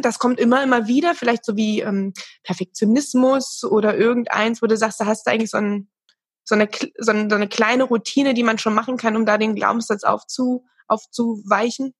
das 0.00 0.20
kommt 0.20 0.38
immer, 0.38 0.62
immer 0.62 0.86
wieder, 0.86 1.14
vielleicht 1.14 1.44
so 1.44 1.56
wie 1.56 1.80
ähm, 1.80 2.12
Perfektionismus 2.44 3.64
oder 3.64 3.96
irgendeins, 3.96 4.62
wo 4.62 4.66
du 4.66 4.76
sagst, 4.76 5.00
da 5.00 5.06
hast 5.06 5.26
du 5.26 5.30
eigentlich 5.32 5.50
so, 5.50 5.58
ein, 5.58 5.88
so, 6.44 6.54
eine, 6.54 6.68
so, 6.98 7.10
eine, 7.10 7.28
so 7.28 7.34
eine 7.34 7.48
kleine 7.48 7.84
Routine, 7.84 8.34
die 8.34 8.44
man 8.44 8.58
schon 8.58 8.74
machen 8.74 8.96
kann, 8.96 9.16
um 9.16 9.26
da 9.26 9.38
den 9.38 9.56
Glaubenssatz 9.56 10.04
aufzu, 10.04 10.64
aufzuweichen? 10.86 11.94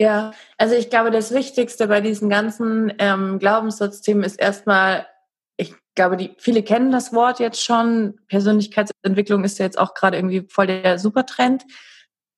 Ja, 0.00 0.32
also 0.56 0.74
ich 0.74 0.88
glaube, 0.88 1.10
das 1.10 1.30
Wichtigste 1.30 1.86
bei 1.86 2.00
diesen 2.00 2.30
ganzen 2.30 2.90
ähm, 2.98 3.38
Glaubenssatzthemen 3.38 4.24
ist 4.24 4.40
erstmal, 4.40 5.06
ich 5.58 5.74
glaube, 5.94 6.16
die 6.16 6.34
viele 6.38 6.62
kennen 6.62 6.90
das 6.90 7.12
Wort 7.12 7.38
jetzt 7.38 7.62
schon. 7.62 8.18
Persönlichkeitsentwicklung 8.26 9.44
ist 9.44 9.58
ja 9.58 9.66
jetzt 9.66 9.78
auch 9.78 9.92
gerade 9.92 10.16
irgendwie 10.16 10.46
voll 10.48 10.68
der 10.68 10.98
Supertrend. 10.98 11.64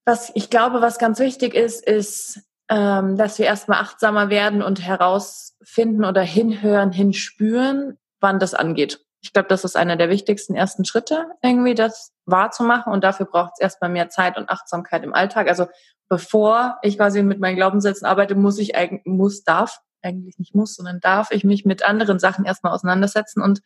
Was 0.04 0.32
ich 0.34 0.50
glaube, 0.50 0.80
was 0.80 0.98
ganz 0.98 1.20
wichtig 1.20 1.54
ist, 1.54 1.86
ist, 1.86 2.40
ähm, 2.68 3.16
dass 3.16 3.38
wir 3.38 3.46
erstmal 3.46 3.78
achtsamer 3.78 4.28
werden 4.28 4.60
und 4.60 4.84
herausfinden 4.84 6.04
oder 6.04 6.22
hinhören, 6.22 6.90
hinspüren, 6.90 7.96
wann 8.18 8.40
das 8.40 8.54
angeht. 8.54 9.06
Ich 9.22 9.32
glaube, 9.32 9.48
das 9.48 9.64
ist 9.64 9.76
einer 9.76 9.96
der 9.96 10.10
wichtigsten 10.10 10.54
ersten 10.54 10.84
Schritte, 10.84 11.26
irgendwie 11.42 11.74
das 11.74 12.12
wahrzumachen. 12.26 12.92
Und 12.92 13.04
dafür 13.04 13.26
braucht 13.26 13.52
es 13.54 13.60
erstmal 13.60 13.90
mehr 13.90 14.08
Zeit 14.08 14.36
und 14.36 14.50
Achtsamkeit 14.50 15.04
im 15.04 15.14
Alltag. 15.14 15.48
Also 15.48 15.66
bevor 16.08 16.78
ich 16.82 16.96
quasi 16.96 17.22
mit 17.22 17.38
meinen 17.38 17.56
Glaubenssätzen 17.56 18.06
arbeite, 18.06 18.34
muss 18.34 18.58
ich 18.58 18.74
eigentlich, 18.74 19.02
muss, 19.06 19.44
darf 19.44 19.78
eigentlich 20.02 20.38
nicht 20.38 20.54
muss, 20.54 20.74
sondern 20.74 21.00
darf 21.00 21.30
ich 21.30 21.44
mich 21.44 21.64
mit 21.64 21.84
anderen 21.84 22.18
Sachen 22.18 22.44
erstmal 22.44 22.72
auseinandersetzen. 22.72 23.40
Und 23.40 23.60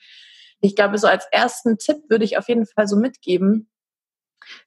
ich 0.61 0.77
glaube, 0.77 0.99
so 0.99 1.07
als 1.07 1.27
ersten 1.31 1.79
Tipp 1.79 1.97
würde 2.09 2.25
ich 2.25 2.39
auf 2.39 2.49
jeden 2.49 2.67
Fall 2.67 2.87
so 2.87 2.97
mitgeben, 2.97 3.71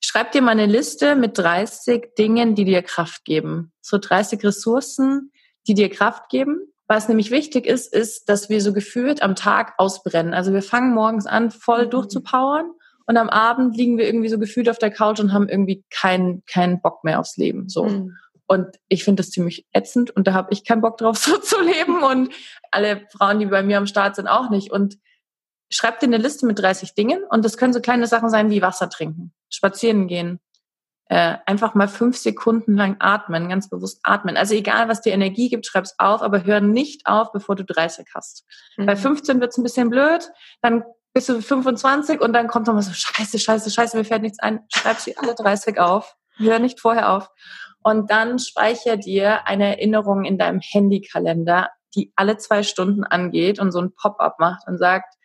schreib 0.01 0.31
dir 0.31 0.41
mal 0.41 0.51
eine 0.51 0.65
Liste 0.65 1.15
mit 1.15 1.37
30 1.37 2.15
Dingen, 2.17 2.55
die 2.55 2.65
dir 2.65 2.81
Kraft 2.81 3.25
geben. 3.25 3.71
So 3.81 3.97
30 3.97 4.43
Ressourcen, 4.43 5.31
die 5.67 5.73
dir 5.73 5.89
Kraft 5.89 6.29
geben. 6.29 6.73
Was 6.89 7.07
nämlich 7.07 7.29
wichtig 7.29 7.67
ist, 7.67 7.93
ist, 7.93 8.29
dass 8.29 8.49
wir 8.49 8.61
so 8.61 8.73
gefühlt 8.73 9.21
am 9.21 9.35
Tag 9.35 9.75
ausbrennen. 9.77 10.33
Also 10.33 10.53
wir 10.53 10.63
fangen 10.63 10.95
morgens 10.95 11.27
an, 11.27 11.51
voll 11.51 11.85
mhm. 11.85 11.91
durchzupowern 11.91 12.71
und 13.05 13.15
am 13.15 13.29
Abend 13.29 13.77
liegen 13.77 13.99
wir 13.99 14.07
irgendwie 14.07 14.29
so 14.29 14.39
gefühlt 14.39 14.67
auf 14.67 14.79
der 14.79 14.89
Couch 14.89 15.19
und 15.19 15.31
haben 15.31 15.47
irgendwie 15.47 15.85
keinen 15.91 16.43
keinen 16.45 16.81
Bock 16.81 17.03
mehr 17.03 17.19
aufs 17.19 17.37
Leben. 17.37 17.69
So. 17.69 17.85
Mhm. 17.85 18.17
Und 18.47 18.67
ich 18.87 19.03
finde 19.03 19.21
das 19.21 19.29
ziemlich 19.29 19.67
ätzend 19.71 20.09
und 20.09 20.25
da 20.25 20.33
habe 20.33 20.49
ich 20.51 20.65
keinen 20.65 20.81
Bock 20.81 20.97
drauf, 20.97 21.17
so 21.19 21.37
zu 21.37 21.61
leben. 21.61 22.01
Und 22.01 22.33
alle 22.71 23.05
Frauen, 23.11 23.37
die 23.37 23.45
bei 23.45 23.61
mir 23.61 23.77
am 23.77 23.85
Start 23.85 24.15
sind, 24.15 24.27
auch 24.27 24.49
nicht. 24.49 24.71
Und 24.71 24.97
schreib 25.71 25.99
dir 25.99 26.07
eine 26.07 26.17
Liste 26.17 26.47
mit 26.47 26.57
30 26.57 26.95
Dingen 26.95 27.23
und 27.29 27.45
das 27.45 27.57
können 27.57 27.73
so 27.73 27.81
kleine 27.81 28.07
Sachen 28.07 28.31
sein 28.31 28.49
wie 28.49 28.63
Wasser 28.63 28.89
trinken, 28.89 29.31
spazieren 29.49 30.07
gehen, 30.07 30.39
äh, 31.09 31.37
einfach 31.47 31.73
mal 31.73 31.87
fünf 31.87 32.17
Sekunden 32.17 32.75
lang 32.75 32.95
atmen, 32.99 33.49
ganz 33.49 33.67
bewusst 33.67 33.99
atmen. 34.03 34.37
Also 34.37 34.53
egal, 34.53 34.87
was 34.87 35.01
dir 35.01 35.11
Energie 35.11 35.49
gibt, 35.49 35.65
schreib's 35.65 35.95
auf, 35.97 36.21
aber 36.21 36.45
hör 36.45 36.61
nicht 36.61 37.07
auf, 37.07 37.31
bevor 37.31 37.55
du 37.55 37.65
30 37.65 38.07
hast. 38.13 38.45
Mhm. 38.77 38.85
Bei 38.85 38.95
15 38.95 39.41
wird's 39.41 39.57
ein 39.57 39.63
bisschen 39.63 39.89
blöd, 39.89 40.29
dann 40.61 40.83
bist 41.13 41.27
du 41.27 41.41
25 41.41 42.21
und 42.21 42.33
dann 42.33 42.47
kommt 42.47 42.67
nochmal 42.67 42.83
so, 42.83 42.93
scheiße, 42.93 43.39
scheiße, 43.39 43.71
scheiße, 43.71 43.97
mir 43.97 44.05
fällt 44.05 44.21
nichts 44.21 44.39
ein. 44.39 44.61
Schreib 44.73 44.97
sie 44.97 45.17
alle 45.17 45.33
30 45.33 45.79
auf. 45.79 46.15
Hör 46.37 46.59
nicht 46.59 46.79
vorher 46.79 47.11
auf. 47.11 47.29
Und 47.81 48.11
dann 48.11 48.37
speicher 48.37 48.95
dir 48.95 49.47
eine 49.47 49.77
Erinnerung 49.77 50.25
in 50.25 50.37
deinem 50.37 50.59
Handykalender, 50.61 51.69
die 51.95 52.13
alle 52.15 52.37
zwei 52.37 52.61
Stunden 52.61 53.03
angeht 53.03 53.59
und 53.59 53.71
so 53.71 53.81
ein 53.81 53.93
Pop-up 53.95 54.39
macht 54.39 54.67
und 54.67 54.77
sagt, 54.77 55.15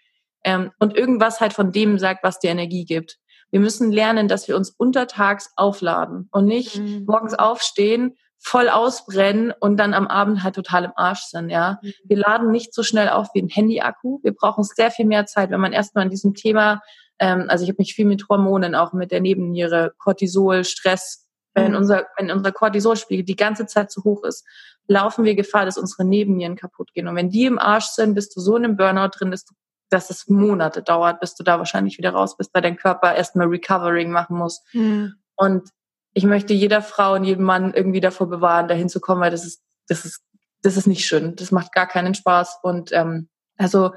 ähm, 0.44 0.72
und 0.78 0.96
irgendwas 0.96 1.40
halt 1.40 1.52
von 1.52 1.72
dem 1.72 1.98
sagt, 1.98 2.24
was 2.24 2.38
dir 2.38 2.50
Energie 2.50 2.84
gibt. 2.86 3.18
Wir 3.54 3.60
müssen 3.60 3.92
lernen, 3.92 4.26
dass 4.26 4.48
wir 4.48 4.56
uns 4.56 4.70
untertags 4.70 5.52
aufladen 5.54 6.28
und 6.32 6.44
nicht 6.44 6.76
mhm. 6.76 7.04
morgens 7.06 7.34
aufstehen, 7.34 8.16
voll 8.40 8.68
ausbrennen 8.68 9.52
und 9.60 9.76
dann 9.76 9.94
am 9.94 10.08
Abend 10.08 10.42
halt 10.42 10.56
total 10.56 10.86
im 10.86 10.92
Arsch 10.96 11.20
sind, 11.26 11.50
ja. 11.50 11.78
Mhm. 11.80 11.92
Wir 12.02 12.16
laden 12.16 12.50
nicht 12.50 12.74
so 12.74 12.82
schnell 12.82 13.08
auf 13.10 13.28
wie 13.32 13.40
ein 13.40 13.48
Handy-Akku. 13.48 14.18
Wir 14.24 14.34
brauchen 14.34 14.64
sehr 14.64 14.90
viel 14.90 15.06
mehr 15.06 15.26
Zeit, 15.26 15.50
wenn 15.50 15.60
man 15.60 15.72
erstmal 15.72 16.02
an 16.02 16.10
diesem 16.10 16.34
Thema, 16.34 16.82
ähm, 17.20 17.44
also 17.46 17.62
ich 17.62 17.70
habe 17.70 17.76
mich 17.78 17.94
viel 17.94 18.06
mit 18.06 18.28
Hormonen, 18.28 18.74
auch 18.74 18.92
mit 18.92 19.12
der 19.12 19.20
Nebenniere, 19.20 19.92
Cortisol, 19.98 20.64
Stress, 20.64 21.28
wenn 21.54 21.70
mhm. 21.70 21.76
unser, 21.76 22.06
wenn 22.18 22.32
unser 22.32 22.50
Cortisolspiegel 22.50 23.24
die 23.24 23.36
ganze 23.36 23.66
Zeit 23.66 23.92
zu 23.92 24.02
hoch 24.02 24.24
ist, 24.24 24.44
laufen 24.88 25.24
wir 25.24 25.36
Gefahr, 25.36 25.64
dass 25.64 25.78
unsere 25.78 26.04
Nebennieren 26.04 26.56
kaputt 26.56 26.92
gehen. 26.92 27.06
Und 27.06 27.14
wenn 27.14 27.30
die 27.30 27.44
im 27.44 27.60
Arsch 27.60 27.86
sind, 27.86 28.16
bist 28.16 28.34
du 28.34 28.40
so 28.40 28.56
in 28.56 28.64
einem 28.64 28.76
Burnout 28.76 29.10
drin, 29.16 29.30
dass, 29.30 29.44
du, 29.44 29.54
dass 29.90 30.10
es 30.10 30.28
Monate 30.28 30.82
dauert, 30.82 31.20
bis 31.20 31.34
du 31.34 31.42
da 31.44 31.58
wahrscheinlich 31.58 31.98
wieder 31.98 32.10
raus 32.10 32.36
bist, 32.36 32.52
weil 32.54 32.62
dein 32.62 32.76
Körper 32.76 33.14
erstmal 33.14 33.46
Recovering 33.46 34.10
machen 34.10 34.36
muss. 34.36 34.62
Mhm. 34.72 35.14
Und 35.36 35.70
ich 36.14 36.24
möchte 36.24 36.54
jeder 36.54 36.82
Frau 36.82 37.14
und 37.14 37.24
jedem 37.24 37.44
Mann 37.44 37.74
irgendwie 37.74 38.00
davor 38.00 38.28
bewahren, 38.28 38.68
dahin 38.68 38.88
zu 38.88 39.00
kommen, 39.00 39.20
weil 39.20 39.30
das 39.30 39.44
ist, 39.44 39.62
das 39.88 40.04
ist, 40.04 40.22
das 40.62 40.76
ist 40.76 40.86
nicht 40.86 41.06
schön. 41.06 41.36
Das 41.36 41.50
macht 41.50 41.72
gar 41.72 41.86
keinen 41.86 42.14
Spaß. 42.14 42.60
Und 42.62 42.92
ähm, 42.92 43.28
also 43.58 43.92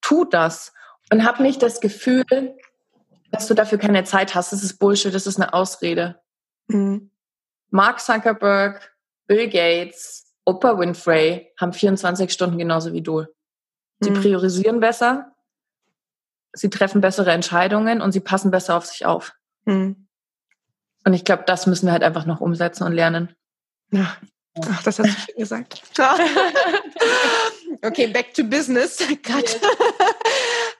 tu 0.00 0.24
das 0.24 0.72
und 1.10 1.24
hab 1.24 1.40
nicht 1.40 1.62
das 1.62 1.80
Gefühl, 1.80 2.24
dass 3.30 3.46
du 3.46 3.54
dafür 3.54 3.78
keine 3.78 4.04
Zeit 4.04 4.34
hast. 4.34 4.52
Das 4.52 4.62
ist 4.62 4.78
Bullshit, 4.78 5.14
das 5.14 5.26
ist 5.26 5.40
eine 5.40 5.52
Ausrede. 5.52 6.20
Mhm. 6.68 7.10
Mark 7.70 8.00
Zuckerberg, 8.00 8.94
Bill 9.26 9.48
Gates, 9.48 10.32
Oprah 10.44 10.78
Winfrey 10.78 11.52
haben 11.58 11.72
24 11.72 12.32
Stunden 12.32 12.58
genauso 12.58 12.92
wie 12.92 13.02
du. 13.02 13.24
Sie 14.00 14.10
mhm. 14.10 14.20
priorisieren 14.20 14.80
besser, 14.80 15.34
sie 16.52 16.70
treffen 16.70 17.00
bessere 17.00 17.32
Entscheidungen 17.32 18.00
und 18.00 18.12
sie 18.12 18.20
passen 18.20 18.50
besser 18.50 18.76
auf 18.76 18.86
sich 18.86 19.06
auf. 19.06 19.32
Mhm. 19.64 20.06
Und 21.04 21.12
ich 21.12 21.24
glaube, 21.24 21.44
das 21.46 21.66
müssen 21.66 21.86
wir 21.86 21.92
halt 21.92 22.02
einfach 22.02 22.26
noch 22.26 22.40
umsetzen 22.40 22.84
und 22.84 22.92
lernen. 22.92 23.34
Ja. 23.90 24.16
Ach, 24.62 24.82
das 24.84 24.98
hast 24.98 25.08
du 25.08 25.20
schön 25.20 25.36
gesagt. 25.36 25.82
okay, 27.82 28.06
back 28.06 28.32
to 28.34 28.44
business. 28.44 29.00
Yes. 29.00 29.58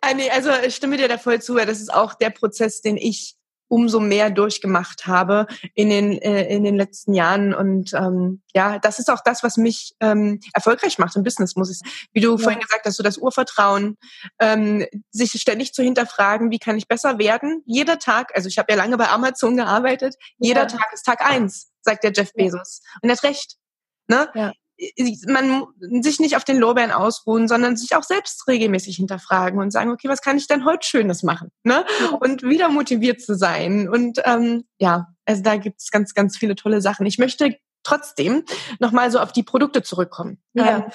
also 0.30 0.50
ich 0.64 0.76
stimme 0.76 0.96
dir 0.96 1.08
da 1.08 1.18
voll 1.18 1.42
zu. 1.42 1.56
Das 1.56 1.80
ist 1.80 1.92
auch 1.92 2.14
der 2.14 2.30
Prozess, 2.30 2.82
den 2.82 2.96
ich 2.96 3.34
umso 3.68 4.00
mehr 4.00 4.30
durchgemacht 4.30 5.06
habe 5.06 5.46
in 5.74 5.90
den 5.90 6.18
äh, 6.18 6.44
in 6.46 6.64
den 6.64 6.76
letzten 6.76 7.14
Jahren. 7.14 7.54
Und 7.54 7.92
ähm, 7.94 8.42
ja 8.54 8.78
das 8.78 8.98
ist 8.98 9.10
auch 9.10 9.20
das 9.24 9.42
was 9.42 9.56
mich 9.56 9.94
ähm, 10.00 10.40
erfolgreich 10.52 10.98
macht 10.98 11.16
im 11.16 11.22
Business 11.22 11.56
muss 11.56 11.70
ich 11.70 11.80
wie 12.12 12.20
du 12.20 12.32
ja. 12.32 12.38
vorhin 12.38 12.60
gesagt 12.60 12.84
hast 12.84 12.96
so 12.96 13.02
das 13.02 13.18
Urvertrauen 13.18 13.96
ähm, 14.40 14.86
sich 15.10 15.32
ständig 15.32 15.74
zu 15.74 15.82
hinterfragen 15.82 16.50
wie 16.50 16.58
kann 16.58 16.76
ich 16.76 16.88
besser 16.88 17.18
werden? 17.18 17.62
Jeder 17.66 17.98
Tag 17.98 18.34
also 18.34 18.48
ich 18.48 18.58
habe 18.58 18.72
ja 18.72 18.76
lange 18.76 18.96
bei 18.96 19.08
Amazon 19.08 19.56
gearbeitet 19.56 20.14
jeder 20.38 20.62
ja. 20.62 20.66
Tag 20.66 20.92
ist 20.92 21.04
Tag 21.04 21.20
eins 21.22 21.70
sagt 21.82 22.02
der 22.02 22.12
Jeff 22.12 22.32
Bezos. 22.32 22.80
Und 23.02 23.10
er 23.10 23.16
hat 23.16 23.24
recht 23.24 23.56
ne? 24.08 24.28
Ja 24.34 24.52
man 25.28 25.64
sich 26.02 26.20
nicht 26.20 26.36
auf 26.36 26.44
den 26.44 26.58
Lorbeeren 26.58 26.90
ausruhen, 26.90 27.48
sondern 27.48 27.76
sich 27.76 27.94
auch 27.96 28.02
selbst 28.02 28.46
regelmäßig 28.48 28.96
hinterfragen 28.96 29.60
und 29.60 29.70
sagen, 29.70 29.90
okay, 29.90 30.08
was 30.08 30.20
kann 30.20 30.36
ich 30.36 30.46
denn 30.46 30.64
heute 30.64 30.86
Schönes 30.86 31.22
machen? 31.22 31.50
Ne? 31.62 31.84
Und 32.20 32.42
wieder 32.42 32.68
motiviert 32.68 33.20
zu 33.20 33.36
sein. 33.36 33.88
Und 33.88 34.20
ähm, 34.24 34.64
ja, 34.78 35.08
also 35.24 35.42
da 35.42 35.56
gibt 35.56 35.80
es 35.80 35.90
ganz, 35.90 36.14
ganz 36.14 36.36
viele 36.36 36.54
tolle 36.54 36.80
Sachen. 36.80 37.06
Ich 37.06 37.18
möchte 37.18 37.56
trotzdem 37.84 38.44
nochmal 38.80 39.10
so 39.10 39.20
auf 39.20 39.32
die 39.32 39.42
Produkte 39.42 39.82
zurückkommen. 39.82 40.38
Ja. 40.54 40.86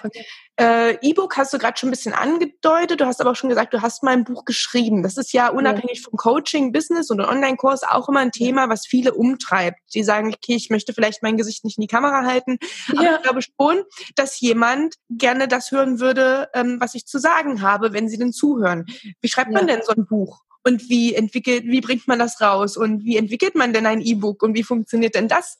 Äh, 0.59 0.97
E-Book 1.01 1.37
hast 1.37 1.53
du 1.53 1.57
gerade 1.57 1.77
schon 1.77 1.89
ein 1.89 1.91
bisschen 1.91 2.13
angedeutet, 2.13 2.99
du 2.99 3.05
hast 3.05 3.21
aber 3.21 3.31
auch 3.31 3.35
schon 3.35 3.49
gesagt, 3.49 3.73
du 3.73 3.81
hast 3.81 4.03
mal 4.03 4.11
ein 4.11 4.25
Buch 4.25 4.43
geschrieben. 4.43 5.03
Das 5.03 5.15
ist 5.15 5.31
ja 5.31 5.49
unabhängig 5.49 5.99
ja. 5.99 6.09
vom 6.09 6.17
Coaching, 6.17 6.73
Business 6.73 7.09
und 7.09 7.21
Online-Kurs 7.21 7.83
auch 7.83 8.09
immer 8.09 8.19
ein 8.19 8.31
Thema, 8.31 8.67
was 8.67 8.85
viele 8.85 9.13
umtreibt. 9.13 9.79
Die 9.93 10.03
sagen, 10.03 10.33
okay, 10.33 10.55
ich 10.55 10.69
möchte 10.69 10.93
vielleicht 10.93 11.23
mein 11.23 11.37
Gesicht 11.37 11.63
nicht 11.63 11.77
in 11.77 11.83
die 11.83 11.87
Kamera 11.87 12.25
halten, 12.25 12.57
aber 12.91 13.03
ja. 13.03 13.15
ich 13.15 13.21
glaube 13.21 13.41
schon, 13.41 13.83
dass 14.15 14.39
jemand 14.41 14.95
gerne 15.09 15.47
das 15.47 15.71
hören 15.71 15.99
würde, 15.99 16.49
ähm, 16.53 16.77
was 16.79 16.95
ich 16.95 17.05
zu 17.05 17.19
sagen 17.19 17.61
habe, 17.61 17.93
wenn 17.93 18.09
sie 18.09 18.17
denn 18.17 18.33
zuhören. 18.33 18.85
Wie 19.21 19.29
schreibt 19.29 19.51
man 19.51 19.67
denn 19.67 19.81
so 19.83 19.93
ein 19.93 20.05
Buch? 20.05 20.41
Und 20.63 20.89
wie 20.89 21.15
entwickelt, 21.15 21.63
wie 21.65 21.81
bringt 21.81 22.07
man 22.07 22.19
das 22.19 22.41
raus? 22.41 22.75
Und 22.75 23.03
wie 23.05 23.17
entwickelt 23.17 23.55
man 23.55 23.71
denn 23.71 23.85
ein 23.85 24.01
E-Book? 24.01 24.43
Und 24.43 24.55
wie 24.55 24.63
funktioniert 24.63 25.15
denn 25.15 25.27
das? 25.27 25.57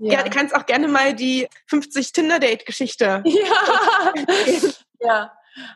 Ja. 0.00 0.22
du 0.22 0.30
kannst 0.30 0.54
auch 0.54 0.66
gerne 0.66 0.88
mal 0.88 1.14
die 1.14 1.46
50 1.66 2.12
Tinder-Date-Geschichte. 2.12 3.22
Ja. 3.32 4.12
ja. 5.00 5.32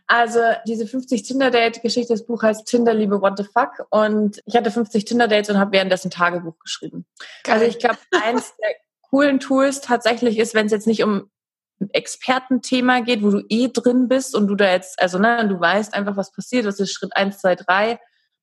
Also 0.07 0.41
diese 0.67 0.87
50 0.87 1.23
Tinder-Date-Geschichte, 1.25 2.13
das 2.13 2.27
Buch 2.27 2.43
heißt 2.43 2.67
Tinder, 2.67 2.95
liebe 2.95 3.21
What 3.21 3.39
the 3.39 3.45
fuck. 3.45 3.87
Und 3.91 4.41
ich 4.47 4.57
hatte 4.57 4.71
50 4.71 5.05
Tinder-Dates 5.05 5.51
und 5.51 5.59
habe 5.59 5.73
währenddessen 5.73 6.11
Tagebuch 6.11 6.59
geschrieben. 6.59 7.07
Geil. 7.43 7.55
Also 7.55 7.67
ich 7.67 7.79
glaube, 7.79 7.99
eins 8.23 8.55
der 8.57 8.71
coolen 9.11 9.41
Tools 9.41 9.81
tatsächlich 9.81 10.39
ist, 10.39 10.55
wenn 10.55 10.67
es 10.67 10.73
jetzt 10.73 10.87
nicht 10.87 11.03
um 11.03 11.31
ein 11.81 11.91
Expertenthema 11.91 13.01
geht, 13.01 13.23
wo 13.23 13.31
du 13.31 13.43
eh 13.49 13.69
drin 13.69 14.09
bist 14.09 14.35
und 14.35 14.47
du 14.47 14.55
da 14.55 14.73
jetzt, 14.73 15.01
also 15.01 15.19
ne, 15.19 15.47
du 15.49 15.59
weißt 15.59 15.95
einfach, 15.95 16.17
was 16.17 16.33
passiert, 16.33 16.67
das 16.67 16.81
ist 16.81 16.93
Schritt 16.93 17.17
eins, 17.17 17.39
zwei, 17.39 17.57
drei. 17.57 17.99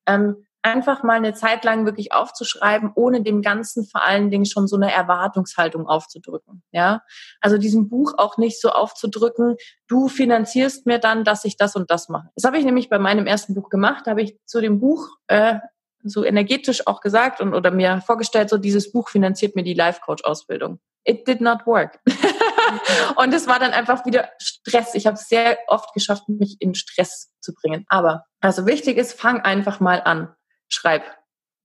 Ähm, 0.05 0.45
einfach 0.63 1.03
mal 1.03 1.17
eine 1.17 1.33
Zeit 1.33 1.63
lang 1.63 1.85
wirklich 1.85 2.13
aufzuschreiben, 2.13 2.91
ohne 2.95 3.23
dem 3.23 3.41
Ganzen 3.41 3.85
vor 3.85 4.03
allen 4.03 4.29
Dingen 4.29 4.45
schon 4.45 4.67
so 4.67 4.75
eine 4.75 4.91
Erwartungshaltung 4.91 5.87
aufzudrücken. 5.87 6.63
Ja, 6.71 7.01
also 7.39 7.57
diesem 7.57 7.89
Buch 7.89 8.13
auch 8.17 8.37
nicht 8.37 8.61
so 8.61 8.69
aufzudrücken, 8.69 9.57
du 9.87 10.07
finanzierst 10.07 10.85
mir 10.85 10.99
dann, 10.99 11.23
dass 11.23 11.45
ich 11.45 11.57
das 11.57 11.75
und 11.75 11.89
das 11.89 12.09
mache. 12.09 12.29
Das 12.35 12.43
habe 12.45 12.57
ich 12.57 12.65
nämlich 12.65 12.89
bei 12.89 12.99
meinem 12.99 13.27
ersten 13.27 13.55
Buch 13.55 13.69
gemacht, 13.69 14.05
da 14.05 14.11
habe 14.11 14.21
ich 14.21 14.37
zu 14.45 14.61
dem 14.61 14.79
Buch 14.79 15.09
äh, 15.27 15.59
so 16.03 16.23
energetisch 16.23 16.87
auch 16.87 17.01
gesagt 17.01 17.41
und 17.41 17.53
oder 17.53 17.71
mir 17.71 18.01
vorgestellt, 18.01 18.49
so 18.49 18.57
dieses 18.57 18.91
Buch 18.91 19.09
finanziert 19.09 19.55
mir 19.55 19.63
die 19.63 19.73
Life 19.73 20.01
Coach 20.01 20.23
Ausbildung. 20.23 20.79
It 21.03 21.27
did 21.27 21.41
not 21.41 21.65
work. 21.65 21.99
und 23.15 23.33
es 23.33 23.47
war 23.47 23.59
dann 23.59 23.71
einfach 23.71 24.05
wieder 24.05 24.29
Stress. 24.39 24.93
Ich 24.93 25.07
habe 25.07 25.15
es 25.15 25.27
sehr 25.27 25.57
oft 25.67 25.93
geschafft, 25.93 26.29
mich 26.29 26.57
in 26.59 26.75
Stress 26.75 27.31
zu 27.39 27.53
bringen. 27.53 27.85
Aber 27.89 28.25
also 28.39 28.65
wichtig 28.65 28.97
ist, 28.97 29.19
fang 29.19 29.41
einfach 29.41 29.79
mal 29.79 30.01
an 30.03 30.33
schreib. 30.73 31.03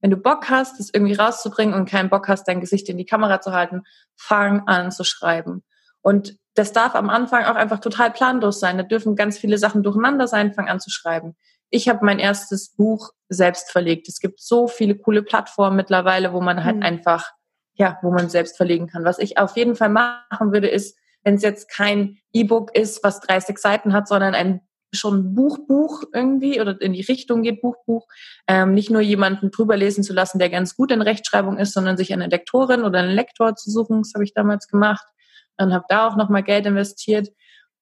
Wenn 0.01 0.11
du 0.11 0.17
Bock 0.17 0.51
hast, 0.51 0.79
das 0.79 0.91
irgendwie 0.93 1.15
rauszubringen 1.15 1.75
und 1.75 1.89
keinen 1.89 2.11
Bock 2.11 2.29
hast, 2.29 2.45
dein 2.45 2.61
Gesicht 2.61 2.89
in 2.89 2.99
die 2.99 3.07
Kamera 3.07 3.41
zu 3.41 3.53
halten, 3.53 3.83
fang 4.15 4.67
an 4.67 4.93
zu 4.93 5.05
schreiben. 5.05 5.65
Und 6.03 6.37
das 6.55 6.73
darf 6.73 6.95
am 6.95 7.11
Anfang 7.11 7.45
auch 7.45 7.55
einfach 7.55 7.81
total 7.81 8.11
planlos 8.11 8.61
sein. 8.61 8.79
Da 8.79 8.83
dürfen 8.83 9.17
ganz 9.17 9.39
viele 9.39 9.59
Sachen 9.59 9.83
durcheinander 9.83 10.29
sein, 10.29 10.53
fang 10.53 10.69
an 10.69 10.81
zu 10.81 10.91
schreiben. 10.91 11.37
Ich 11.71 11.89
habe 11.89 12.05
mein 12.05 12.19
erstes 12.19 12.75
Buch 12.75 13.11
selbst 13.29 13.71
verlegt. 13.71 14.09
Es 14.09 14.21
gibt 14.21 14.41
so 14.41 14.69
viele 14.69 14.97
coole 14.97 15.23
Plattformen 15.23 15.77
mittlerweile, 15.77 16.33
wo 16.33 16.41
man 16.41 16.65
halt 16.65 16.77
mhm. 16.77 16.83
einfach, 16.83 17.33
ja, 17.75 17.99
wo 18.03 18.11
man 18.11 18.29
selbst 18.29 18.57
verlegen 18.57 18.87
kann. 18.87 19.05
Was 19.05 19.19
ich 19.19 19.39
auf 19.39 19.57
jeden 19.57 19.75
Fall 19.75 19.89
machen 19.89 20.53
würde, 20.53 20.69
ist, 20.69 20.97
wenn 21.25 21.35
es 21.35 21.43
jetzt 21.43 21.69
kein 21.69 22.19
E-Book 22.33 22.75
ist, 22.77 23.03
was 23.03 23.21
30 23.21 23.59
Seiten 23.59 23.93
hat, 23.93 24.07
sondern 24.07 24.35
ein 24.35 24.61
schon 24.93 25.34
Buch, 25.34 25.59
Buch 25.66 26.05
irgendwie 26.12 26.61
oder 26.61 26.80
in 26.80 26.93
die 26.93 27.03
Richtung 27.03 27.43
geht, 27.43 27.61
Buch, 27.61 27.76
Buch, 27.87 28.07
ähm, 28.47 28.74
nicht 28.74 28.91
nur 28.91 29.01
jemanden 29.01 29.51
drüber 29.51 29.76
lesen 29.76 30.05
zu 30.05 30.12
lassen, 30.12 30.39
der 30.39 30.51
ganz 30.51 30.76
gut 30.76 30.91
in 30.91 31.03
Rechtschreibung 31.03 31.59
ist, 31.59 31.72
sondern 31.72 31.97
sich 31.97 32.12
eine 32.12 32.28
Lektorin 32.28 32.84
oder 32.84 33.01
einen 33.01 33.14
Lektor 33.14 33.57
zu 33.57 33.70
suchen. 33.70 34.03
Das 34.03 34.12
habe 34.14 34.24
ich 34.24 34.34
damals 34.34 34.68
gemacht 34.68 35.07
und 35.59 35.72
habe 35.72 35.84
da 35.89 36.09
auch 36.09 36.16
nochmal 36.16 36.43
Geld 36.43 36.66
investiert. 36.66 37.28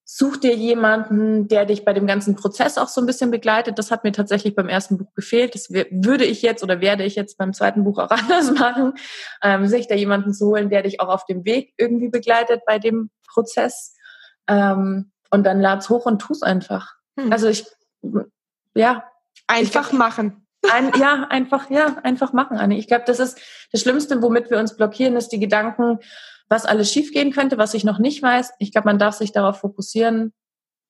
such 0.07 0.37
dir 0.37 0.55
jemanden, 0.55 1.49
der 1.49 1.65
dich 1.65 1.85
bei 1.87 1.95
dem 1.95 2.07
ganzen 2.07 2.37
Prozess 2.37 2.77
auch 2.77 2.89
so 2.89 3.01
ein 3.01 3.07
bisschen 3.07 3.31
begleitet. 3.31 3.79
Das 3.79 3.91
hat 3.91 4.05
mir 4.05 4.13
tatsächlich 4.13 4.55
beim 4.55 4.69
ersten 4.69 4.99
Buch 4.99 5.15
gefehlt. 5.15 5.55
Das 5.55 5.71
würde 5.71 6.27
ich 6.27 6.43
jetzt 6.43 6.63
oder 6.63 6.83
werde 6.83 7.05
ich 7.05 7.15
jetzt 7.15 7.39
beim 7.39 7.55
zweiten 7.55 7.85
Buch 7.85 7.99
auch 7.99 8.11
anders 8.11 8.53
machen, 8.53 8.93
ähm, 9.43 9.67
sich 9.67 9.89
da 9.89 9.95
jemanden 9.95 10.35
zu 10.35 10.49
holen, 10.49 10.69
der 10.69 10.83
dich 10.83 11.01
auch 11.01 11.09
auf 11.09 11.25
dem 11.25 11.47
Weg 11.47 11.73
irgendwie 11.79 12.11
begleitet 12.11 12.61
bei 12.67 12.79
dem 12.79 13.11
Prozess. 13.27 13.97
Ähm, 14.47 15.11
und 15.35 15.43
dann 15.43 15.61
lad's 15.61 15.91
hoch 15.91 16.07
und 16.07 16.21
tu's 16.21 16.43
einfach. 16.43 16.95
Hm. 17.19 17.33
Also 17.33 17.49
ich, 17.49 17.67
ja. 18.75 19.05
Einfach 19.49 19.93
ich, 19.93 19.99
machen. 19.99 20.47
Ein, 20.71 20.93
ja, 20.95 21.27
einfach, 21.29 21.69
ja, 21.71 21.97
einfach 22.05 22.33
machen, 22.33 22.57
Anni. 22.57 22.79
Ich 22.79 22.87
glaube, 22.87 23.03
das 23.05 23.19
ist 23.19 23.41
das 23.73 23.81
Schlimmste, 23.81 24.23
womit 24.23 24.49
wir 24.49 24.59
uns 24.59 24.77
blockieren, 24.77 25.17
ist 25.17 25.31
die 25.31 25.41
Gedanken, 25.41 25.99
was 26.49 26.65
alles 26.65 26.93
schiefgehen 26.93 27.33
könnte, 27.33 27.59
was 27.59 27.75
ich 27.75 27.83
noch 27.83 27.99
nicht 27.99 28.23
weiß. 28.23 28.53
Ich 28.61 28.71
glaube, 28.71 28.87
man 28.87 28.99
darf 28.99 29.17
sich 29.17 29.33
darauf 29.33 29.59
fokussieren, 29.59 30.33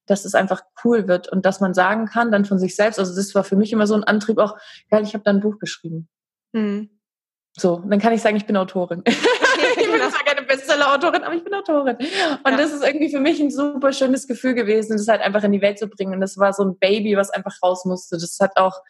dass 0.06 0.26
es 0.26 0.34
einfach 0.34 0.62
cool 0.84 1.08
wird 1.08 1.28
und 1.28 1.46
dass 1.46 1.60
man 1.60 1.72
sagen 1.72 2.04
kann, 2.04 2.30
dann 2.30 2.44
von 2.44 2.58
sich 2.58 2.76
selbst, 2.76 2.98
also 2.98 3.16
das 3.16 3.34
war 3.34 3.44
für 3.44 3.56
mich 3.56 3.72
immer 3.72 3.86
so 3.86 3.94
ein 3.94 4.04
Antrieb 4.04 4.38
auch, 4.38 4.58
geil, 4.90 5.02
ich 5.04 5.14
habe 5.14 5.24
da 5.24 5.30
ein 5.30 5.40
Buch 5.40 5.58
geschrieben. 5.58 6.08
Mhm. 6.52 6.90
So, 7.56 7.82
dann 7.86 7.98
kann 7.98 8.12
ich 8.12 8.20
sagen, 8.20 8.36
ich 8.36 8.46
bin 8.46 8.58
Autorin. 8.58 9.02
ich 9.06 9.16
bin 9.90 10.00
zwar 10.10 10.24
keine 10.24 10.43
Bestseller-Autorin, 10.56 11.22
aber 11.22 11.34
ich 11.34 11.44
bin 11.44 11.54
Autorin. 11.54 11.96
Und 11.96 12.50
ja. 12.50 12.56
das 12.56 12.72
ist 12.72 12.84
irgendwie 12.84 13.10
für 13.10 13.20
mich 13.20 13.40
ein 13.40 13.50
super 13.50 13.92
schönes 13.92 14.26
Gefühl 14.26 14.54
gewesen, 14.54 14.96
das 14.96 15.08
halt 15.08 15.20
einfach 15.20 15.42
in 15.44 15.52
die 15.52 15.62
Welt 15.62 15.78
zu 15.78 15.88
bringen. 15.88 16.14
Und 16.14 16.20
das 16.20 16.38
war 16.38 16.52
so 16.52 16.64
ein 16.64 16.78
Baby, 16.78 17.16
was 17.16 17.30
einfach 17.30 17.54
raus 17.62 17.84
musste. 17.84 18.16
Das 18.16 18.38
hat 18.40 18.56
auch 18.56 18.80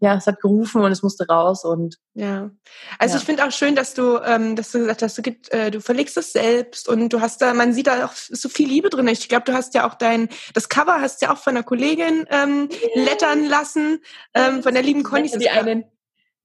ja, 0.00 0.16
es 0.16 0.26
hat 0.26 0.40
gerufen 0.40 0.82
und 0.82 0.92
es 0.92 1.02
musste 1.02 1.26
raus 1.26 1.64
und 1.64 1.96
ja. 2.14 2.50
Also 2.98 3.14
ja. 3.14 3.20
ich 3.20 3.24
finde 3.24 3.44
auch 3.44 3.52
schön, 3.52 3.74
dass 3.74 3.94
du, 3.94 4.18
ähm, 4.18 4.54
dass 4.54 4.72
du 4.72 4.80
gesagt 4.80 5.02
hast, 5.02 5.16
du, 5.16 5.22
gibt, 5.22 5.50
äh, 5.52 5.70
du 5.70 5.80
verlegst 5.80 6.16
es 6.16 6.32
selbst 6.32 6.88
und 6.88 7.08
du 7.10 7.20
hast 7.20 7.40
da, 7.40 7.54
man 7.54 7.72
sieht 7.72 7.86
da 7.86 8.04
auch 8.04 8.12
so 8.12 8.48
viel 8.48 8.68
Liebe 8.68 8.90
drin. 8.90 9.08
Ich 9.08 9.28
glaube, 9.28 9.44
du 9.44 9.54
hast 9.54 9.74
ja 9.74 9.88
auch 9.88 9.94
dein, 9.94 10.28
das 10.52 10.68
Cover 10.68 11.00
hast 11.00 11.22
ja 11.22 11.32
auch 11.32 11.38
von 11.38 11.56
einer 11.56 11.64
Kollegin 11.64 12.26
ähm, 12.28 12.68
lettern 12.94 13.46
lassen, 13.46 14.00
ähm, 14.34 14.62
von 14.62 14.74
der 14.74 14.82
lieben 14.82 15.04
Conny. 15.04 15.30
Die 15.38 15.48
einen 15.48 15.84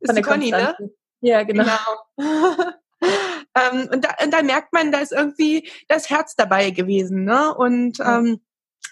von 0.06 0.16
der 0.16 0.24
Conny, 0.24 0.52
ne? 0.52 0.76
Ja, 1.22 1.44
genau. 1.44 1.66
genau. 2.16 2.56
ähm, 3.56 3.90
und, 3.92 4.06
da, 4.06 4.16
und 4.24 4.32
da 4.32 4.44
merkt 4.44 4.74
man, 4.74 4.92
da 4.92 5.00
ist 5.00 5.12
irgendwie 5.12 5.70
das 5.88 6.10
Herz 6.10 6.36
dabei 6.36 6.72
gewesen, 6.72 7.24
ne? 7.24 7.54
Und 7.54 8.00
ähm, 8.00 8.40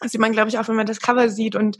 das 0.01 0.11
sieht 0.11 0.21
man, 0.21 0.31
glaube 0.31 0.49
ich, 0.49 0.57
auch, 0.57 0.67
wenn 0.67 0.75
man 0.75 0.85
das 0.85 0.99
Cover 0.99 1.29
sieht. 1.29 1.55
Und 1.55 1.77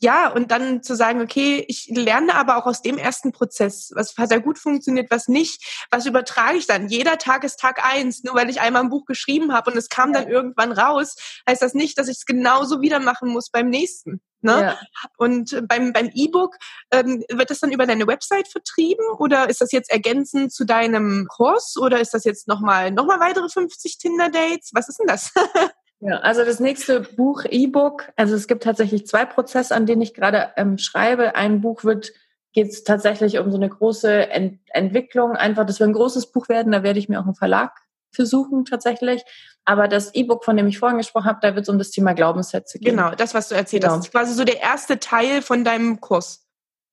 ja, 0.00 0.28
und 0.32 0.50
dann 0.50 0.82
zu 0.82 0.96
sagen, 0.96 1.20
okay, 1.20 1.64
ich 1.68 1.86
lerne 1.88 2.34
aber 2.34 2.56
auch 2.56 2.66
aus 2.66 2.82
dem 2.82 2.98
ersten 2.98 3.30
Prozess, 3.30 3.92
was 3.94 4.16
hat 4.16 4.32
da 4.32 4.38
gut 4.38 4.58
funktioniert, 4.58 5.10
was 5.12 5.28
nicht, 5.28 5.86
was 5.90 6.06
übertrage 6.06 6.58
ich 6.58 6.66
dann? 6.66 6.88
Jeder 6.88 7.18
Tag 7.18 7.44
ist 7.44 7.60
Tag 7.60 7.84
eins, 7.84 8.24
nur 8.24 8.34
weil 8.34 8.50
ich 8.50 8.60
einmal 8.60 8.82
ein 8.82 8.90
Buch 8.90 9.04
geschrieben 9.04 9.52
habe 9.52 9.70
und 9.70 9.76
es 9.76 9.88
kam 9.88 10.12
dann 10.12 10.26
irgendwann 10.26 10.72
raus, 10.72 11.14
heißt 11.48 11.62
das 11.62 11.74
nicht, 11.74 11.98
dass 11.98 12.08
ich 12.08 12.16
es 12.16 12.26
genauso 12.26 12.80
wieder 12.80 12.98
machen 12.98 13.28
muss 13.28 13.48
beim 13.50 13.68
nächsten. 13.68 14.20
Ne? 14.40 14.60
Ja. 14.60 14.78
Und 15.18 15.68
beim, 15.68 15.92
beim 15.92 16.10
E-Book, 16.12 16.56
ähm, 16.90 17.22
wird 17.30 17.50
das 17.50 17.60
dann 17.60 17.70
über 17.70 17.86
deine 17.86 18.08
Website 18.08 18.48
vertrieben 18.48 19.04
oder 19.18 19.48
ist 19.48 19.60
das 19.60 19.70
jetzt 19.70 19.90
ergänzend 19.90 20.52
zu 20.52 20.64
deinem 20.64 21.28
Kurs 21.28 21.76
oder 21.76 22.00
ist 22.00 22.12
das 22.12 22.24
jetzt 22.24 22.48
nochmal 22.48 22.90
noch 22.90 23.06
mal 23.06 23.20
weitere 23.20 23.48
50 23.48 23.98
Tinder-Dates? 23.98 24.70
Was 24.74 24.88
ist 24.88 24.98
denn 24.98 25.06
das? 25.06 25.32
Ja, 26.04 26.18
also 26.18 26.44
das 26.44 26.58
nächste 26.58 27.00
Buch, 27.00 27.44
E-Book, 27.48 28.12
also 28.16 28.34
es 28.34 28.48
gibt 28.48 28.64
tatsächlich 28.64 29.06
zwei 29.06 29.24
Prozesse, 29.24 29.74
an 29.74 29.86
denen 29.86 30.02
ich 30.02 30.14
gerade 30.14 30.50
ähm, 30.56 30.76
schreibe. 30.76 31.36
Ein 31.36 31.60
Buch 31.60 31.84
wird, 31.84 32.12
geht 32.52 32.70
es 32.70 32.82
tatsächlich 32.82 33.38
um 33.38 33.52
so 33.52 33.56
eine 33.56 33.68
große 33.68 34.28
Ent 34.30 34.58
Entwicklung, 34.70 35.32
einfach, 35.32 35.64
das 35.64 35.78
wird 35.78 35.90
ein 35.90 35.94
großes 35.94 36.32
Buch 36.32 36.48
werden, 36.48 36.72
da 36.72 36.82
werde 36.82 36.98
ich 36.98 37.08
mir 37.08 37.20
auch 37.20 37.24
einen 37.24 37.36
Verlag 37.36 37.72
versuchen 38.10 38.64
tatsächlich. 38.64 39.22
Aber 39.64 39.86
das 39.86 40.12
E-Book, 40.12 40.44
von 40.44 40.56
dem 40.56 40.66
ich 40.66 40.80
vorhin 40.80 40.98
gesprochen 40.98 41.26
habe, 41.26 41.38
da 41.40 41.54
wird 41.54 41.62
es 41.62 41.68
um 41.68 41.78
das 41.78 41.90
Thema 41.90 42.14
Glaubenssätze 42.14 42.80
gehen. 42.80 42.96
Genau, 42.96 43.14
das, 43.14 43.32
was 43.32 43.48
du 43.48 43.54
erzählt 43.54 43.84
genau. 43.84 43.94
hast. 43.94 44.00
Das 44.00 44.06
ist 44.06 44.12
quasi 44.12 44.34
so 44.34 44.44
der 44.44 44.60
erste 44.60 44.98
Teil 44.98 45.40
von 45.40 45.62
deinem 45.62 46.00
Kurs. 46.00 46.41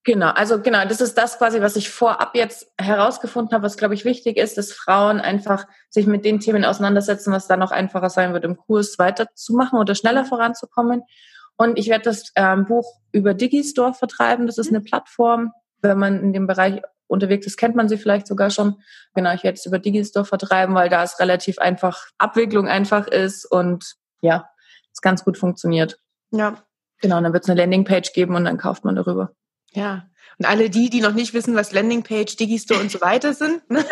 Genau, 0.10 0.30
also 0.30 0.60
genau, 0.60 0.84
das 0.86 1.02
ist 1.02 1.20
das 1.20 1.38
quasi, 1.38 1.62
was 1.62 1.76
ich 1.76 1.92
vorab 1.92 2.36
jetzt 2.36 2.66
herausgefunden 2.80 3.54
habe, 3.54 3.62
was 3.62 3.78
glaube 3.78 3.94
ich 3.94 4.06
wichtig 4.06 4.38
ist, 4.38 4.58
dass 4.58 4.72
Frauen 4.72 5.20
einfach 5.20 5.68
sich 5.92 6.08
mit 6.08 6.26
den 6.26 6.40
Themen 6.40 6.66
auseinandersetzen, 6.66 7.32
was 7.32 7.46
dann 7.46 7.60
noch 7.60 7.70
einfacher 7.70 8.10
sein 8.10 8.34
wird, 8.34 8.44
im 8.44 8.58
Kurs 8.58 8.98
weiterzumachen 8.98 9.78
oder 9.78 9.94
schneller 9.94 10.26
voranzukommen. 10.26 11.04
Und 11.58 11.78
ich 11.78 11.90
werde 11.90 12.06
das 12.06 12.32
ähm, 12.36 12.66
Buch 12.66 12.92
über 13.12 13.36
Digistore 13.36 13.94
vertreiben. 13.94 14.48
Das 14.48 14.58
ist 14.58 14.70
eine 14.70 14.82
Plattform, 14.82 15.52
wenn 15.84 16.00
man 16.00 16.24
in 16.24 16.34
dem 16.34 16.48
Bereich 16.48 16.82
unterwegs 17.06 17.46
ist, 17.46 17.58
kennt 17.58 17.76
man 17.76 17.88
sie 17.88 18.00
vielleicht 18.00 18.26
sogar 18.26 18.50
schon. 18.50 18.82
Genau, 19.14 19.32
ich 19.36 19.44
werde 19.44 19.60
es 19.60 19.68
über 19.68 19.78
Digistore 19.78 20.26
vertreiben, 20.26 20.74
weil 20.74 20.90
da 20.90 21.04
es 21.04 21.20
relativ 21.20 21.60
einfach, 21.60 22.08
Abwicklung 22.18 22.68
einfach 22.68 23.06
ist 23.06 23.46
und 23.46 23.94
ja, 24.22 24.50
es 24.92 25.02
ganz 25.02 25.24
gut 25.24 25.38
funktioniert. 25.38 26.00
Ja. 26.32 26.56
Genau, 27.00 27.18
und 27.18 27.26
dann 27.26 27.34
wird 27.34 27.44
es 27.44 27.50
eine 27.52 27.62
Landingpage 27.62 28.12
geben 28.12 28.34
und 28.36 28.46
dann 28.46 28.58
kauft 28.58 28.84
man 28.86 28.96
darüber. 28.96 29.36
Ja. 29.74 30.10
Und 30.40 30.46
alle 30.46 30.70
die, 30.70 30.90
die 30.90 31.02
noch 31.02 31.12
nicht 31.12 31.34
wissen, 31.34 31.54
was 31.56 31.74
Landingpage, 31.74 32.38
Digistore 32.38 32.80
und 32.80 32.90
so 32.90 33.02
weiter 33.02 33.34
sind, 33.34 33.70
ne? 33.70 33.86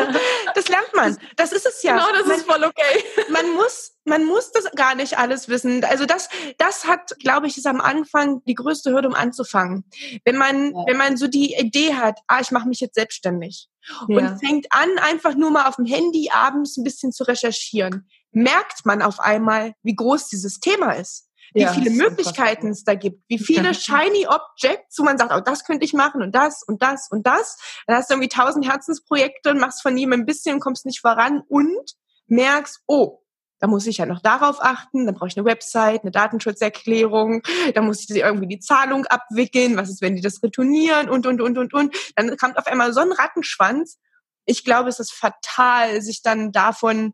das 0.55 0.69
lernt 0.69 0.95
man. 0.95 1.17
Das 1.35 1.51
ist 1.51 1.65
es 1.65 1.83
ja. 1.83 1.97
Genau, 1.97 2.17
das 2.17 2.25
man, 2.25 2.37
ist 2.37 2.45
voll 2.45 2.63
okay. 2.63 3.03
Man 3.29 3.53
muss, 3.53 3.91
man 4.05 4.23
muss 4.23 4.51
das 4.53 4.71
gar 4.75 4.95
nicht 4.95 5.17
alles 5.17 5.49
wissen. 5.49 5.83
Also 5.83 6.05
das, 6.05 6.29
das 6.57 6.85
hat, 6.85 7.11
glaube 7.19 7.47
ich, 7.47 7.57
ist 7.57 7.67
am 7.67 7.81
Anfang 7.81 8.41
die 8.45 8.55
größte 8.55 8.91
Hürde, 8.91 9.09
um 9.09 9.13
anzufangen. 9.13 9.83
Wenn 10.23 10.37
man, 10.37 10.71
ja. 10.71 10.83
wenn 10.87 10.97
man 10.97 11.17
so 11.17 11.27
die 11.27 11.55
Idee 11.55 11.95
hat, 11.95 12.19
ah, 12.27 12.39
ich 12.39 12.51
mache 12.51 12.69
mich 12.69 12.79
jetzt 12.79 12.95
selbstständig 12.95 13.67
ja. 14.07 14.17
und 14.17 14.39
fängt 14.39 14.67
an, 14.69 14.89
einfach 14.99 15.35
nur 15.35 15.51
mal 15.51 15.67
auf 15.67 15.75
dem 15.75 15.85
Handy 15.85 16.29
abends 16.31 16.77
ein 16.77 16.85
bisschen 16.85 17.11
zu 17.11 17.25
recherchieren, 17.25 18.07
merkt 18.31 18.85
man 18.85 19.01
auf 19.01 19.19
einmal, 19.19 19.73
wie 19.83 19.95
groß 19.95 20.29
dieses 20.29 20.59
Thema 20.59 20.93
ist 20.93 21.26
wie 21.53 21.61
ja, 21.61 21.73
viele 21.73 21.91
Möglichkeiten 21.91 22.69
es 22.69 22.83
da 22.83 22.95
gibt, 22.95 23.23
wie 23.27 23.39
viele 23.43 23.73
shiny 23.73 24.27
Objects, 24.27 24.97
wo 24.97 25.03
man 25.03 25.17
sagt, 25.17 25.31
oh, 25.33 25.41
das 25.41 25.63
könnte 25.63 25.85
ich 25.85 25.93
machen 25.93 26.21
und 26.21 26.35
das 26.35 26.63
und 26.63 26.81
das 26.81 27.07
und 27.09 27.25
das. 27.25 27.57
Dann 27.85 27.97
hast 27.97 28.09
du 28.09 28.15
irgendwie 28.15 28.29
tausend 28.29 28.67
Herzensprojekte 28.67 29.51
und 29.51 29.59
machst 29.59 29.81
von 29.81 29.97
jedem 29.97 30.13
ein 30.13 30.25
bisschen, 30.25 30.59
kommst 30.59 30.85
nicht 30.85 31.01
voran 31.01 31.41
und 31.47 31.93
merkst, 32.27 32.81
oh, 32.87 33.21
da 33.59 33.67
muss 33.67 33.87
ich 33.87 33.97
ja 33.97 34.05
noch 34.05 34.21
darauf 34.21 34.61
achten, 34.61 35.05
dann 35.05 35.15
brauche 35.15 35.29
ich 35.29 35.37
eine 35.37 35.45
Website, 35.45 36.03
eine 36.03 36.11
Datenschutzerklärung, 36.11 37.41
dann 37.73 37.85
muss 37.85 38.07
ich 38.07 38.15
irgendwie 38.15 38.47
die 38.47 38.59
Zahlung 38.59 39.05
abwickeln, 39.05 39.77
was 39.77 39.89
ist, 39.89 40.01
wenn 40.01 40.15
die 40.15 40.21
das 40.21 40.43
retournieren 40.43 41.09
und, 41.09 41.25
und, 41.25 41.41
und, 41.41 41.57
und, 41.57 41.73
und. 41.73 41.95
Dann 42.15 42.37
kommt 42.37 42.57
auf 42.57 42.67
einmal 42.67 42.93
so 42.93 43.01
ein 43.01 43.11
Rattenschwanz. 43.11 43.97
Ich 44.45 44.63
glaube, 44.63 44.89
es 44.89 44.99
ist 44.99 45.11
fatal, 45.11 46.01
sich 46.01 46.21
dann 46.21 46.51
davon 46.51 47.13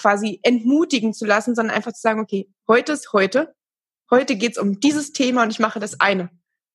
quasi 0.00 0.40
entmutigen 0.42 1.12
zu 1.12 1.26
lassen, 1.26 1.54
sondern 1.54 1.76
einfach 1.76 1.92
zu 1.92 2.00
sagen, 2.00 2.20
okay, 2.20 2.50
heute 2.66 2.92
ist 2.92 3.12
heute. 3.12 3.54
Heute 4.10 4.36
geht's 4.36 4.58
um 4.58 4.80
dieses 4.80 5.12
Thema 5.12 5.42
und 5.42 5.50
ich 5.50 5.58
mache 5.58 5.78
das 5.78 6.00
eine. 6.00 6.30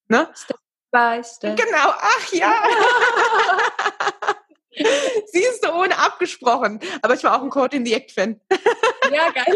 Ne? 0.08 0.30
Step 0.36 0.60
by 0.92 1.22
step. 1.24 1.58
Genau, 1.58 1.90
ach 1.90 2.32
ja. 2.32 2.54
Siehst 5.32 5.66
du, 5.66 5.74
ohne 5.74 5.98
abgesprochen. 5.98 6.80
Aber 7.02 7.16
ich 7.16 7.24
war 7.24 7.38
auch 7.38 7.44
ein 7.44 7.50
Code 7.50 7.78
in 7.78 7.86
the 7.86 7.94
Act-Fan. 7.94 8.40
ja, 9.12 9.32
geil. 9.32 9.46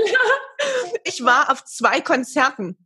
Ich 1.03 1.23
war 1.23 1.51
auf 1.51 1.63
zwei 1.65 2.01
Konzerten. 2.01 2.77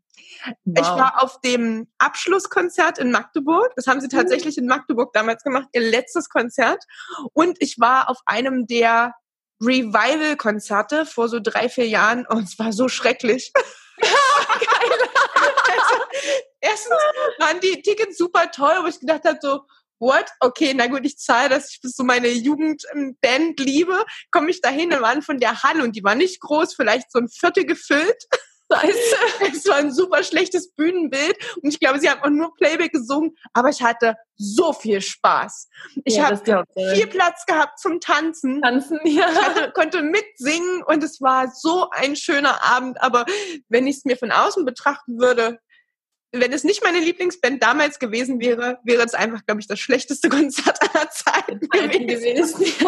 Wow. 0.66 0.78
Ich 0.80 0.88
war 0.88 1.24
auf 1.24 1.42
dem 1.42 1.88
Abschlusskonzert 1.98 2.98
in 3.00 3.12
Magdeburg. 3.12 3.72
Das 3.76 3.88
haben 3.88 4.02
sie 4.02 4.08
tatsächlich 4.08 4.58
in 4.58 4.68
Magdeburg 4.68 5.14
damals 5.14 5.44
gemacht, 5.44 5.68
ihr 5.74 5.82
letztes 5.82 6.30
Konzert. 6.30 6.84
Und 7.34 7.58
ich 7.62 7.80
war 7.80 8.10
auf 8.10 8.20
einem 8.26 8.68
der 8.68 9.14
Revival-Konzerte 9.62 11.06
vor 11.06 11.30
so 11.30 11.40
drei, 11.40 11.70
vier 11.70 11.88
Jahren 11.88 12.26
und 12.26 12.44
es 12.44 12.60
war 12.60 12.74
so 12.74 12.88
schrecklich. 12.90 13.52
Geil. 13.54 14.10
also, 15.72 16.04
erstens 16.60 16.98
waren 17.40 17.60
die 17.60 17.82
Tickets 17.82 18.18
super 18.18 18.52
toll, 18.52 18.76
wo 18.82 18.88
ich 18.88 19.00
gedacht 19.00 19.24
habe, 19.26 19.40
so, 19.42 19.62
what? 20.00 20.26
Okay, 20.40 20.74
na 20.76 20.88
gut, 20.88 21.06
ich 21.06 21.18
zahle 21.18 21.50
das, 21.50 21.72
ich 21.72 21.82
bis 21.82 21.96
so 21.96 22.04
meine 22.04 22.28
Jugendband 22.28 23.60
liebe, 23.60 24.06
komme 24.32 24.50
ich 24.50 24.62
dahin 24.62 24.94
und 24.94 25.02
waren 25.02 25.22
von 25.22 25.40
der 25.40 25.64
Halle 25.64 25.84
und 25.84 25.96
die 25.96 26.04
war 26.04 26.16
nicht 26.16 26.42
groß, 26.42 26.76
vielleicht 26.76 27.12
so 27.12 27.20
ein 27.20 27.30
Viertel 27.30 27.66
gefüllt. 27.66 28.26
Es 29.54 29.68
war 29.68 29.76
ein 29.76 29.92
super 29.92 30.24
schlechtes 30.24 30.72
Bühnenbild 30.74 31.38
und 31.62 31.70
ich 31.70 31.80
glaube, 31.80 32.00
sie 32.00 32.10
haben 32.10 32.22
auch 32.24 32.30
nur 32.30 32.56
Playback 32.56 32.92
gesungen, 32.92 33.38
aber 33.54 33.70
ich 33.70 33.84
hatte 33.84 34.16
so 34.36 34.74
viel 34.74 35.02
Spaß. 35.02 35.70
Ich 36.06 36.16
ja, 36.16 36.26
habe 36.26 36.66
viel 36.96 37.08
Platz 37.08 37.46
gehabt 37.46 37.80
zum 37.80 38.00
Tanzen. 38.00 38.62
Tanzen, 38.62 39.00
ja. 39.04 39.30
Ich 39.32 39.42
hatte, 39.42 39.72
konnte 39.72 40.02
mitsingen 40.02 40.84
und 40.84 41.04
es 41.04 41.22
war 41.22 41.52
so 41.52 41.90
ein 41.92 42.16
schöner 42.16 42.64
Abend, 42.64 43.02
aber 43.02 43.26
wenn 43.70 43.88
ich 43.88 43.98
es 43.98 44.06
mir 44.06 44.18
von 44.18 44.32
außen 44.32 44.66
betrachten 44.66 45.20
würde, 45.20 45.60
wenn 46.32 46.52
es 46.52 46.64
nicht 46.64 46.84
meine 46.84 47.00
Lieblingsband 47.00 47.62
damals 47.62 48.00
gewesen 48.00 48.42
wäre, 48.42 48.80
wäre 48.84 49.04
es 49.04 49.14
einfach, 49.14 49.46
glaube 49.46 49.62
ich, 49.62 49.68
das 49.68 49.80
schlechteste 49.80 50.30
Konzert 50.30 50.80
aller 50.82 51.10
Zeiten 51.10 51.60
gewesen. 51.60 52.08
gewesen. 52.08 52.66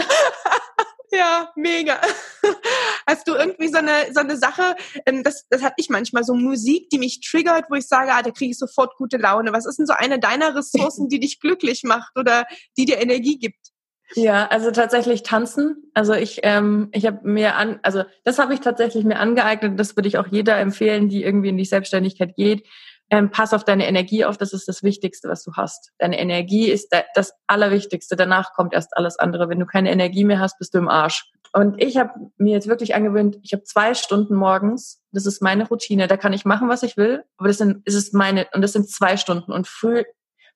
Ja, 1.15 1.51
mega. 1.55 1.99
Hast 3.07 3.27
du 3.27 3.35
irgendwie 3.35 3.67
so 3.67 3.77
eine, 3.77 4.13
so 4.13 4.19
eine 4.19 4.37
Sache, 4.37 4.75
ähm, 5.05 5.23
das, 5.23 5.47
das 5.49 5.61
hatte 5.61 5.75
ich 5.77 5.89
manchmal, 5.89 6.23
so 6.23 6.33
Musik, 6.33 6.89
die 6.89 6.97
mich 6.97 7.21
triggert, 7.21 7.65
wo 7.69 7.75
ich 7.75 7.87
sage, 7.87 8.11
ah, 8.11 8.21
da 8.21 8.31
kriege 8.31 8.51
ich 8.51 8.57
sofort 8.57 8.95
gute 8.97 9.17
Laune. 9.17 9.53
Was 9.53 9.65
ist 9.65 9.77
denn 9.77 9.85
so 9.85 9.93
eine 9.93 10.19
deiner 10.19 10.55
Ressourcen, 10.55 11.07
die 11.09 11.19
dich 11.19 11.39
glücklich 11.39 11.83
macht 11.83 12.17
oder 12.17 12.45
die 12.77 12.85
dir 12.85 12.97
Energie 12.97 13.37
gibt? 13.37 13.71
Ja, 14.13 14.47
also 14.47 14.71
tatsächlich 14.71 15.23
tanzen. 15.23 15.89
Also 15.93 16.13
ich, 16.13 16.41
ähm, 16.43 16.89
ich 16.91 17.05
habe 17.05 17.27
mir 17.27 17.55
an, 17.55 17.79
also 17.81 18.03
das 18.23 18.37
habe 18.37 18.53
ich 18.53 18.59
tatsächlich 18.59 19.03
mir 19.03 19.19
angeeignet. 19.19 19.79
Das 19.79 19.95
würde 19.95 20.07
ich 20.07 20.17
auch 20.17 20.27
jeder 20.27 20.57
empfehlen, 20.57 21.09
die 21.09 21.23
irgendwie 21.23 21.49
in 21.49 21.57
die 21.57 21.65
Selbstständigkeit 21.65 22.35
geht. 22.35 22.67
Ähm, 23.11 23.29
pass 23.29 23.53
auf 23.53 23.63
deine 23.63 23.87
Energie 23.87 24.25
auf. 24.25 24.37
Das 24.37 24.51
ist 24.51 24.67
das 24.67 24.81
Wichtigste, 24.81 25.29
was 25.29 25.43
du 25.43 25.53
hast. 25.53 25.91
Deine 25.99 26.19
Energie 26.19 26.69
ist 26.69 26.93
das 27.13 27.33
Allerwichtigste. 27.45 28.15
Danach 28.15 28.53
kommt 28.53 28.73
erst 28.73 28.97
alles 28.97 29.19
andere. 29.19 29.47
Wenn 29.47 29.59
du 29.59 29.65
keine 29.67 29.91
Energie 29.91 30.23
mehr 30.23 30.39
hast, 30.39 30.57
bist 30.57 30.73
du 30.73 30.79
im 30.79 30.89
Arsch. 30.89 31.31
Und 31.55 31.81
ich 31.81 31.95
habe 31.95 32.11
mir 32.37 32.51
jetzt 32.51 32.67
wirklich 32.67 32.95
angewöhnt, 32.95 33.37
ich 33.41 33.53
habe 33.53 33.63
zwei 33.63 33.93
Stunden 33.93 34.35
morgens, 34.35 35.01
das 35.13 35.25
ist 35.25 35.41
meine 35.41 35.65
Routine, 35.65 36.07
da 36.07 36.17
kann 36.17 36.33
ich 36.33 36.43
machen, 36.43 36.67
was 36.67 36.83
ich 36.83 36.97
will, 36.97 37.23
aber 37.37 37.47
das 37.47 37.59
sind, 37.59 37.87
ist 37.87 37.95
es 37.95 38.11
meine, 38.11 38.45
und 38.53 38.61
das 38.61 38.73
sind 38.73 38.89
zwei 38.89 39.15
Stunden. 39.15 39.53
Und 39.53 39.65
früh, 39.65 40.03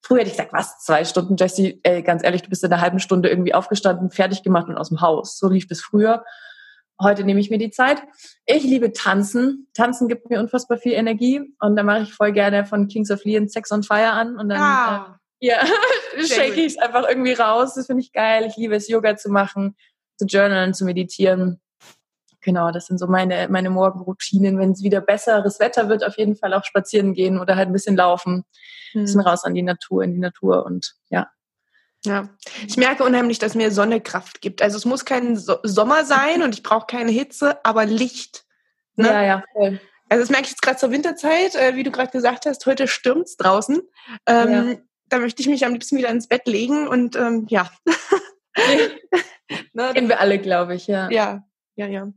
früher 0.01 0.19
hätte 0.19 0.31
ich 0.31 0.35
gesagt, 0.35 0.51
was, 0.51 0.79
zwei 0.79 1.05
Stunden, 1.05 1.37
Jesse, 1.37 1.79
ey, 1.83 2.03
ganz 2.03 2.21
ehrlich, 2.21 2.41
du 2.41 2.49
bist 2.49 2.65
in 2.65 2.73
einer 2.73 2.81
halben 2.81 2.99
Stunde 2.99 3.29
irgendwie 3.29 3.53
aufgestanden, 3.53 4.09
fertig 4.09 4.43
gemacht 4.43 4.67
und 4.67 4.77
aus 4.77 4.89
dem 4.89 4.99
Haus. 4.99 5.37
So 5.37 5.47
lief 5.47 5.67
das 5.67 5.79
früher. 5.79 6.25
Heute 7.01 7.23
nehme 7.23 7.39
ich 7.39 7.49
mir 7.49 7.57
die 7.57 7.71
Zeit. 7.71 8.01
Ich 8.45 8.63
liebe 8.63 8.91
Tanzen. 8.91 9.67
Tanzen 9.73 10.07
gibt 10.07 10.29
mir 10.29 10.39
unfassbar 10.39 10.77
viel 10.77 10.93
Energie 10.93 11.41
und 11.59 11.75
da 11.75 11.83
mache 11.83 12.01
ich 12.03 12.13
voll 12.13 12.33
gerne 12.33 12.65
von 12.65 12.87
Kings 12.87 13.09
of 13.09 13.23
Leon 13.23 13.47
Sex 13.47 13.71
on 13.71 13.83
Fire 13.83 14.11
an 14.11 14.37
und 14.37 14.49
dann 14.49 14.59
ah, 14.59 15.19
äh, 15.39 15.47
ja, 15.47 15.65
shake 16.25 16.57
ich 16.57 16.73
es 16.73 16.77
einfach 16.77 17.07
irgendwie 17.07 17.33
raus. 17.33 17.75
Das 17.75 17.87
finde 17.87 18.03
ich 18.03 18.11
geil. 18.11 18.45
Ich 18.45 18.57
liebe 18.57 18.75
es, 18.75 18.89
Yoga 18.89 19.15
zu 19.15 19.29
machen 19.29 19.75
zu 20.19 20.25
journalen, 20.25 20.73
zu 20.73 20.85
meditieren. 20.85 21.61
Genau, 22.41 22.71
das 22.71 22.85
sind 22.85 22.99
so 22.99 23.07
meine, 23.07 23.47
meine 23.49 23.69
Morgenroutinen. 23.69 24.59
Wenn 24.59 24.71
es 24.71 24.83
wieder 24.83 25.01
besseres 25.01 25.59
Wetter 25.59 25.89
wird, 25.89 26.05
auf 26.05 26.17
jeden 26.17 26.35
Fall 26.35 26.53
auch 26.53 26.63
spazieren 26.63 27.13
gehen 27.13 27.39
oder 27.39 27.55
halt 27.55 27.69
ein 27.69 27.73
bisschen 27.73 27.95
laufen. 27.95 28.45
Ein 28.93 29.01
bisschen 29.03 29.21
hm. 29.21 29.27
raus 29.27 29.43
an 29.43 29.55
die 29.55 29.63
Natur, 29.63 30.03
in 30.03 30.13
die 30.13 30.19
Natur 30.19 30.65
und 30.65 30.95
ja. 31.09 31.29
Ja, 32.05 32.29
ich 32.65 32.77
merke 32.77 33.03
unheimlich, 33.03 33.39
dass 33.39 33.55
mir 33.55 33.71
Sonne 33.71 33.99
Kraft 33.99 34.41
gibt. 34.41 34.61
Also 34.61 34.77
es 34.77 34.85
muss 34.85 35.03
kein 35.03 35.35
so 35.35 35.57
Sommer 35.63 36.05
sein 36.05 36.43
und 36.43 36.53
ich 36.53 36.63
brauche 36.63 36.87
keine 36.87 37.11
Hitze, 37.11 37.63
aber 37.65 37.85
Licht. 37.85 38.45
Ne? 38.95 39.07
Ja, 39.07 39.23
ja, 39.23 39.43
voll. 39.53 39.81
Also 40.07 40.23
das 40.23 40.29
merke 40.29 40.45
ich 40.45 40.51
jetzt 40.51 40.61
gerade 40.61 40.77
zur 40.77 40.91
Winterzeit, 40.91 41.55
äh, 41.55 41.75
wie 41.75 41.83
du 41.83 41.91
gerade 41.91 42.11
gesagt 42.11 42.45
hast, 42.45 42.65
heute 42.65 42.87
stürmt's 42.87 43.37
draußen. 43.37 43.81
Ähm, 44.25 44.51
ja. 44.51 44.75
Da 45.09 45.19
möchte 45.19 45.41
ich 45.41 45.49
mich 45.49 45.65
am 45.65 45.73
liebsten 45.73 45.97
wieder 45.97 46.09
ins 46.09 46.27
Bett 46.27 46.47
legen 46.47 46.87
und 46.87 47.15
ähm, 47.15 47.45
ja. 47.49 47.69
ne, 49.73 49.93
Kennen 49.93 50.09
wir 50.09 50.19
alle, 50.19 50.39
glaube 50.39 50.75
ich, 50.75 50.87
ja. 50.87 51.09
Ja, 51.11 51.43
ja, 51.75 51.87
ja. 51.87 52.11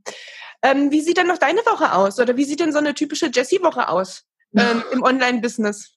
Ähm, 0.63 0.91
wie 0.91 1.01
sieht 1.01 1.17
denn 1.17 1.27
noch 1.27 1.39
deine 1.39 1.61
Woche 1.61 1.93
aus? 1.93 2.19
Oder 2.19 2.37
wie 2.37 2.45
sieht 2.45 2.61
denn 2.61 2.73
so 2.73 2.79
eine 2.79 2.95
typische 2.95 3.31
Jessie-Woche 3.33 3.89
aus 3.89 4.25
ähm, 4.57 4.83
im 4.93 5.03
Online-Business? 5.03 5.93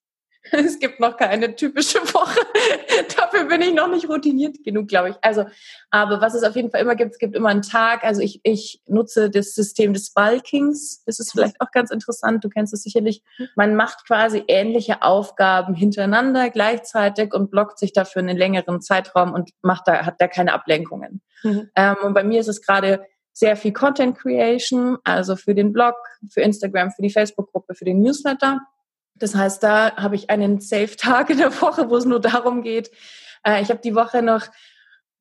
Es 0.51 0.79
gibt 0.79 0.99
noch 0.99 1.17
keine 1.17 1.55
typische 1.55 1.99
Woche. 2.13 2.39
Dafür 3.17 3.45
bin 3.45 3.61
ich 3.61 3.73
noch 3.73 3.87
nicht 3.87 4.07
routiniert 4.09 4.63
genug, 4.63 4.87
glaube 4.87 5.09
ich. 5.09 5.15
Also, 5.21 5.45
aber 5.89 6.21
was 6.21 6.33
es 6.33 6.43
auf 6.43 6.55
jeden 6.55 6.71
Fall 6.71 6.81
immer 6.81 6.95
gibt, 6.95 7.13
es 7.13 7.17
gibt 7.17 7.35
immer 7.35 7.49
einen 7.49 7.61
Tag. 7.61 8.03
Also 8.03 8.21
ich, 8.21 8.41
ich 8.43 8.81
nutze 8.87 9.29
das 9.29 9.53
System 9.53 9.93
des 9.93 10.13
Bulkings. 10.13 11.03
Das 11.05 11.19
ist 11.19 11.31
vielleicht 11.31 11.59
auch 11.61 11.71
ganz 11.71 11.91
interessant. 11.91 12.43
Du 12.43 12.49
kennst 12.49 12.73
es 12.73 12.83
sicherlich. 12.83 13.23
Man 13.55 13.75
macht 13.75 14.05
quasi 14.05 14.43
ähnliche 14.47 15.01
Aufgaben 15.01 15.73
hintereinander 15.73 16.49
gleichzeitig 16.49 17.33
und 17.33 17.51
blockt 17.51 17.79
sich 17.79 17.93
dafür 17.93 18.21
einen 18.21 18.37
längeren 18.37 18.81
Zeitraum 18.81 19.33
und 19.33 19.51
macht 19.61 19.87
da, 19.87 20.05
hat 20.05 20.15
da 20.19 20.27
keine 20.27 20.53
Ablenkungen. 20.53 21.21
Mhm. 21.43 21.69
Ähm, 21.75 21.95
und 22.03 22.13
bei 22.13 22.23
mir 22.23 22.39
ist 22.39 22.47
es 22.47 22.61
gerade 22.61 23.05
sehr 23.33 23.57
viel 23.57 23.73
Content 23.73 24.17
Creation, 24.17 24.97
also 25.03 25.35
für 25.35 25.53
den 25.53 25.73
Blog, 25.73 25.95
für 26.29 26.41
Instagram, 26.41 26.91
für 26.91 27.01
die 27.01 27.09
Facebook-Gruppe, 27.09 27.75
für 27.75 27.83
den 27.83 27.99
Newsletter. 27.99 28.61
Das 29.15 29.33
heißt, 29.35 29.63
da 29.63 29.95
habe 29.95 30.15
ich 30.15 30.29
einen 30.29 30.59
Safe-Tag 30.59 31.29
in 31.29 31.37
der 31.37 31.61
Woche, 31.61 31.89
wo 31.89 31.97
es 31.97 32.05
nur 32.05 32.19
darum 32.19 32.61
geht. 32.61 32.91
Äh, 33.43 33.61
ich 33.61 33.69
habe 33.69 33.79
die 33.81 33.95
Woche 33.95 34.21
noch 34.21 34.47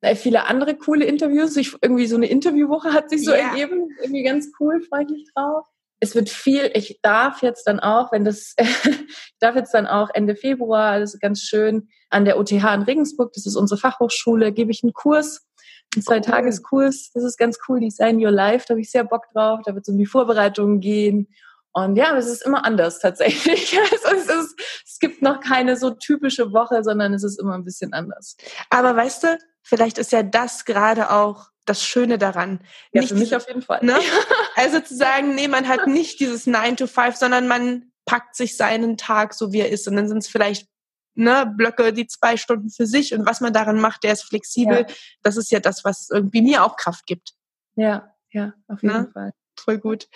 äh, 0.01 0.16
viele 0.16 0.47
andere 0.47 0.76
coole 0.76 1.05
Interviews. 1.05 1.57
Ich, 1.57 1.74
irgendwie 1.80 2.07
so 2.07 2.16
eine 2.16 2.26
Interviewwoche 2.26 2.92
hat 2.92 3.11
sich 3.11 3.24
so 3.24 3.32
yeah. 3.32 3.51
ergeben. 3.51 3.88
Irgendwie 4.03 4.24
ganz 4.24 4.51
cool, 4.59 4.82
freue 4.82 5.05
ich 5.05 5.11
mich 5.11 5.28
drauf. 5.34 5.66
Es 6.01 6.14
wird 6.14 6.28
viel, 6.28 6.70
ich 6.74 6.99
darf 7.03 7.40
jetzt 7.42 7.66
dann 7.66 7.80
auch, 7.80 8.12
wenn 8.12 8.24
das, 8.24 8.55
ich 8.59 9.38
darf 9.38 9.55
jetzt 9.55 9.72
dann 9.72 9.86
auch 9.86 10.11
Ende 10.12 10.34
Februar, 10.34 10.99
das 10.99 11.14
ist 11.14 11.20
ganz 11.20 11.40
schön, 11.40 11.88
an 12.11 12.24
der 12.24 12.38
OTH 12.38 12.51
in 12.51 12.82
Regensburg, 12.82 13.32
das 13.32 13.47
ist 13.47 13.57
unsere 13.57 13.80
Fachhochschule, 13.80 14.53
gebe 14.53 14.70
ich 14.70 14.82
einen 14.82 14.92
Kurs, 14.92 15.47
einen 15.95 16.03
Zwei-Tages-Kurs. 16.03 17.12
Das 17.14 17.22
ist 17.22 17.38
ganz 17.38 17.59
cool, 17.68 17.80
Design 17.80 18.22
Your 18.22 18.32
Life, 18.32 18.66
da 18.66 18.72
habe 18.72 18.80
ich 18.80 18.90
sehr 18.90 19.05
Bock 19.05 19.26
drauf. 19.32 19.61
Da 19.64 19.74
wird 19.74 19.86
es 19.86 19.92
um 19.92 19.99
die 19.99 20.07
Vorbereitungen 20.07 20.80
gehen 20.80 21.28
und 21.75 21.97
ja, 21.97 22.16
es 22.16 22.27
ist 22.27 22.43
immer 22.43 22.64
anders 22.64 23.01
tatsächlich. 23.01 23.77
Also 24.05 24.16
es, 24.16 24.29
ist, 24.29 24.61
es 24.87 24.99
gibt 24.99 25.22
noch 25.22 25.41
keine 25.41 25.77
so 25.77 25.91
typische 25.91 26.53
Woche, 26.53 26.85
sondern 26.85 27.12
es 27.14 27.25
ist 27.25 27.39
immer 27.41 27.55
ein 27.55 27.64
bisschen 27.64 27.93
anders. 27.93 28.37
Aber 28.70 28.95
weißt 28.95 29.25
du, 29.25 29.39
vielleicht 29.62 29.99
ist 29.99 30.12
ja 30.12 30.22
das 30.22 30.64
gerade 30.64 31.11
auch 31.11 31.49
das 31.64 31.83
Schöne 31.83 32.18
daran. 32.18 32.61
Ja, 32.93 33.01
nicht 33.01 33.11
für 33.11 33.18
mich 33.18 33.35
auf 33.35 33.49
jeden 33.49 33.62
Fall. 33.62 33.81
Ne? 33.83 33.99
Also 34.57 34.79
zu 34.79 34.95
sagen, 34.95 35.35
nee, 35.35 35.49
man 35.49 35.66
hat 35.66 35.89
nicht 35.89 36.20
dieses 36.20 36.47
9 36.47 36.77
to 36.77 36.87
5, 36.87 37.16
sondern 37.16 37.49
man 37.49 37.91
packt 38.05 38.37
sich 38.37 38.57
seinen 38.57 38.97
Tag 38.97 39.35
so, 39.35 39.53
wie 39.53 39.61
er 39.61 39.70
ist. 39.70 39.89
Und 39.89 39.97
dann 39.97 40.07
sind 40.07 40.18
es 40.18 40.29
vielleicht 40.29 40.68
ne, 41.14 41.53
Blöcke, 41.57 41.93
die 41.93 42.07
zwei 42.07 42.37
Stunden 42.37 42.70
für 42.70 42.87
sich. 42.87 43.14
Und 43.14 43.27
was 43.27 43.41
man 43.41 43.53
daran 43.53 43.81
macht, 43.81 44.05
der 44.05 44.12
ist 44.12 44.22
flexibel. 44.22 44.87
Ja. 44.89 44.95
Das 45.22 45.37
ist 45.37 45.51
ja 45.51 45.59
das, 45.59 45.85
was 45.85 46.09
irgendwie 46.09 46.43
mir 46.43 46.62
auch 46.62 46.77
Kraft 46.77 47.07
gibt. 47.07 47.33
Ja, 47.75 48.14
ja, 48.31 48.53
auf 48.68 48.81
jeden 48.83 48.95
ne? 48.95 49.11
Fall. 49.12 49.33
Voll 49.57 49.78
gut. 49.78 50.09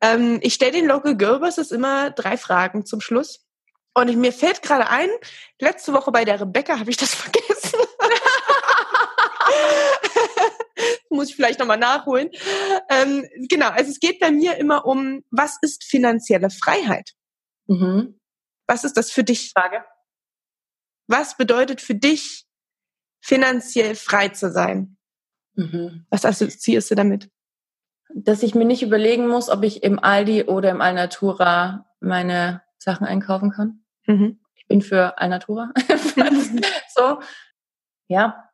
Ähm, 0.00 0.38
ich 0.42 0.54
stelle 0.54 0.72
den 0.72 0.86
Local 0.86 1.16
Girlbusters 1.16 1.70
immer 1.70 2.10
drei 2.10 2.36
Fragen 2.36 2.86
zum 2.86 3.00
Schluss. 3.00 3.44
Und 3.94 4.08
ich, 4.08 4.16
mir 4.16 4.32
fällt 4.32 4.62
gerade 4.62 4.90
ein, 4.90 5.08
letzte 5.60 5.92
Woche 5.92 6.12
bei 6.12 6.24
der 6.24 6.40
Rebecca 6.40 6.78
habe 6.78 6.90
ich 6.90 6.96
das 6.96 7.14
vergessen. 7.14 7.78
Muss 11.10 11.30
ich 11.30 11.36
vielleicht 11.36 11.58
nochmal 11.58 11.78
nachholen. 11.78 12.30
Ähm, 12.90 13.26
genau, 13.48 13.70
also 13.70 13.90
es 13.90 14.00
geht 14.00 14.20
bei 14.20 14.30
mir 14.30 14.56
immer 14.56 14.84
um, 14.84 15.24
was 15.30 15.56
ist 15.62 15.84
finanzielle 15.84 16.50
Freiheit? 16.50 17.12
Mhm. 17.66 18.20
Was 18.66 18.84
ist 18.84 18.96
das 18.96 19.10
für 19.10 19.24
dich? 19.24 19.52
Frage. 19.52 19.84
Was 21.06 21.36
bedeutet 21.36 21.80
für 21.80 21.94
dich, 21.94 22.46
finanziell 23.20 23.94
frei 23.94 24.28
zu 24.28 24.50
sein? 24.50 24.96
Mhm. 25.54 26.06
Was 26.10 26.24
assoziierst 26.24 26.90
du 26.90 26.94
damit? 26.96 27.30
Dass 28.14 28.42
ich 28.42 28.54
mir 28.54 28.64
nicht 28.64 28.82
überlegen 28.82 29.26
muss, 29.28 29.48
ob 29.48 29.62
ich 29.62 29.82
im 29.82 29.98
Aldi 29.98 30.44
oder 30.44 30.70
im 30.70 30.80
Alnatura 30.80 31.86
meine 32.00 32.62
Sachen 32.78 33.06
einkaufen 33.06 33.50
kann. 33.50 33.80
Mhm. 34.06 34.38
Ich 34.54 34.66
bin 34.66 34.82
für 34.82 35.18
Alnatura. 35.18 35.72
so, 36.94 37.20
ja. 38.08 38.50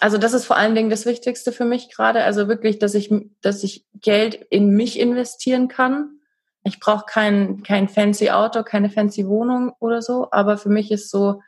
Also 0.00 0.18
das 0.18 0.32
ist 0.32 0.44
vor 0.44 0.56
allen 0.56 0.74
Dingen 0.74 0.90
das 0.90 1.06
Wichtigste 1.06 1.52
für 1.52 1.64
mich 1.64 1.90
gerade. 1.90 2.24
Also 2.24 2.48
wirklich, 2.48 2.78
dass 2.78 2.94
ich, 2.94 3.12
dass 3.42 3.62
ich 3.62 3.86
Geld 3.94 4.34
in 4.34 4.70
mich 4.70 4.98
investieren 4.98 5.68
kann. 5.68 6.18
Ich 6.64 6.80
brauche 6.80 7.04
kein, 7.06 7.62
kein 7.62 7.88
fancy 7.88 8.30
Auto, 8.30 8.62
keine 8.62 8.90
fancy 8.90 9.26
Wohnung 9.26 9.72
oder 9.78 10.02
so. 10.02 10.28
Aber 10.30 10.56
für 10.56 10.70
mich 10.70 10.90
ist 10.90 11.10
so, 11.10 11.42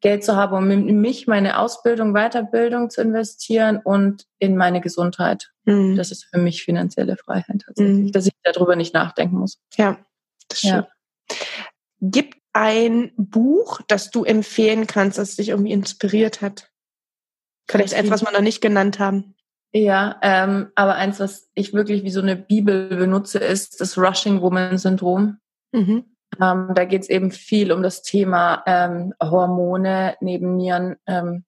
Geld 0.00 0.24
zu 0.24 0.36
haben, 0.36 0.56
um 0.56 0.70
in 0.70 1.00
mich, 1.00 1.26
meine 1.26 1.58
Ausbildung, 1.58 2.12
Weiterbildung 2.12 2.90
zu 2.90 3.00
investieren 3.00 3.80
und 3.82 4.26
in 4.38 4.56
meine 4.56 4.80
Gesundheit. 4.80 5.50
Mhm. 5.64 5.96
Das 5.96 6.10
ist 6.10 6.24
für 6.24 6.38
mich 6.38 6.64
finanzielle 6.64 7.16
Freiheit 7.16 7.62
tatsächlich, 7.66 8.06
mhm. 8.06 8.12
dass 8.12 8.26
ich 8.26 8.34
darüber 8.42 8.76
nicht 8.76 8.94
nachdenken 8.94 9.38
muss. 9.38 9.58
Ja, 9.76 9.98
das 10.48 10.58
stimmt. 10.58 10.74
Ja. 10.74 11.36
Gibt 12.00 12.36
ein 12.52 13.12
Buch, 13.16 13.80
das 13.88 14.10
du 14.10 14.24
empfehlen 14.24 14.86
kannst, 14.86 15.18
das 15.18 15.36
dich 15.36 15.48
irgendwie 15.48 15.72
inspiriert 15.72 16.42
hat? 16.42 16.70
Vielleicht 17.68 17.94
eins, 17.94 18.10
was 18.10 18.22
wir 18.22 18.32
noch 18.32 18.42
nicht 18.42 18.60
genannt 18.60 18.98
haben. 18.98 19.34
Ja, 19.72 20.18
ähm, 20.22 20.70
aber 20.74 20.94
eins, 20.94 21.20
was 21.20 21.50
ich 21.54 21.74
wirklich 21.74 22.04
wie 22.04 22.10
so 22.10 22.20
eine 22.20 22.36
Bibel 22.36 22.88
benutze, 22.88 23.38
ist 23.38 23.80
das 23.80 23.98
Rushing 23.98 24.40
Woman 24.40 24.78
Syndrom. 24.78 25.38
Mhm. 25.72 26.15
Ähm, 26.40 26.72
da 26.74 26.84
geht 26.84 27.02
es 27.02 27.08
eben 27.08 27.30
viel 27.30 27.72
um 27.72 27.82
das 27.82 28.02
Thema 28.02 28.62
ähm, 28.66 29.14
Hormone, 29.22 30.16
Nebennieren. 30.20 30.96
Ähm, 31.06 31.44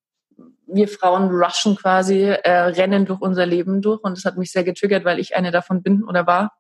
wir 0.66 0.89
Frauen 0.89 1.31
rushen 1.31 1.76
quasi, 1.76 2.22
äh, 2.22 2.51
rennen 2.51 3.07
durch 3.07 3.20
unser 3.20 3.47
Leben 3.47 3.81
durch 3.81 4.03
und 4.03 4.16
das 4.16 4.24
hat 4.24 4.37
mich 4.37 4.53
sehr 4.53 4.64
getriggert, 4.64 5.05
weil 5.05 5.18
ich 5.18 5.35
eine 5.35 5.51
davon 5.51 5.83
bin 5.83 6.05
oder 6.05 6.26
war. 6.26 6.53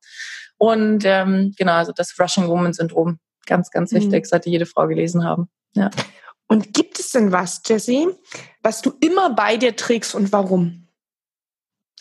Und 0.56 1.04
ähm, 1.04 1.54
genau, 1.56 1.74
also 1.74 1.92
das 1.92 2.18
Rushing 2.18 2.48
Woman 2.48 2.72
Syndrom, 2.72 3.18
ganz, 3.46 3.70
ganz 3.70 3.92
wichtig, 3.92 4.24
mhm. 4.24 4.28
sollte 4.28 4.50
jede 4.50 4.66
Frau 4.66 4.86
gelesen 4.86 5.24
haben. 5.24 5.48
Ja. 5.74 5.90
Und 6.48 6.72
gibt 6.72 6.98
es 6.98 7.12
denn 7.12 7.30
was, 7.30 7.62
Jessie, 7.66 8.08
was 8.62 8.82
du 8.82 8.92
immer 9.00 9.34
bei 9.34 9.56
dir 9.56 9.76
trägst 9.76 10.14
und 10.14 10.32
warum? 10.32 10.88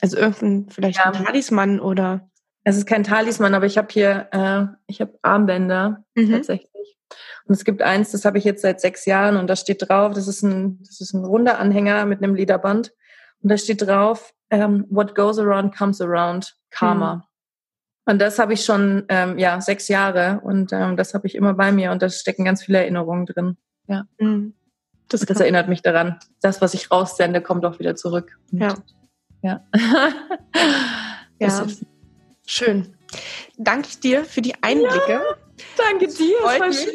Also 0.02 0.18
irgendein 0.18 0.70
vielleicht 0.70 1.00
ja. 1.00 1.12
ein 1.12 1.26
Talisman 1.26 1.80
oder 1.80 2.30
es 2.70 2.76
ist 2.76 2.86
kein 2.86 3.04
Talisman, 3.04 3.54
aber 3.54 3.66
ich 3.66 3.78
habe 3.78 3.88
hier, 3.92 4.28
äh, 4.32 4.66
ich 4.88 5.00
habe 5.00 5.18
Armbänder 5.22 6.04
mhm. 6.16 6.32
tatsächlich. 6.32 6.98
Und 7.46 7.56
es 7.56 7.64
gibt 7.64 7.82
eins, 7.82 8.12
das 8.12 8.26
habe 8.26 8.38
ich 8.38 8.44
jetzt 8.44 8.62
seit 8.62 8.82
sechs 8.82 9.06
Jahren 9.06 9.38
und 9.38 9.48
da 9.48 9.56
steht 9.56 9.88
drauf, 9.88 10.14
das 10.14 10.28
ist 10.28 10.44
ein, 10.44 10.80
das 10.84 11.00
ist 11.00 11.14
ein 11.14 11.24
runder 11.24 11.60
Anhänger 11.60 12.06
mit 12.06 12.22
einem 12.22 12.36
Lederband 12.36 12.92
und 13.42 13.50
da 13.50 13.58
steht 13.58 13.88
drauf, 13.88 14.34
ähm, 14.50 14.86
What 14.90 15.16
goes 15.16 15.40
around 15.40 15.78
comes 15.78 16.02
around, 16.02 16.58
Karma. 16.70 17.16
Mhm. 17.16 17.22
Und 18.12 18.20
das 18.20 18.38
habe 18.38 18.52
ich 18.52 18.66
schon 18.66 19.06
ähm, 19.08 19.38
ja 19.38 19.62
sechs 19.62 19.88
Jahre 19.88 20.42
und 20.44 20.74
ähm, 20.74 20.98
das 20.98 21.14
habe 21.14 21.26
ich 21.26 21.36
immer 21.36 21.54
bei 21.54 21.72
mir 21.72 21.94
und 21.94 22.02
da 22.02 22.10
stecken 22.10 22.44
ganz 22.44 22.64
viele 22.64 22.80
Erinnerungen 22.80 23.26
drin. 23.26 23.56
Ja. 23.88 24.04
Mhm. 24.20 24.56
das, 25.08 25.22
das 25.22 25.40
erinnert 25.40 25.70
mich 25.70 25.84
daran. 25.84 26.20
Das, 26.42 26.60
was 26.62 26.74
ich 26.74 26.92
raussende, 26.92 27.40
kommt 27.40 27.64
auch 27.64 27.80
wieder 27.80 27.96
zurück. 27.96 28.38
Und 28.52 28.60
ja. 28.60 28.76
Ja. 29.44 29.62
ja. 31.40 31.66
Schön. 32.48 32.96
Danke 33.58 33.90
ich 33.90 34.00
dir 34.00 34.24
für 34.24 34.42
die 34.42 34.54
Einblicke. 34.62 35.12
Ja, 35.12 35.22
danke 35.76 36.08
dir. 36.08 36.38
Freut 36.42 36.70
mich. 36.70 36.88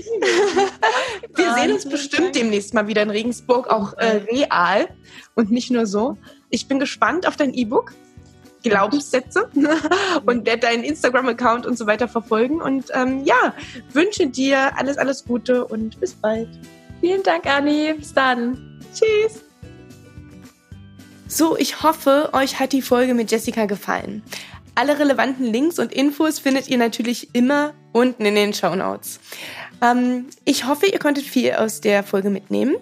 Wir 1.36 1.54
sehen 1.54 1.72
uns 1.72 1.86
bestimmt 1.86 2.34
demnächst 2.34 2.72
mal 2.72 2.86
wieder 2.86 3.02
in 3.02 3.10
Regensburg, 3.10 3.68
auch 3.68 3.92
äh, 3.98 4.22
real 4.32 4.88
und 5.34 5.50
nicht 5.50 5.70
nur 5.70 5.86
so. 5.86 6.16
Ich 6.48 6.68
bin 6.68 6.78
gespannt 6.80 7.28
auf 7.28 7.36
dein 7.36 7.52
E-Book. 7.52 7.92
Glaubenssätze 8.62 9.50
und 10.24 10.46
werde 10.46 10.60
deinen 10.60 10.84
Instagram-Account 10.84 11.66
und 11.66 11.76
so 11.76 11.86
weiter 11.86 12.08
verfolgen. 12.08 12.62
Und 12.62 12.86
ähm, 12.94 13.24
ja, 13.24 13.54
wünsche 13.92 14.28
dir 14.28 14.78
alles, 14.78 14.96
alles 14.96 15.24
Gute 15.24 15.66
und 15.66 16.00
bis 16.00 16.14
bald. 16.14 16.48
Vielen 17.00 17.22
Dank, 17.24 17.44
Anni. 17.46 17.92
Bis 17.92 18.14
dann. 18.14 18.80
Tschüss. 18.94 19.42
So, 21.26 21.56
ich 21.56 21.82
hoffe, 21.82 22.30
euch 22.32 22.60
hat 22.60 22.72
die 22.72 22.82
Folge 22.82 23.14
mit 23.14 23.30
Jessica 23.30 23.66
gefallen. 23.66 24.22
Alle 24.74 24.98
relevanten 24.98 25.44
Links 25.46 25.78
und 25.78 25.92
Infos 25.92 26.38
findet 26.38 26.68
ihr 26.68 26.78
natürlich 26.78 27.34
immer 27.34 27.74
unten 27.92 28.24
in 28.24 28.34
den 28.34 28.54
Show 28.54 28.74
Notes. 28.74 29.20
Ähm, 29.82 30.26
ich 30.44 30.66
hoffe, 30.66 30.86
ihr 30.86 30.98
konntet 30.98 31.24
viel 31.24 31.52
aus 31.52 31.80
der 31.82 32.02
Folge 32.02 32.30
mitnehmen 32.30 32.76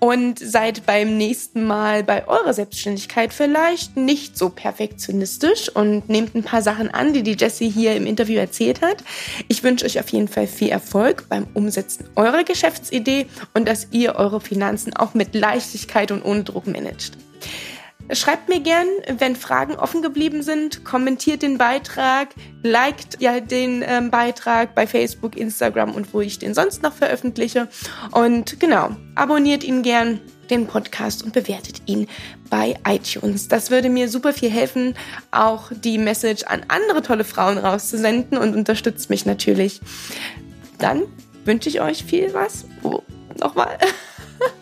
und 0.00 0.38
seid 0.38 0.86
beim 0.86 1.16
nächsten 1.16 1.64
Mal 1.64 2.02
bei 2.02 2.26
eurer 2.26 2.52
Selbstständigkeit 2.52 3.32
vielleicht 3.32 3.96
nicht 3.96 4.36
so 4.36 4.48
perfektionistisch 4.48 5.68
und 5.68 6.08
nehmt 6.08 6.34
ein 6.34 6.42
paar 6.42 6.62
Sachen 6.62 6.90
an, 6.92 7.12
die 7.12 7.22
die 7.22 7.36
Jessie 7.38 7.68
hier 7.68 7.94
im 7.94 8.06
Interview 8.06 8.38
erzählt 8.38 8.80
hat. 8.80 9.04
Ich 9.48 9.62
wünsche 9.62 9.84
euch 9.84 10.00
auf 10.00 10.08
jeden 10.08 10.28
Fall 10.28 10.46
viel 10.46 10.70
Erfolg 10.70 11.28
beim 11.28 11.46
Umsetzen 11.54 12.08
eurer 12.16 12.42
Geschäftsidee 12.42 13.26
und 13.54 13.68
dass 13.68 13.88
ihr 13.92 14.16
eure 14.16 14.40
Finanzen 14.40 14.96
auch 14.96 15.14
mit 15.14 15.34
Leichtigkeit 15.34 16.10
und 16.10 16.24
ohne 16.24 16.42
Druck 16.42 16.66
managt. 16.66 17.18
Schreibt 18.12 18.48
mir 18.48 18.60
gern, 18.60 18.86
wenn 19.18 19.34
Fragen 19.34 19.74
offen 19.74 20.00
geblieben 20.00 20.42
sind, 20.42 20.84
kommentiert 20.84 21.42
den 21.42 21.58
Beitrag, 21.58 22.28
liked 22.62 23.20
ja 23.20 23.40
den 23.40 23.82
ähm, 23.86 24.10
Beitrag 24.10 24.74
bei 24.74 24.86
Facebook, 24.86 25.36
Instagram 25.36 25.92
und 25.92 26.14
wo 26.14 26.20
ich 26.20 26.38
den 26.38 26.54
sonst 26.54 26.82
noch 26.82 26.92
veröffentliche. 26.92 27.68
Und 28.12 28.60
genau, 28.60 28.90
abonniert 29.16 29.64
ihn 29.64 29.82
gern, 29.82 30.20
den 30.50 30.66
Podcast 30.68 31.24
und 31.24 31.32
bewertet 31.32 31.82
ihn 31.86 32.06
bei 32.48 32.76
iTunes. 32.86 33.48
Das 33.48 33.70
würde 33.70 33.88
mir 33.88 34.08
super 34.08 34.32
viel 34.32 34.50
helfen, 34.50 34.94
auch 35.32 35.72
die 35.72 35.98
Message 35.98 36.44
an 36.44 36.62
andere 36.68 37.02
tolle 37.02 37.24
Frauen 37.24 37.58
rauszusenden 37.58 38.38
und 38.38 38.54
unterstützt 38.54 39.10
mich 39.10 39.26
natürlich. 39.26 39.80
Dann 40.78 41.02
wünsche 41.44 41.68
ich 41.68 41.80
euch 41.80 42.04
viel 42.04 42.32
was. 42.34 42.66
Oh, 42.82 43.02
nochmal. 43.38 43.78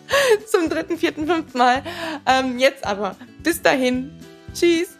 Zum 0.47 0.69
dritten, 0.69 0.97
vierten, 0.97 1.27
fünften 1.27 1.57
Mal. 1.57 1.83
Ähm, 2.25 2.59
jetzt 2.59 2.85
aber. 2.85 3.15
Bis 3.43 3.61
dahin. 3.61 4.11
Tschüss. 4.53 4.97